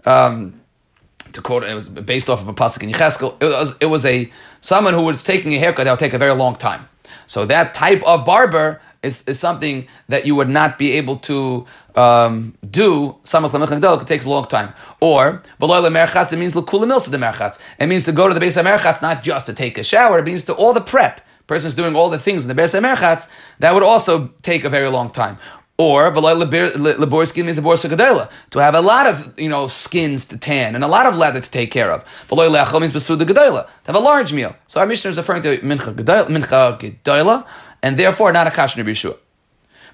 Um, 0.06 0.62
to 1.34 1.42
quote, 1.42 1.64
it 1.64 1.74
was 1.74 1.90
based 1.90 2.30
off 2.30 2.42
of 2.42 2.48
a 2.48 2.54
pasuk 2.54 2.84
in 2.84 2.90
Yecheskel. 2.90 3.42
It 3.42 3.46
was, 3.46 3.78
it 3.80 3.86
was 3.86 4.06
a 4.06 4.32
someone 4.62 4.94
who 4.94 5.02
was 5.02 5.24
taking 5.24 5.54
a 5.54 5.58
haircut 5.58 5.86
that 5.86 5.92
would 5.92 6.00
take 6.00 6.14
a 6.14 6.18
very 6.18 6.36
long 6.36 6.56
time. 6.56 6.88
So 7.26 7.46
that 7.46 7.74
type 7.74 8.02
of 8.06 8.26
barber 8.26 8.82
is, 9.04 9.24
is 9.28 9.40
something 9.40 9.88
that 10.08 10.26
you 10.26 10.36
would 10.36 10.50
not 10.50 10.78
be 10.78 10.94
able 10.94 11.18
to 11.18 11.66
um, 11.96 12.56
do. 12.70 13.18
It 13.24 14.08
takes 14.08 14.26
a 14.26 14.30
long 14.30 14.46
time. 14.46 14.74
Or 15.00 15.44
it 15.60 16.38
means 16.38 16.56
look 16.56 16.72
the 16.72 17.18
merchats. 17.18 17.60
It 17.80 17.88
means 17.88 18.06
to 18.06 18.12
go 18.12 18.28
to 18.28 18.34
the 18.34 18.40
base 18.40 18.58
of 18.58 18.66
merchatz, 18.66 19.02
not 19.02 19.24
just 19.24 19.46
to 19.48 19.54
take 19.54 19.78
a 19.78 19.84
shower. 19.84 20.20
It 20.20 20.26
means 20.26 20.44
to 20.46 20.54
all 20.54 20.74
the 20.74 20.82
prep. 20.82 21.22
Person's 21.48 21.74
doing 21.74 21.96
all 21.96 22.10
the 22.10 22.20
things 22.20 22.44
in 22.44 22.50
the 22.50 22.56
base 22.56 22.74
of 22.74 22.84
merchatz. 22.84 23.30
That 23.60 23.74
would 23.74 23.84
also 23.84 24.34
take 24.42 24.66
a 24.66 24.70
very 24.70 24.90
long 24.90 25.10
time. 25.10 25.38
Or 25.80 26.12
laborskin 26.12 27.46
means 27.46 27.60
a 27.60 28.30
to 28.50 28.60
have 28.60 28.74
a 28.74 28.82
lot 28.82 29.06
of 29.06 29.40
you 29.40 29.48
know 29.48 29.68
skins 29.68 30.26
to 30.26 30.38
tan 30.38 30.74
and 30.74 30.84
a 30.84 30.88
lot 30.88 31.06
of 31.06 31.16
leather 31.16 31.40
to 31.40 31.52
take 31.52 31.70
care 31.70 31.92
of. 31.92 32.04
means 32.32 32.94
to 32.94 33.74
have 33.86 33.96
a 33.96 34.00
large 34.00 34.34
meal. 34.34 34.56
So 34.66 34.80
our 34.80 34.88
Mishnah 34.88 35.12
is 35.12 35.18
referring 35.18 35.44
to 35.44 35.60
mincha 35.60 35.94
gedayla, 35.94 37.46
and 37.84 37.98
therefore 37.98 38.32
not 38.32 38.48
a 38.48 38.50
kasher 38.50 38.84
b'yishua. 38.84 39.18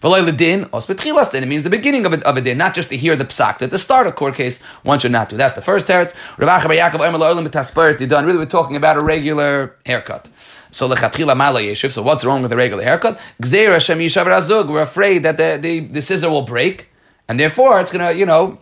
Din, 0.03 0.67
then 0.71 1.43
it 1.43 1.47
means 1.47 1.63
the 1.63 1.69
beginning 1.69 2.05
of 2.05 2.13
a, 2.13 2.27
of 2.27 2.35
a 2.35 2.41
din, 2.41 2.57
not 2.57 2.73
just 2.73 2.89
to 2.89 2.97
hear 2.97 3.15
the 3.15 3.23
psak. 3.23 3.61
At 3.61 3.71
the 3.71 3.77
start 3.77 4.05
of 4.05 4.15
court 4.15 4.35
case, 4.35 4.61
one 4.83 4.99
should 4.99 5.13
not 5.13 5.29
do. 5.29 5.37
That's 5.37 5.53
the 5.53 5.61
first 5.61 5.87
teretz. 5.87 6.13
Really, 6.37 8.37
we're 8.37 8.45
talking 8.45 8.75
about 8.75 8.97
a 8.97 9.01
regular 9.01 9.77
haircut. 9.85 10.27
So 10.73 10.89
lechatchila 10.89 11.37
mala 11.37 11.61
yeshiv. 11.61 11.91
So 11.91 12.01
what's 12.01 12.25
wrong 12.25 12.41
with 12.41 12.51
a 12.51 12.57
regular 12.57 12.83
haircut? 12.83 13.19
Gzeir 13.41 13.71
Hashem 13.73 13.99
yishav. 13.99 14.67
We're 14.67 14.81
afraid 14.81 15.21
that 15.23 15.37
the, 15.37 15.59
the, 15.61 15.79
the 15.81 16.01
scissor 16.01 16.29
will 16.31 16.41
break, 16.41 16.89
and 17.27 17.39
therefore 17.39 17.79
it's 17.79 17.91
gonna, 17.91 18.11
you 18.11 18.25
know, 18.25 18.57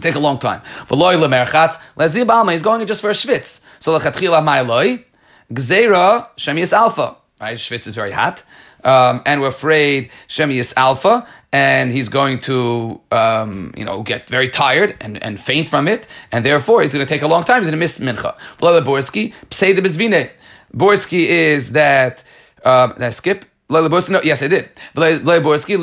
take 0.00 0.14
a 0.14 0.18
long 0.18 0.38
time. 0.38 0.62
V'loy 0.88 1.16
lemerchatz 1.16 1.78
lezib 1.96 2.30
alma. 2.30 2.52
He's 2.52 2.62
going 2.62 2.86
just 2.86 3.02
for 3.02 3.10
a 3.10 3.12
schwitz. 3.12 3.62
So 3.78 3.98
lechatchila 3.98 4.42
ma'aloi. 4.42 5.04
Gzeira 5.52 6.28
shemias 6.38 6.72
alpha. 6.72 7.16
Right, 7.38 7.58
schwitz 7.58 7.86
is 7.86 7.94
very 7.94 8.12
hot. 8.12 8.42
Um, 8.82 9.22
and 9.26 9.40
we're 9.40 9.48
afraid 9.48 10.10
Shemi 10.28 10.60
is 10.60 10.72
alpha, 10.76 11.26
and 11.52 11.90
he's 11.90 12.08
going 12.08 12.38
to, 12.40 13.00
um, 13.10 13.74
you 13.76 13.84
know, 13.84 14.02
get 14.04 14.28
very 14.28 14.48
tired 14.48 14.96
and, 15.00 15.20
and 15.20 15.40
faint 15.40 15.66
from 15.66 15.88
it, 15.88 16.06
and 16.30 16.46
therefore 16.46 16.84
it's 16.84 16.94
going 16.94 17.04
to 17.04 17.12
take 17.12 17.22
a 17.22 17.26
long 17.26 17.42
time. 17.42 17.62
He's 17.62 17.66
going 17.66 17.72
to 17.72 17.78
miss 17.78 17.98
mincha. 17.98 18.36
Vlada 18.58 18.84
Borski, 18.84 19.34
psei 19.50 19.74
de 19.74 19.82
bezvine. 19.82 20.30
Borsky 20.74 21.26
is 21.26 21.72
that 21.72 22.24
um, 22.64 22.92
did 22.92 23.02
I 23.02 23.10
skip? 23.10 23.44
No, 23.68 24.20
yes, 24.22 24.42
I 24.42 24.48
did. 24.48 24.68
Borsky 24.94 25.78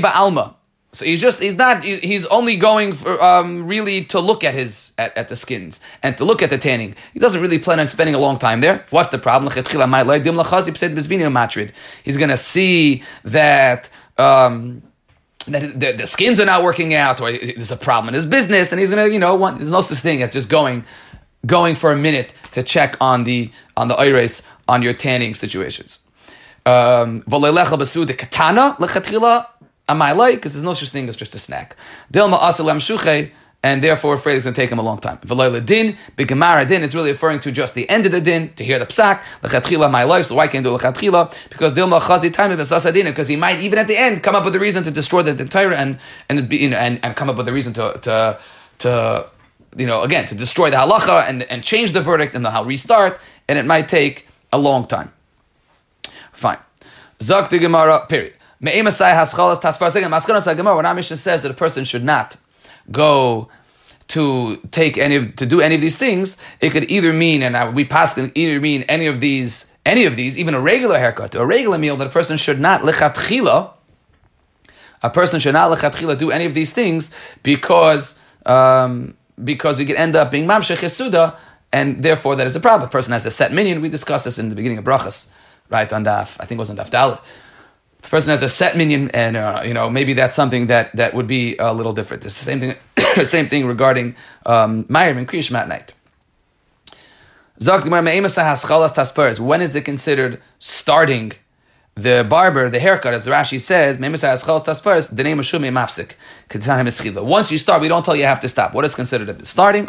ba'alma. 0.00 0.54
So 0.94 1.06
he's 1.06 1.22
just 1.22 1.40
he's 1.40 1.56
not 1.56 1.84
he's 1.84 2.26
only 2.26 2.56
going 2.56 2.92
for 2.92 3.22
um, 3.22 3.66
really 3.66 4.04
to 4.06 4.20
look 4.20 4.44
at 4.44 4.52
his 4.52 4.92
at, 4.98 5.16
at, 5.16 5.30
the 5.30 5.36
skins 5.36 5.80
and 6.02 6.18
to 6.18 6.24
look 6.26 6.42
at 6.42 6.50
the 6.50 6.58
tanning. 6.58 6.96
He 7.14 7.18
doesn't 7.18 7.40
really 7.40 7.58
plan 7.58 7.80
on 7.80 7.88
spending 7.88 8.14
a 8.14 8.18
long 8.18 8.38
time 8.38 8.60
there. 8.60 8.84
What's 8.90 9.08
the 9.08 9.18
problem? 9.18 9.50
He's 12.04 12.16
gonna 12.18 12.36
see 12.36 13.02
that 13.24 13.88
um, 14.18 14.82
that 15.46 15.80
the, 15.80 15.92
the, 15.92 16.06
skins 16.06 16.38
are 16.38 16.44
not 16.44 16.62
working 16.62 16.92
out 16.92 17.22
or 17.22 17.32
there's 17.32 17.72
a 17.72 17.76
problem 17.78 18.08
in 18.08 18.14
his 18.14 18.26
business 18.26 18.70
and 18.70 18.78
he's 18.78 18.90
gonna 18.90 19.06
you 19.06 19.18
know 19.18 19.34
want, 19.34 19.60
there's 19.60 19.72
no 19.72 19.80
such 19.80 19.98
thing 19.98 20.20
as 20.20 20.30
just 20.30 20.50
going 20.50 20.84
going 21.46 21.74
for 21.74 21.92
a 21.92 21.96
minute 21.96 22.32
to 22.52 22.62
check 22.62 22.96
on 23.00 23.24
the 23.24 23.50
on 23.76 23.88
the 23.88 23.94
iris 23.94 24.46
on 24.68 24.82
your 24.82 24.92
tanning 24.92 25.34
situations. 25.34 26.00
Um, 26.64 27.22
katana 27.22 28.76
am 29.88 30.02
I 30.02 30.12
like 30.12 30.36
because 30.36 30.52
there's 30.52 30.64
no 30.64 30.74
such 30.74 30.90
thing 30.90 31.08
as 31.08 31.16
just 31.16 31.34
a 31.34 31.38
snack. 31.38 31.76
Dilma 32.12 32.38
asalam 32.38 32.76
shuche. 32.76 33.32
And 33.64 33.80
therefore, 33.80 34.14
afraid 34.14 34.34
it's 34.34 34.44
going 34.44 34.54
to 34.54 34.60
take 34.60 34.70
him 34.70 34.80
a 34.80 34.82
long 34.82 34.98
time. 34.98 35.18
V'loy 35.18 35.64
din, 35.64 35.96
b'gemara 36.16 36.66
din, 36.66 36.82
it's 36.82 36.96
really 36.96 37.12
referring 37.12 37.38
to 37.38 37.52
just 37.52 37.74
the 37.74 37.88
end 37.88 38.04
of 38.06 38.10
the 38.10 38.20
din, 38.20 38.52
to 38.54 38.64
hear 38.64 38.80
the 38.80 38.86
psak, 38.86 39.22
l'chatchila 39.44 39.88
my 39.88 40.02
life, 40.02 40.24
so 40.24 40.34
why 40.34 40.48
can't 40.48 40.64
do 40.64 40.70
l'chatchila? 40.72 41.32
Because 41.48 41.72
dilma 41.72 42.00
chazi 42.00 42.32
time 42.32 42.50
of 42.50 42.58
because 42.92 43.28
he 43.28 43.36
might 43.36 43.60
even 43.60 43.78
at 43.78 43.86
the 43.86 43.96
end 43.96 44.20
come 44.24 44.34
up 44.34 44.44
with 44.44 44.56
a 44.56 44.58
reason 44.58 44.82
to 44.82 44.90
destroy 44.90 45.22
the, 45.22 45.40
entire 45.40 45.72
and, 45.72 46.00
and, 46.28 46.52
you 46.52 46.70
know, 46.70 46.76
and, 46.76 46.98
and 47.04 47.14
come 47.14 47.30
up 47.30 47.36
with 47.36 47.46
a 47.46 47.52
reason 47.52 47.72
to, 47.72 48.00
to, 48.02 48.36
to 48.78 49.30
you 49.76 49.86
know, 49.86 50.02
again, 50.02 50.26
to 50.26 50.34
destroy 50.34 50.70
the 50.70 50.76
halacha 50.76 51.28
and, 51.28 51.42
and 51.44 51.62
change 51.62 51.92
the 51.92 52.00
verdict 52.00 52.34
and 52.34 52.44
then 52.44 52.54
I'll 52.54 52.64
restart, 52.64 53.20
and 53.48 53.58
it 53.58 53.66
might 53.66 53.88
take 53.88 54.26
a 54.52 54.58
long 54.58 54.86
time. 54.86 55.12
Fine. 56.32 56.58
Zak 57.22 57.50
the 57.50 57.58
Gemara, 57.58 58.06
period. 58.06 58.34
Me'emasai 58.60 59.14
haschalas 59.14 59.60
tasfar 59.60 59.90
second. 59.90 60.10
Maskanas 60.10 60.46
when 60.46 60.84
Amisha 60.84 61.16
says 61.16 61.42
that 61.42 61.50
a 61.50 61.54
person 61.54 61.84
should 61.84 62.04
not 62.04 62.36
go 62.90 63.48
to 64.08 64.56
take 64.70 64.98
any 64.98 65.16
of, 65.16 65.36
to 65.36 65.46
do 65.46 65.60
any 65.60 65.74
of 65.74 65.80
these 65.80 65.96
things, 65.96 66.36
it 66.60 66.70
could 66.70 66.90
either 66.90 67.12
mean, 67.12 67.42
and 67.42 67.74
we 67.74 67.84
pass 67.84 68.14
can 68.14 68.30
either 68.34 68.60
mean 68.60 68.82
any 68.82 69.06
of 69.06 69.20
these, 69.20 69.72
any 69.86 70.04
of 70.04 70.16
these, 70.16 70.38
even 70.38 70.54
a 70.54 70.60
regular 70.60 70.98
haircut, 70.98 71.34
a 71.34 71.46
regular 71.46 71.78
meal 71.78 71.96
that 71.96 72.06
a 72.06 72.10
person 72.10 72.36
should 72.36 72.60
not 72.60 72.82
lechatchila, 72.82 73.72
a 75.02 75.10
person 75.10 75.40
should 75.40 75.54
not 75.54 75.76
lechatchila 75.76 76.18
do 76.18 76.30
any 76.30 76.44
of 76.44 76.54
these 76.54 76.72
things 76.72 77.14
because 77.42 78.20
um, 78.44 79.16
because 79.42 79.80
you 79.80 79.86
could 79.86 79.96
end 79.96 80.16
up 80.16 80.30
being 80.30 80.46
mamshech 80.46 80.78
yesuda, 80.78 81.36
and 81.72 82.02
therefore 82.02 82.36
that 82.36 82.46
is 82.46 82.56
a 82.56 82.60
problem. 82.60 82.88
A 82.88 82.90
person 82.90 83.12
has 83.12 83.26
a 83.26 83.30
set 83.30 83.52
minyan. 83.52 83.80
We 83.80 83.88
discussed 83.88 84.24
this 84.24 84.38
in 84.38 84.48
the 84.48 84.54
beginning 84.54 84.78
of 84.78 84.84
brachas, 84.84 85.30
right 85.68 85.90
on 85.92 86.04
daf. 86.04 86.36
I 86.40 86.44
think 86.44 86.58
it 86.58 86.58
was 86.58 86.70
on 86.70 86.76
daf 86.76 86.90
dalit. 86.90 87.20
The 88.02 88.08
person 88.08 88.30
has 88.30 88.42
a 88.42 88.48
set 88.48 88.76
minyan, 88.76 89.10
and 89.10 89.36
uh, 89.36 89.62
you 89.64 89.74
know 89.74 89.88
maybe 89.88 90.12
that's 90.12 90.34
something 90.34 90.66
that 90.66 90.94
that 90.96 91.14
would 91.14 91.26
be 91.26 91.56
a 91.58 91.72
little 91.72 91.92
different. 91.92 92.24
It's 92.24 92.38
the 92.38 92.44
same 92.44 92.60
thing. 92.60 92.74
same 93.26 93.48
thing 93.48 93.66
regarding 93.66 94.16
um, 94.46 94.86
and 94.88 95.28
Kriyishma 95.28 95.60
at 95.60 95.68
night. 95.68 95.94
When 99.40 99.60
is 99.60 99.76
it 99.76 99.84
considered 99.84 100.42
starting 100.58 101.32
the 101.94 102.26
barber, 102.28 102.68
the 102.70 102.80
haircut, 102.80 103.12
as 103.12 103.26
Rashi 103.26 103.60
says, 103.60 103.96
the 103.96 104.02
name 104.02 104.14
of 104.14 104.20
Shumi 105.44 105.70
Mafsik. 105.70 106.14
Once 107.22 107.52
you 107.52 107.58
start, 107.58 107.82
we 107.82 107.88
don't 107.88 108.04
tell 108.04 108.16
you 108.16 108.22
you 108.22 108.26
have 108.26 108.40
to 108.40 108.48
stop. 108.48 108.72
What 108.72 108.84
is 108.84 108.94
considered 108.94 109.46
starting? 109.46 109.86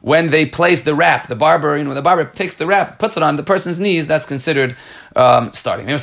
When 0.00 0.30
they 0.30 0.46
place 0.46 0.80
the 0.80 0.96
wrap, 0.96 1.28
the 1.28 1.36
barber, 1.36 1.76
you 1.76 1.84
know, 1.84 1.94
the 1.94 2.02
barber 2.02 2.24
takes 2.24 2.56
the 2.56 2.66
wrap, 2.66 2.98
puts 2.98 3.16
it 3.16 3.22
on 3.22 3.36
the 3.36 3.44
person's 3.44 3.78
knees, 3.78 4.08
that's 4.08 4.26
considered 4.26 4.76
um, 5.14 5.52
starting. 5.52 5.86
When 5.86 5.94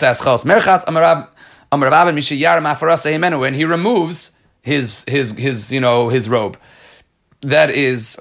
he 3.53 3.65
removes 3.65 4.31
his 4.61 5.03
his 5.05 5.37
his 5.37 5.71
you 5.71 5.79
know 5.81 6.09
his 6.09 6.29
robe, 6.29 6.57
that 7.41 7.69
is 7.69 8.19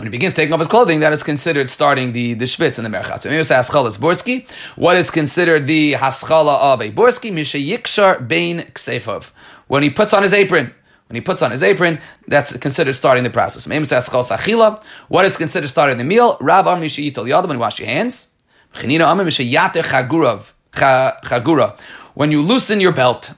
when 0.00 0.06
he 0.06 0.10
begins 0.10 0.32
taking 0.32 0.54
off 0.54 0.60
his 0.60 0.66
clothing, 0.66 1.00
that 1.00 1.12
is 1.12 1.22
considered 1.22 1.68
starting 1.68 2.12
the, 2.12 2.32
the 2.32 2.46
schwitz 2.46 2.78
in 2.78 2.90
the 2.90 2.98
merchat. 2.98 3.20
So 3.20 3.28
maybe 3.28 3.44
say 3.44 3.56
haschala 3.56 4.00
borski. 4.00 4.46
What 4.76 4.96
is 4.96 5.10
considered 5.10 5.66
the 5.66 5.92
haschala 5.92 6.58
of 6.72 6.80
a 6.80 6.88
borski? 6.88 7.30
Misha 7.30 7.58
yikshar 7.58 8.26
bein 8.26 8.60
ksefov. 8.72 9.30
When 9.66 9.82
he 9.82 9.90
puts 9.90 10.14
on 10.14 10.22
his 10.22 10.32
apron. 10.32 10.72
When 11.08 11.16
he 11.16 11.20
puts 11.20 11.42
on 11.42 11.50
his 11.50 11.62
apron, 11.62 11.98
that's 12.26 12.56
considered 12.56 12.94
starting 12.94 13.24
the 13.24 13.30
process. 13.30 13.66
Maybe 13.66 13.84
say 13.84 13.96
haschal 13.96 14.24
sachila. 14.24 14.82
What 15.08 15.26
is 15.26 15.36
considered 15.36 15.68
starting 15.68 15.98
the 15.98 16.04
meal? 16.04 16.38
Rab 16.40 16.66
am 16.66 16.80
misha 16.80 17.02
yital 17.02 17.28
yadav 17.28 17.48
when 17.48 17.58
you 17.58 17.60
wash 17.60 17.78
your 17.78 17.88
hands. 17.88 18.34
Chinina 18.72 19.02
am 19.06 19.18
misha 19.18 19.42
yater 19.42 19.82
chagurav. 19.82 20.52
Chagura. 20.72 21.78
When 22.14 22.32
you 22.32 22.40
loosen 22.40 22.80
your 22.80 22.92
belt. 22.92 23.34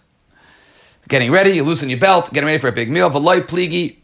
Getting 1.08 1.32
ready, 1.32 1.50
you 1.50 1.64
loosen 1.64 1.90
your 1.90 1.98
belt, 1.98 2.32
getting 2.32 2.46
ready 2.46 2.58
for 2.58 2.68
a 2.68 2.72
big 2.72 2.88
meal. 2.88 3.10
V'loy 3.10 3.40
pligi 3.40 4.01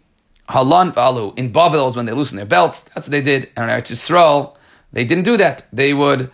Halan 0.49 0.93
v'alu. 0.93 1.39
In 1.39 1.53
Bavel 1.53 1.85
was 1.85 1.97
when 1.97 2.07
they 2.07 2.13
loosened 2.13 2.39
their 2.39 2.47
belts. 2.47 2.81
That's 2.81 3.07
what 3.07 3.13
they 3.13 3.21
did. 3.21 3.51
And 3.57 3.71
in 3.71 3.77
Eretz 3.77 3.93
Yisrael, 3.93 4.57
they 4.93 5.05
didn't 5.05 5.25
do 5.25 5.37
that. 5.37 5.67
They 5.73 5.93
would 5.93 6.31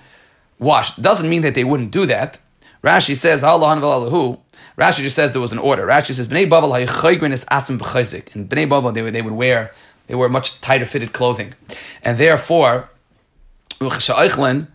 wash. 0.58 0.94
Doesn't 0.96 1.28
mean 1.28 1.42
that 1.42 1.54
they 1.54 1.64
wouldn't 1.64 1.90
do 1.90 2.06
that. 2.06 2.38
Rashi 2.82 3.16
says, 3.16 3.42
Halan 3.42 3.80
v'alu. 3.80 4.38
Rashi 4.78 5.00
just 5.00 5.16
says 5.16 5.32
there 5.32 5.40
was 5.40 5.52
an 5.52 5.58
order. 5.58 5.86
Rashi 5.86 6.12
says, 6.12 6.28
Bnei 6.28 6.48
Bavel 6.48 6.70
ha'yichaygrin 6.70 7.32
is 7.32 7.44
b'chayzik. 7.44 8.36
In 8.36 8.48
Bnei 8.48 8.68
Bavel, 8.68 8.94
they 8.94 9.02
would, 9.02 9.14
they 9.14 9.22
would 9.22 9.32
wear, 9.32 9.72
they 10.06 10.14
wore 10.14 10.28
much 10.28 10.60
tighter 10.60 10.84
fitted 10.84 11.12
clothing. 11.12 11.54
And 12.02 12.18
therefore, 12.18 12.90
so 13.80 13.88
when 13.88 14.68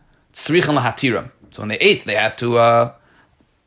they 1.67 1.77
ate, 1.77 2.05
they 2.05 2.15
had 2.15 2.37
to 2.37 2.57
uh, 2.57 2.93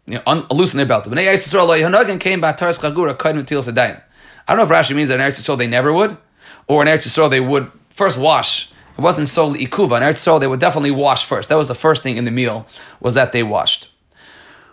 you 0.06 0.14
know, 0.14 0.22
un- 0.26 0.46
loosen 0.50 0.76
their 0.76 0.86
belt. 0.86 1.04
Bnei 1.04 1.34
Yisrael 1.34 2.20
came 2.20 2.40
by 2.40 2.52
Taras 2.52 2.78
Chagura, 2.78 3.16
Kaidnu 3.16 3.46
Til 3.46 3.62
Sedayim. 3.62 4.00
I 4.46 4.54
don't 4.54 4.68
know 4.68 4.74
if 4.74 4.86
Rashi 4.86 4.94
means 4.94 5.08
that 5.08 5.20
in 5.20 5.20
Eretz 5.20 5.38
Yisrael 5.38 5.58
they 5.58 5.66
never 5.66 5.92
would, 5.92 6.16
or 6.66 6.82
in 6.82 6.88
Eretz 6.88 7.06
Yisrael 7.06 7.30
they 7.30 7.40
would 7.40 7.70
first 7.90 8.20
wash. 8.20 8.70
It 8.96 9.00
wasn't 9.00 9.28
solely 9.28 9.64
ikuva. 9.66 9.96
In 9.96 10.02
Eretz 10.02 10.22
Yisrael 10.22 10.40
they 10.40 10.46
would 10.46 10.60
definitely 10.60 10.90
wash 10.90 11.24
first. 11.24 11.48
That 11.48 11.56
was 11.56 11.68
the 11.68 11.74
first 11.74 12.02
thing 12.02 12.16
in 12.16 12.24
the 12.24 12.30
meal 12.30 12.66
was 13.00 13.14
that 13.14 13.32
they 13.32 13.42
washed. 13.42 13.88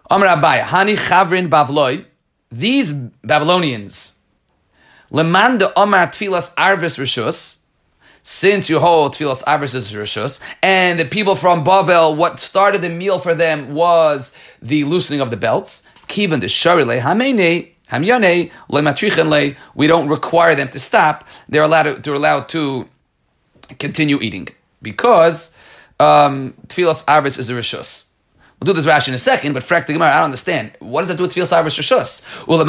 Amr 0.09 0.25
Abaya, 0.25 0.63
Hani 0.63 0.97
Chavrin 0.97 1.49
Bavloi, 1.49 2.05
these 2.51 2.91
Babylonians, 2.91 4.17
Lemanda 5.11 5.71
Omar 5.75 6.07
Tfilas 6.07 6.53
Arvis 6.55 6.97
Rishus, 6.97 7.59
since 8.23 8.69
you 8.69 8.79
hold 8.79 9.15
Tfilas 9.15 9.43
Arvis 9.43 9.75
is 9.75 9.91
Rishus, 9.91 10.41
and 10.61 10.99
the 10.99 11.05
people 11.05 11.35
from 11.35 11.63
Bavel, 11.63 12.15
what 12.15 12.39
started 12.39 12.81
the 12.81 12.89
meal 12.89 13.19
for 13.19 13.33
them 13.33 13.73
was 13.73 14.35
the 14.61 14.83
loosening 14.83 15.21
of 15.21 15.29
the 15.29 15.37
belts, 15.37 15.83
Kivan 16.07 16.41
the 16.41 16.47
Sharile 16.47 17.01
Hamene, 17.01 17.71
Le 17.91 19.55
we 19.75 19.87
don't 19.87 20.09
require 20.09 20.55
them 20.55 20.69
to 20.69 20.79
stop. 20.79 21.27
They're 21.47 21.63
allowed 21.63 21.83
to, 21.83 21.95
they're 21.95 22.13
allowed 22.13 22.49
to 22.49 22.87
continue 23.77 24.19
eating 24.21 24.49
because 24.81 25.55
um, 25.99 26.53
Tfilas 26.67 27.03
Arvis 27.05 27.39
is 27.39 27.49
a 27.49 27.53
Rishus. 27.53 28.07
We'll 28.59 28.73
do 28.73 28.81
this 28.81 28.85
Rashi 28.85 29.09
in 29.09 29.13
a 29.13 29.17
second, 29.17 29.53
but 29.53 29.63
Frek 29.63 29.85
the 29.85 29.93
Gemara, 29.93 30.11
I 30.11 30.15
don't 30.15 30.25
understand. 30.25 30.71
What 30.79 31.01
does 31.01 31.09
that 31.09 31.17
do 31.17 31.23
with 31.23 31.33
Tfilas 31.33 31.53
Arvis 31.53 31.79
Rishus? 31.79 32.25
What 32.45 32.67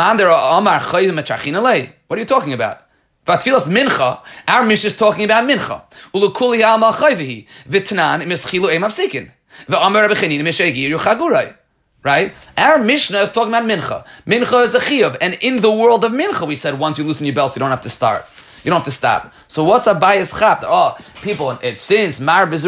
are 2.17 2.21
you 2.21 2.27
talking 2.27 2.53
about? 2.53 2.87
But 3.25 3.41
Mincha, 3.41 4.21
our 4.49 4.65
Mishnah 4.65 4.89
is 4.89 4.97
talking 4.97 5.25
about 5.25 5.49
Mincha. 5.49 5.83
Ulukuli 6.15 6.67
Alma 6.67 6.93
Chayvihi, 6.93 7.47
Vitnan 7.69 8.23
Mischilu 8.23 8.73
Emav 8.73 8.91
Sikin. 8.91 9.31
V'Amar 9.69 10.09
Rebbechanin 10.09 10.41
Mishegi 10.41 10.89
Yuchagurai. 10.89 11.55
Right? 12.03 12.35
Our 12.57 12.79
Mishnah 12.79 13.19
is 13.19 13.31
talking 13.31 13.53
about 13.53 13.65
Mincha. 13.65 14.07
Mincha 14.27 14.65
is 14.65 14.75
a 14.75 14.79
chiyuv. 14.79 15.19
And 15.21 15.37
in 15.43 15.57
the 15.57 15.71
world 15.71 16.05
of 16.05 16.13
Mincha, 16.13 16.47
we 16.47 16.57
said 16.57 16.79
once 16.79 16.99
you 16.99 17.05
loosen 17.05 17.27
your 17.27 17.35
belts, 17.35 17.57
you 17.57 17.61
don't 17.61 17.71
have 17.71 17.83
to 17.83 17.91
start. 17.91 18.25
You 18.65 18.71
don't 18.71 18.79
have 18.79 18.87
to 18.87 18.91
stop. 18.91 19.33
So 19.49 19.65
what's 19.65 19.87
a 19.87 19.95
bias 19.95 20.39
chap? 20.39 20.63
Oh, 20.65 20.97
people, 21.23 21.51
it 21.63 21.79
since 21.79 22.21
Marv 22.21 22.53
is 22.53 22.65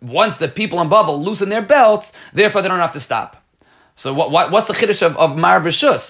once 0.00 0.36
the 0.36 0.48
people 0.48 0.80
in 0.80 0.88
will 0.88 1.22
loosen 1.22 1.48
their 1.48 1.62
belts, 1.62 2.12
therefore 2.32 2.62
they 2.62 2.68
don't 2.68 2.78
have 2.78 2.92
to 2.92 3.00
stop. 3.00 3.42
So 3.94 4.14
what, 4.14 4.30
what, 4.30 4.50
what's 4.50 4.66
the 4.66 4.72
chiddush 4.72 5.02
of, 5.04 5.16
of 5.16 5.36
Marv? 5.36 5.66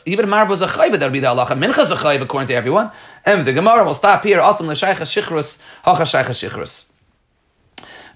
Even 0.07 0.29
Marv 0.29 0.49
was 0.49 0.63
a 0.63 0.67
chayva, 0.67 0.99
that 0.99 1.03
would 1.03 1.13
be 1.13 1.21
the 1.21 1.27
halacha. 1.27 1.59
Mincha 1.59 1.81
is 1.81 1.91
a 1.91 1.97
chayva 1.97 2.23
according 2.23 2.49
to 2.49 2.55
everyone. 2.55 2.91
And 3.25 3.45
the 3.45 3.53
Gemara 3.53 3.85
will 3.85 3.95
stop 3.95 4.25
here. 4.25 4.41
Awesome 4.41 4.69
l'shaycha 4.69 5.03
shichrus, 5.03 5.61
hacha 5.85 6.03
shaycha 6.03 6.31
shichrus. 6.31 6.93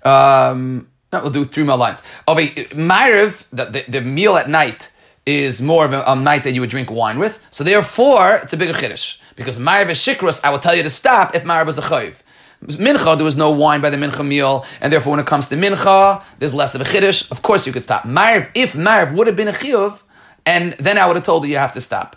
Um, 0.06 0.88
no, 1.12 1.22
we'll 1.22 1.30
do 1.30 1.44
three 1.44 1.64
more 1.64 1.76
lines. 1.76 2.02
Of 2.26 2.38
a 2.38 2.66
Marv, 2.74 3.46
the, 3.52 3.66
the, 3.66 3.84
the, 3.88 4.00
meal 4.00 4.36
at 4.36 4.48
night 4.48 4.92
is 5.24 5.62
more 5.62 5.84
of 5.84 5.92
a, 5.92 6.02
a, 6.06 6.16
night 6.16 6.44
that 6.44 6.52
you 6.52 6.60
would 6.60 6.70
drink 6.70 6.90
wine 6.90 7.18
with. 7.18 7.44
So 7.50 7.62
therefore, 7.62 8.36
it's 8.36 8.52
a 8.52 8.56
bigger 8.56 8.72
chiddush. 8.72 9.20
Because 9.36 9.58
Marv 9.58 9.88
is 9.90 9.98
shikrus, 9.98 10.40
I 10.42 10.50
will 10.50 10.58
tell 10.58 10.74
you 10.74 10.82
to 10.82 10.90
stop 10.90 11.34
if 11.34 11.44
Marv 11.44 11.66
was 11.66 11.78
a 11.78 11.82
chayv. 11.82 12.22
Mincha, 12.64 13.16
there 13.16 13.24
was 13.24 13.36
no 13.36 13.50
wine 13.50 13.80
by 13.80 13.90
the 13.90 13.96
Mincha 13.96 14.26
meal, 14.26 14.64
and 14.80 14.92
therefore 14.92 15.12
when 15.12 15.20
it 15.20 15.26
comes 15.26 15.46
to 15.48 15.56
Mincha, 15.56 16.24
there's 16.38 16.54
less 16.54 16.74
of 16.74 16.80
a 16.80 16.84
chiddush. 16.84 17.30
Of 17.30 17.42
course 17.42 17.66
you 17.66 17.72
could 17.72 17.84
stop. 17.84 18.04
Marv, 18.04 18.50
if 18.54 18.74
Marv 18.74 19.12
would 19.12 19.26
have 19.26 19.36
been 19.36 19.48
a 19.48 19.52
chiyuv, 19.52 20.02
and 20.44 20.72
then 20.74 20.96
I 20.96 21.06
would 21.06 21.16
have 21.16 21.24
told 21.24 21.44
you 21.44 21.50
you 21.50 21.58
have 21.58 21.72
to 21.72 21.80
stop. 21.80 22.16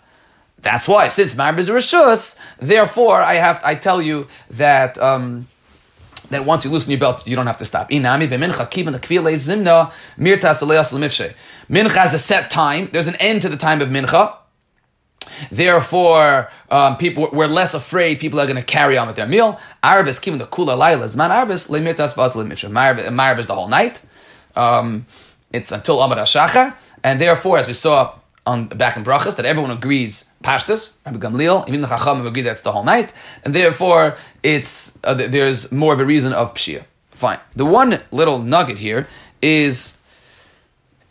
That's 0.61 0.87
why, 0.87 1.07
since 1.07 1.35
Marv 1.35 1.57
is 1.59 1.69
a 1.69 1.73
rishus, 1.73 2.37
therefore 2.59 3.21
I 3.21 3.35
have 3.35 3.61
I 3.63 3.75
tell 3.75 4.01
you 4.01 4.27
that 4.51 4.97
um, 4.97 5.47
that 6.29 6.45
once 6.45 6.65
you 6.65 6.71
loosen 6.71 6.91
your 6.91 6.99
belt, 6.99 7.25
you 7.27 7.35
don't 7.35 7.47
have 7.47 7.57
to 7.57 7.65
stop. 7.65 7.89
Inami 7.89 8.27
b'mincha 8.27 8.69
kivin 8.69 8.91
the 8.91 8.99
kvile 8.99 9.33
zimna 9.33 9.91
mirtas 10.17 11.35
Mincha 11.69 11.95
has 11.95 12.13
a 12.13 12.19
set 12.19 12.49
time. 12.49 12.89
There's 12.91 13.07
an 13.07 13.15
end 13.15 13.41
to 13.43 13.49
the 13.49 13.57
time 13.57 13.81
of 13.81 13.89
mincha. 13.89 14.35
Therefore, 15.51 16.51
um, 16.69 16.97
people 16.97 17.29
we're 17.31 17.47
less 17.47 17.73
afraid 17.73 18.19
people 18.19 18.39
are 18.39 18.45
going 18.45 18.55
to 18.55 18.63
carry 18.63 18.97
on 18.97 19.07
with 19.07 19.15
their 19.15 19.27
meal. 19.27 19.59
Arvis, 19.83 20.25
even 20.27 20.39
the 20.39 20.45
kula 20.45 20.77
lailas, 20.77 21.15
man 21.15 21.29
arvis 21.29 21.69
limitas 21.69 22.15
vat 22.15 23.11
Marv 23.13 23.39
is 23.39 23.47
the 23.47 23.55
whole 23.55 23.67
night. 23.67 24.01
Um, 24.55 25.05
it's 25.51 25.71
until 25.71 26.01
Amar 26.01 26.17
Shachar, 26.17 26.75
and 27.03 27.21
therefore, 27.21 27.57
as 27.57 27.67
we 27.67 27.73
saw 27.73 28.15
on 28.45 28.67
back 28.67 28.97
in 28.97 29.03
brachas, 29.03 29.35
that 29.35 29.45
everyone 29.45 29.71
agrees 29.71 30.28
pashtus, 30.43 30.97
Rabbi 31.05 31.17
Gamliel, 31.17 31.67
even 31.67 31.81
the 31.81 31.87
Chachamim 31.87 32.25
agree 32.25 32.41
that's 32.41 32.61
the 32.61 32.71
whole 32.71 32.83
night, 32.83 33.13
and 33.43 33.53
therefore 33.53 34.17
it's 34.43 34.97
uh, 35.03 35.13
there's 35.13 35.71
more 35.71 35.93
of 35.93 35.99
a 35.99 36.05
reason 36.05 36.33
of 36.33 36.53
pshia. 36.53 36.85
Fine. 37.11 37.39
The 37.55 37.65
one 37.65 38.01
little 38.11 38.39
nugget 38.39 38.77
here 38.77 39.07
is 39.41 39.99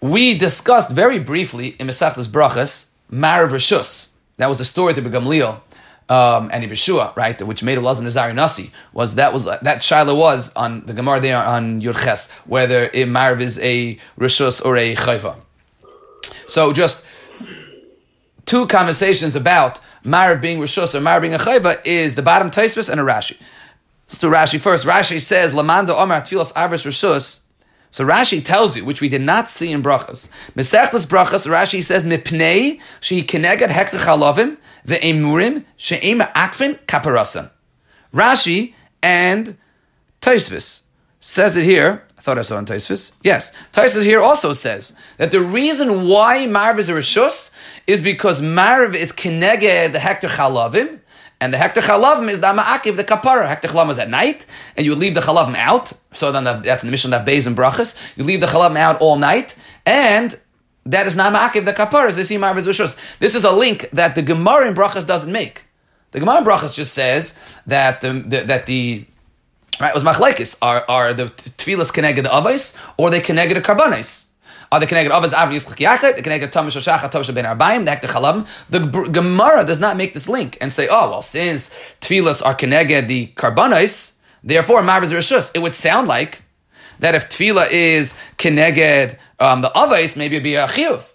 we 0.01 0.39
discussed 0.39 0.91
very 0.91 1.19
briefly 1.19 1.77
in 1.79 1.87
Mesachtas 1.87 2.29
Brachas 2.29 2.91
Marav 3.13 3.51
Rishus. 3.51 4.13
That 4.39 4.49
was 4.49 4.59
the 4.59 4.65
story 4.65 4.95
to 4.95 5.03
Gamliel 5.03 5.61
um, 6.09 6.49
and 6.53 6.65
Yeshua, 6.65 7.15
right, 7.17 7.41
which 7.43 7.63
made 7.63 7.77
a 7.77 7.81
Lazim 7.81 8.05
Nazari 8.05 8.35
Nasi, 8.35 8.71
was 8.93 9.17
that 9.17 9.33
was 9.33 9.45
that 9.45 9.83
Shiloh 9.83 10.15
was 10.15 10.55
on 10.55 10.87
the 10.87 10.95
Gemara 10.95 11.21
there 11.21 11.37
on 11.37 11.83
Yurches, 11.83 12.31
whether 12.47 12.87
a 12.95 13.05
Marav 13.05 13.41
is 13.41 13.59
a 13.61 13.99
Rishus 14.19 14.65
or 14.65 14.77
a 14.77 14.95
Chayva. 14.95 15.37
So 16.47 16.73
just 16.73 17.07
two 18.49 18.67
conversations 18.67 19.37
about 19.37 19.79
Marav 20.05 20.41
being 20.41 20.59
Rishus 20.59 20.95
or 20.95 21.01
Marav 21.01 21.21
being 21.21 21.35
a 21.35 21.39
Chayva 21.39 21.85
is 21.85 22.15
the 22.15 22.23
bottom 22.23 22.51
Taisvis 22.51 22.89
and 22.91 23.01
a 23.01 23.05
Rashi. 23.05 23.37
Do 24.21 24.31
Rashi 24.31 24.59
first. 24.59 24.87
Rashi 24.87 25.21
says, 25.21 25.53
Lamanda 25.53 25.91
Omar 25.91 26.23
Tfilos 26.23 26.53
Avris 26.55 26.87
Rishus 26.87 27.45
so 27.91 28.05
Rashi 28.05 28.45
tells 28.45 28.77
you, 28.77 28.85
which 28.85 29.01
we 29.01 29.09
did 29.09 29.23
not 29.23 29.49
see 29.49 29.73
in 29.73 29.83
brachas. 29.83 30.29
Mesechtas 30.55 31.07
brachas, 31.07 31.47
Rashi 31.47 31.83
says, 31.83 32.05
"Mipnei 32.05 32.81
she 33.01 33.23
keneged 33.23 33.69
hektar 33.69 34.01
chalavim 34.01 34.59
ve'emurim 34.87 35.65
she'em 35.77 36.21
akfin 36.21 36.79
kaparasan." 36.87 37.51
Rashi 38.15 38.75
and 39.03 39.57
Taisvis 40.21 40.83
says 41.21 41.57
it 41.57 41.65
here. 41.65 42.03
I 42.37 42.43
saw 42.43 42.61
Taisvis. 42.61 43.13
Yes, 43.23 43.55
Taisvis 43.73 44.03
here 44.03 44.21
also 44.21 44.53
says 44.53 44.95
that 45.17 45.31
the 45.31 45.41
reason 45.41 46.09
why 46.09 46.47
Marv 46.47 46.79
is 46.79 46.89
a 46.89 46.95
rishus 46.95 47.55
is 47.87 48.01
because 48.01 48.43
Marv 48.43 48.95
is 48.95 49.13
keneged 49.13 49.93
the 49.93 49.99
hektar 49.99 50.29
chalavim 50.29 50.99
and 51.41 51.55
the 51.55 51.59
hektar 51.59 51.83
chalavim 51.83 52.29
is 52.29 52.41
the 52.41 52.49
ma'akiv, 52.49 52.97
the 52.97 53.05
kapara. 53.05 53.47
Hector 53.47 53.69
chalavim 53.69 53.91
is 53.91 53.99
at 53.99 54.11
night, 54.11 54.45
and 54.77 54.85
you 54.85 54.95
leave 54.95 55.15
the 55.15 55.21
chalavim 55.21 55.55
out. 55.55 55.93
So 56.13 56.33
then 56.33 56.45
the, 56.45 56.55
that's 56.55 56.83
in 56.83 56.89
the 56.89 56.91
mission 56.91 57.13
that 57.13 57.25
bays 57.25 57.47
and 57.47 57.57
brachas. 57.57 57.97
You 58.17 58.25
leave 58.25 58.41
the 58.41 58.47
chalavim 58.47 58.77
out 58.77 59.01
all 59.01 59.17
night, 59.17 59.55
and 59.87 60.39
that 60.87 61.07
is 61.07 61.15
not 61.15 61.33
ma'akiv, 61.33 61.65
the 61.65 61.73
kapara. 61.73 62.15
They 62.15 62.25
see 62.25 62.39
Marvis 62.39 62.65
This 63.19 63.35
is 63.35 63.45
a 63.45 63.53
link 63.53 63.89
that 63.91 64.17
the 64.17 64.23
Gemara 64.23 64.67
in 64.67 64.75
brachas 64.75 65.07
doesn't 65.07 65.31
make. 65.31 65.65
The 66.11 66.21
Gemara 66.21 66.39
in 66.39 66.45
brachas 66.45 66.75
just 66.75 66.93
says 66.93 67.39
that 67.67 68.01
the, 68.01 68.15
the 68.15 68.41
that 68.41 68.67
the 68.67 69.07
right 69.81 69.91
it 69.91 69.95
was 69.95 70.05
machlekes 70.05 70.59
are 70.63 70.85
are 70.89 71.15
the 71.15 71.25
tefillas 71.25 71.93
connected 71.93 72.25
the 72.25 72.29
avos 72.29 72.77
or 72.97 73.11
they 73.11 73.21
connected 73.21 73.57
the 73.57 73.63
karbanis. 73.63 74.29
Are 74.71 74.81
the 74.81 74.87
connected 74.87 75.13
avos 75.13 75.33
avri 75.33 75.55
yitzchak 75.55 75.79
yachid? 75.79 76.17
The 76.17 76.23
connected 76.23 76.53
tamish 76.53 76.77
shachar 76.77 77.11
tamish 77.11 77.35
ben 77.35 77.45
arbaim. 77.45 77.87
The 77.87 77.93
hektar 77.93 78.11
chalavim. 78.13 78.47
The 78.69 78.81
Gemara 79.11 79.65
does 79.65 79.81
not 79.81 79.97
make 79.97 80.13
this 80.13 80.29
link 80.29 80.59
and 80.61 80.73
say, 80.73 80.89
oh 80.89 81.11
well, 81.11 81.23
since 81.23 81.71
tefillas 82.01 82.45
are 82.45 82.55
connected 82.55 83.09
the 83.09 83.29
karbanos, 83.29 84.17
therefore 84.45 84.83
marvez 84.83 85.13
rishus. 85.13 85.53
It 85.55 85.61
would 85.61 85.75
sound 85.75 86.07
like 86.07 86.43
that 86.99 87.15
if 87.15 87.31
tefillah 87.31 87.71
is 87.71 88.15
connected 88.37 89.19
um, 89.41 89.63
the 89.63 89.71
avos, 89.71 90.17
maybe 90.17 90.37
it'd 90.37 90.45
be 90.45 90.57
a 90.57 90.67
chiyuv. 90.67 91.13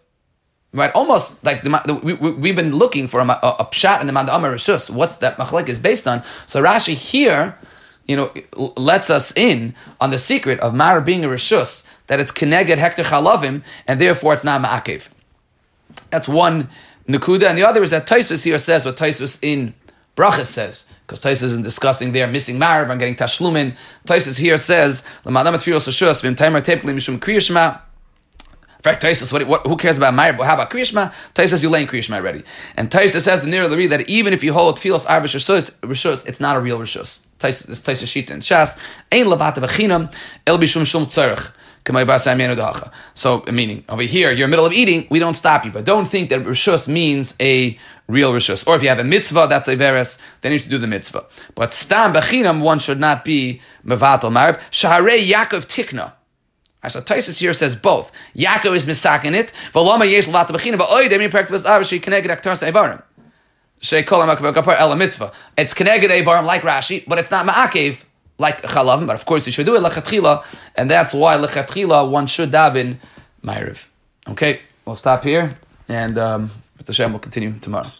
Right, 0.75 0.91
almost 0.95 1.43
like 1.43 1.61
the, 1.61 1.69
the, 1.85 1.93
we, 1.93 2.47
have 2.47 2.55
been 2.55 2.75
looking 2.75 3.07
for 3.07 3.19
a, 3.19 3.27
a, 3.27 3.55
a 3.59 3.65
pshat 3.65 4.01
in 4.01 4.07
the 4.07 4.13
Manda 4.13 4.33
Amar 4.35 4.53
Rishus. 4.53 4.89
What's 4.89 5.17
that 5.17 5.37
machlek 5.37 5.69
is 5.69 5.77
based 5.77 6.07
on? 6.07 6.23
So 6.47 6.63
Rashi 6.63 6.95
here, 6.95 7.59
you 8.07 8.15
know, 8.15 8.31
lets 8.75 9.09
us 9.09 9.35
in 9.37 9.75
on 10.01 10.09
the 10.09 10.17
secret 10.17 10.59
of 10.59 10.73
Mar 10.73 11.01
being 11.01 11.23
a 11.23 11.27
Rishus 11.27 11.87
that 12.07 12.19
it's 12.19 12.31
keneged 12.31 12.77
Hector 12.77 13.03
chalavim, 13.03 13.63
and 13.87 14.01
therefore 14.01 14.33
it's 14.33 14.43
not 14.43 14.61
ma'akev. 14.61 15.09
That's 16.09 16.27
one 16.27 16.69
nakuda, 17.07 17.47
and 17.47 17.57
the 17.57 17.63
other 17.63 17.81
is 17.83 17.91
that 17.91 18.05
Taisvis 18.07 18.43
here 18.43 18.57
says 18.57 18.85
what 18.85 18.97
Taisvis 18.97 19.39
in 19.41 19.73
Brachas 20.15 20.45
says, 20.45 20.91
because 21.07 21.21
Taisvis 21.23 21.43
is 21.43 21.59
discussing 21.59 22.11
there 22.11 22.27
missing 22.27 22.59
Marav 22.59 22.89
and 22.89 22.99
getting 22.99 23.15
Tashlumin. 23.15 23.75
Taisvis 24.05 24.37
here 24.39 24.57
says, 24.57 25.03
kriyashma, 27.19 27.81
fact, 28.83 29.01
Taisus, 29.01 29.31
what, 29.31 29.47
what, 29.47 29.65
who 29.65 29.77
cares 29.77 29.97
about 29.97 30.13
Ma'ir? 30.13 30.35
How 30.45 30.55
about 30.55 30.69
Kriyashma? 30.69 31.13
Taisus, 31.33 31.63
you 31.63 31.69
lay 31.69 31.81
in 31.83 31.87
Kriyashma 31.87 32.15
already. 32.15 32.43
And 32.75 32.91
Taisus 32.91 33.21
says 33.21 33.41
the 33.41 33.49
the 33.49 33.87
that 33.87 34.09
even 34.09 34.33
if 34.33 34.43
you 34.43 34.53
hold 34.53 34.77
Tfilos 34.77 35.05
Arvish 35.05 35.35
Rishus, 35.81 36.27
it's 36.27 36.39
not 36.39 36.57
a 36.57 36.59
real 36.59 36.77
Rishus. 36.77 37.25
Taisus, 37.43 37.69
it's 37.69 37.81
Taisus 37.81 38.07
Shita 38.07 38.31
and 38.31 38.41
Shas. 38.41 38.77
Ein 39.11 39.25
Lavata 39.25 39.57
V'chinam, 39.57 40.13
El 40.47 40.57
Bishum 40.57 40.85
Shum. 40.85 41.07
So, 43.13 43.43
meaning 43.51 43.83
over 43.89 44.03
here, 44.03 44.31
you're 44.31 44.45
in 44.45 44.51
the 44.51 44.55
middle 44.55 44.65
of 44.65 44.71
eating, 44.71 45.05
we 45.09 45.19
don't 45.19 45.33
stop 45.33 45.65
you, 45.65 45.71
but 45.71 45.83
don't 45.83 46.05
think 46.07 46.29
that 46.29 46.39
rishus 46.43 46.87
means 46.87 47.35
a 47.41 47.77
real 48.07 48.31
rishus. 48.31 48.65
Or 48.65 48.77
if 48.77 48.83
you 48.83 48.89
have 48.89 48.99
a 48.99 49.03
mitzvah, 49.03 49.47
that's 49.49 49.67
a 49.67 49.75
veres, 49.75 50.17
then 50.39 50.53
you 50.53 50.59
should 50.59 50.69
do 50.69 50.77
the 50.77 50.87
mitzvah. 50.87 51.25
But 51.55 51.73
stam 51.73 52.13
bechinam, 52.13 52.61
one 52.61 52.79
should 52.79 53.01
not 53.01 53.25
be 53.25 53.59
mevatel 53.85 54.31
marv. 54.31 54.61
Shaharei 54.71 55.23
Yaakov 55.23 55.67
tikna. 55.67 56.13
So 56.87 57.01
Taisus 57.01 57.41
here 57.41 57.51
says 57.51 57.75
both. 57.75 58.13
Yaakov 58.33 58.77
is 58.77 58.85
misakin 58.85 59.33
it. 59.35 59.51
Yesh. 59.73 60.27
Sheikol 60.27 60.41
amakavakapar 62.01 62.91
el 62.91 62.99
mitzvah. 62.99 63.03
It's 63.83 65.73
connected 65.73 66.11
avarim 66.11 66.45
like 66.45 66.61
Rashi, 66.61 67.03
but 67.07 67.19
it's 67.19 67.31
not 67.31 67.45
ma'akev 67.45 68.05
like 68.39 68.61
chalavim, 68.61 69.05
but 69.07 69.15
of 69.15 69.25
course 69.25 69.45
you 69.45 69.51
should 69.51 69.65
do 69.65 69.75
it 69.75 69.81
lechatchila, 69.81 70.43
and 70.75 70.89
that's 70.89 71.13
why 71.13 71.37
lechatchila 71.37 72.09
one 72.09 72.27
should 72.27 72.51
daven 72.51 72.97
ma'ariv. 73.43 73.87
Okay, 74.29 74.61
we'll 74.85 74.95
stop 74.95 75.23
here, 75.23 75.55
and 75.87 76.17
um, 76.17 76.49
Hashem 76.87 77.11
will 77.11 77.19
continue 77.19 77.53
tomorrow. 77.59 77.91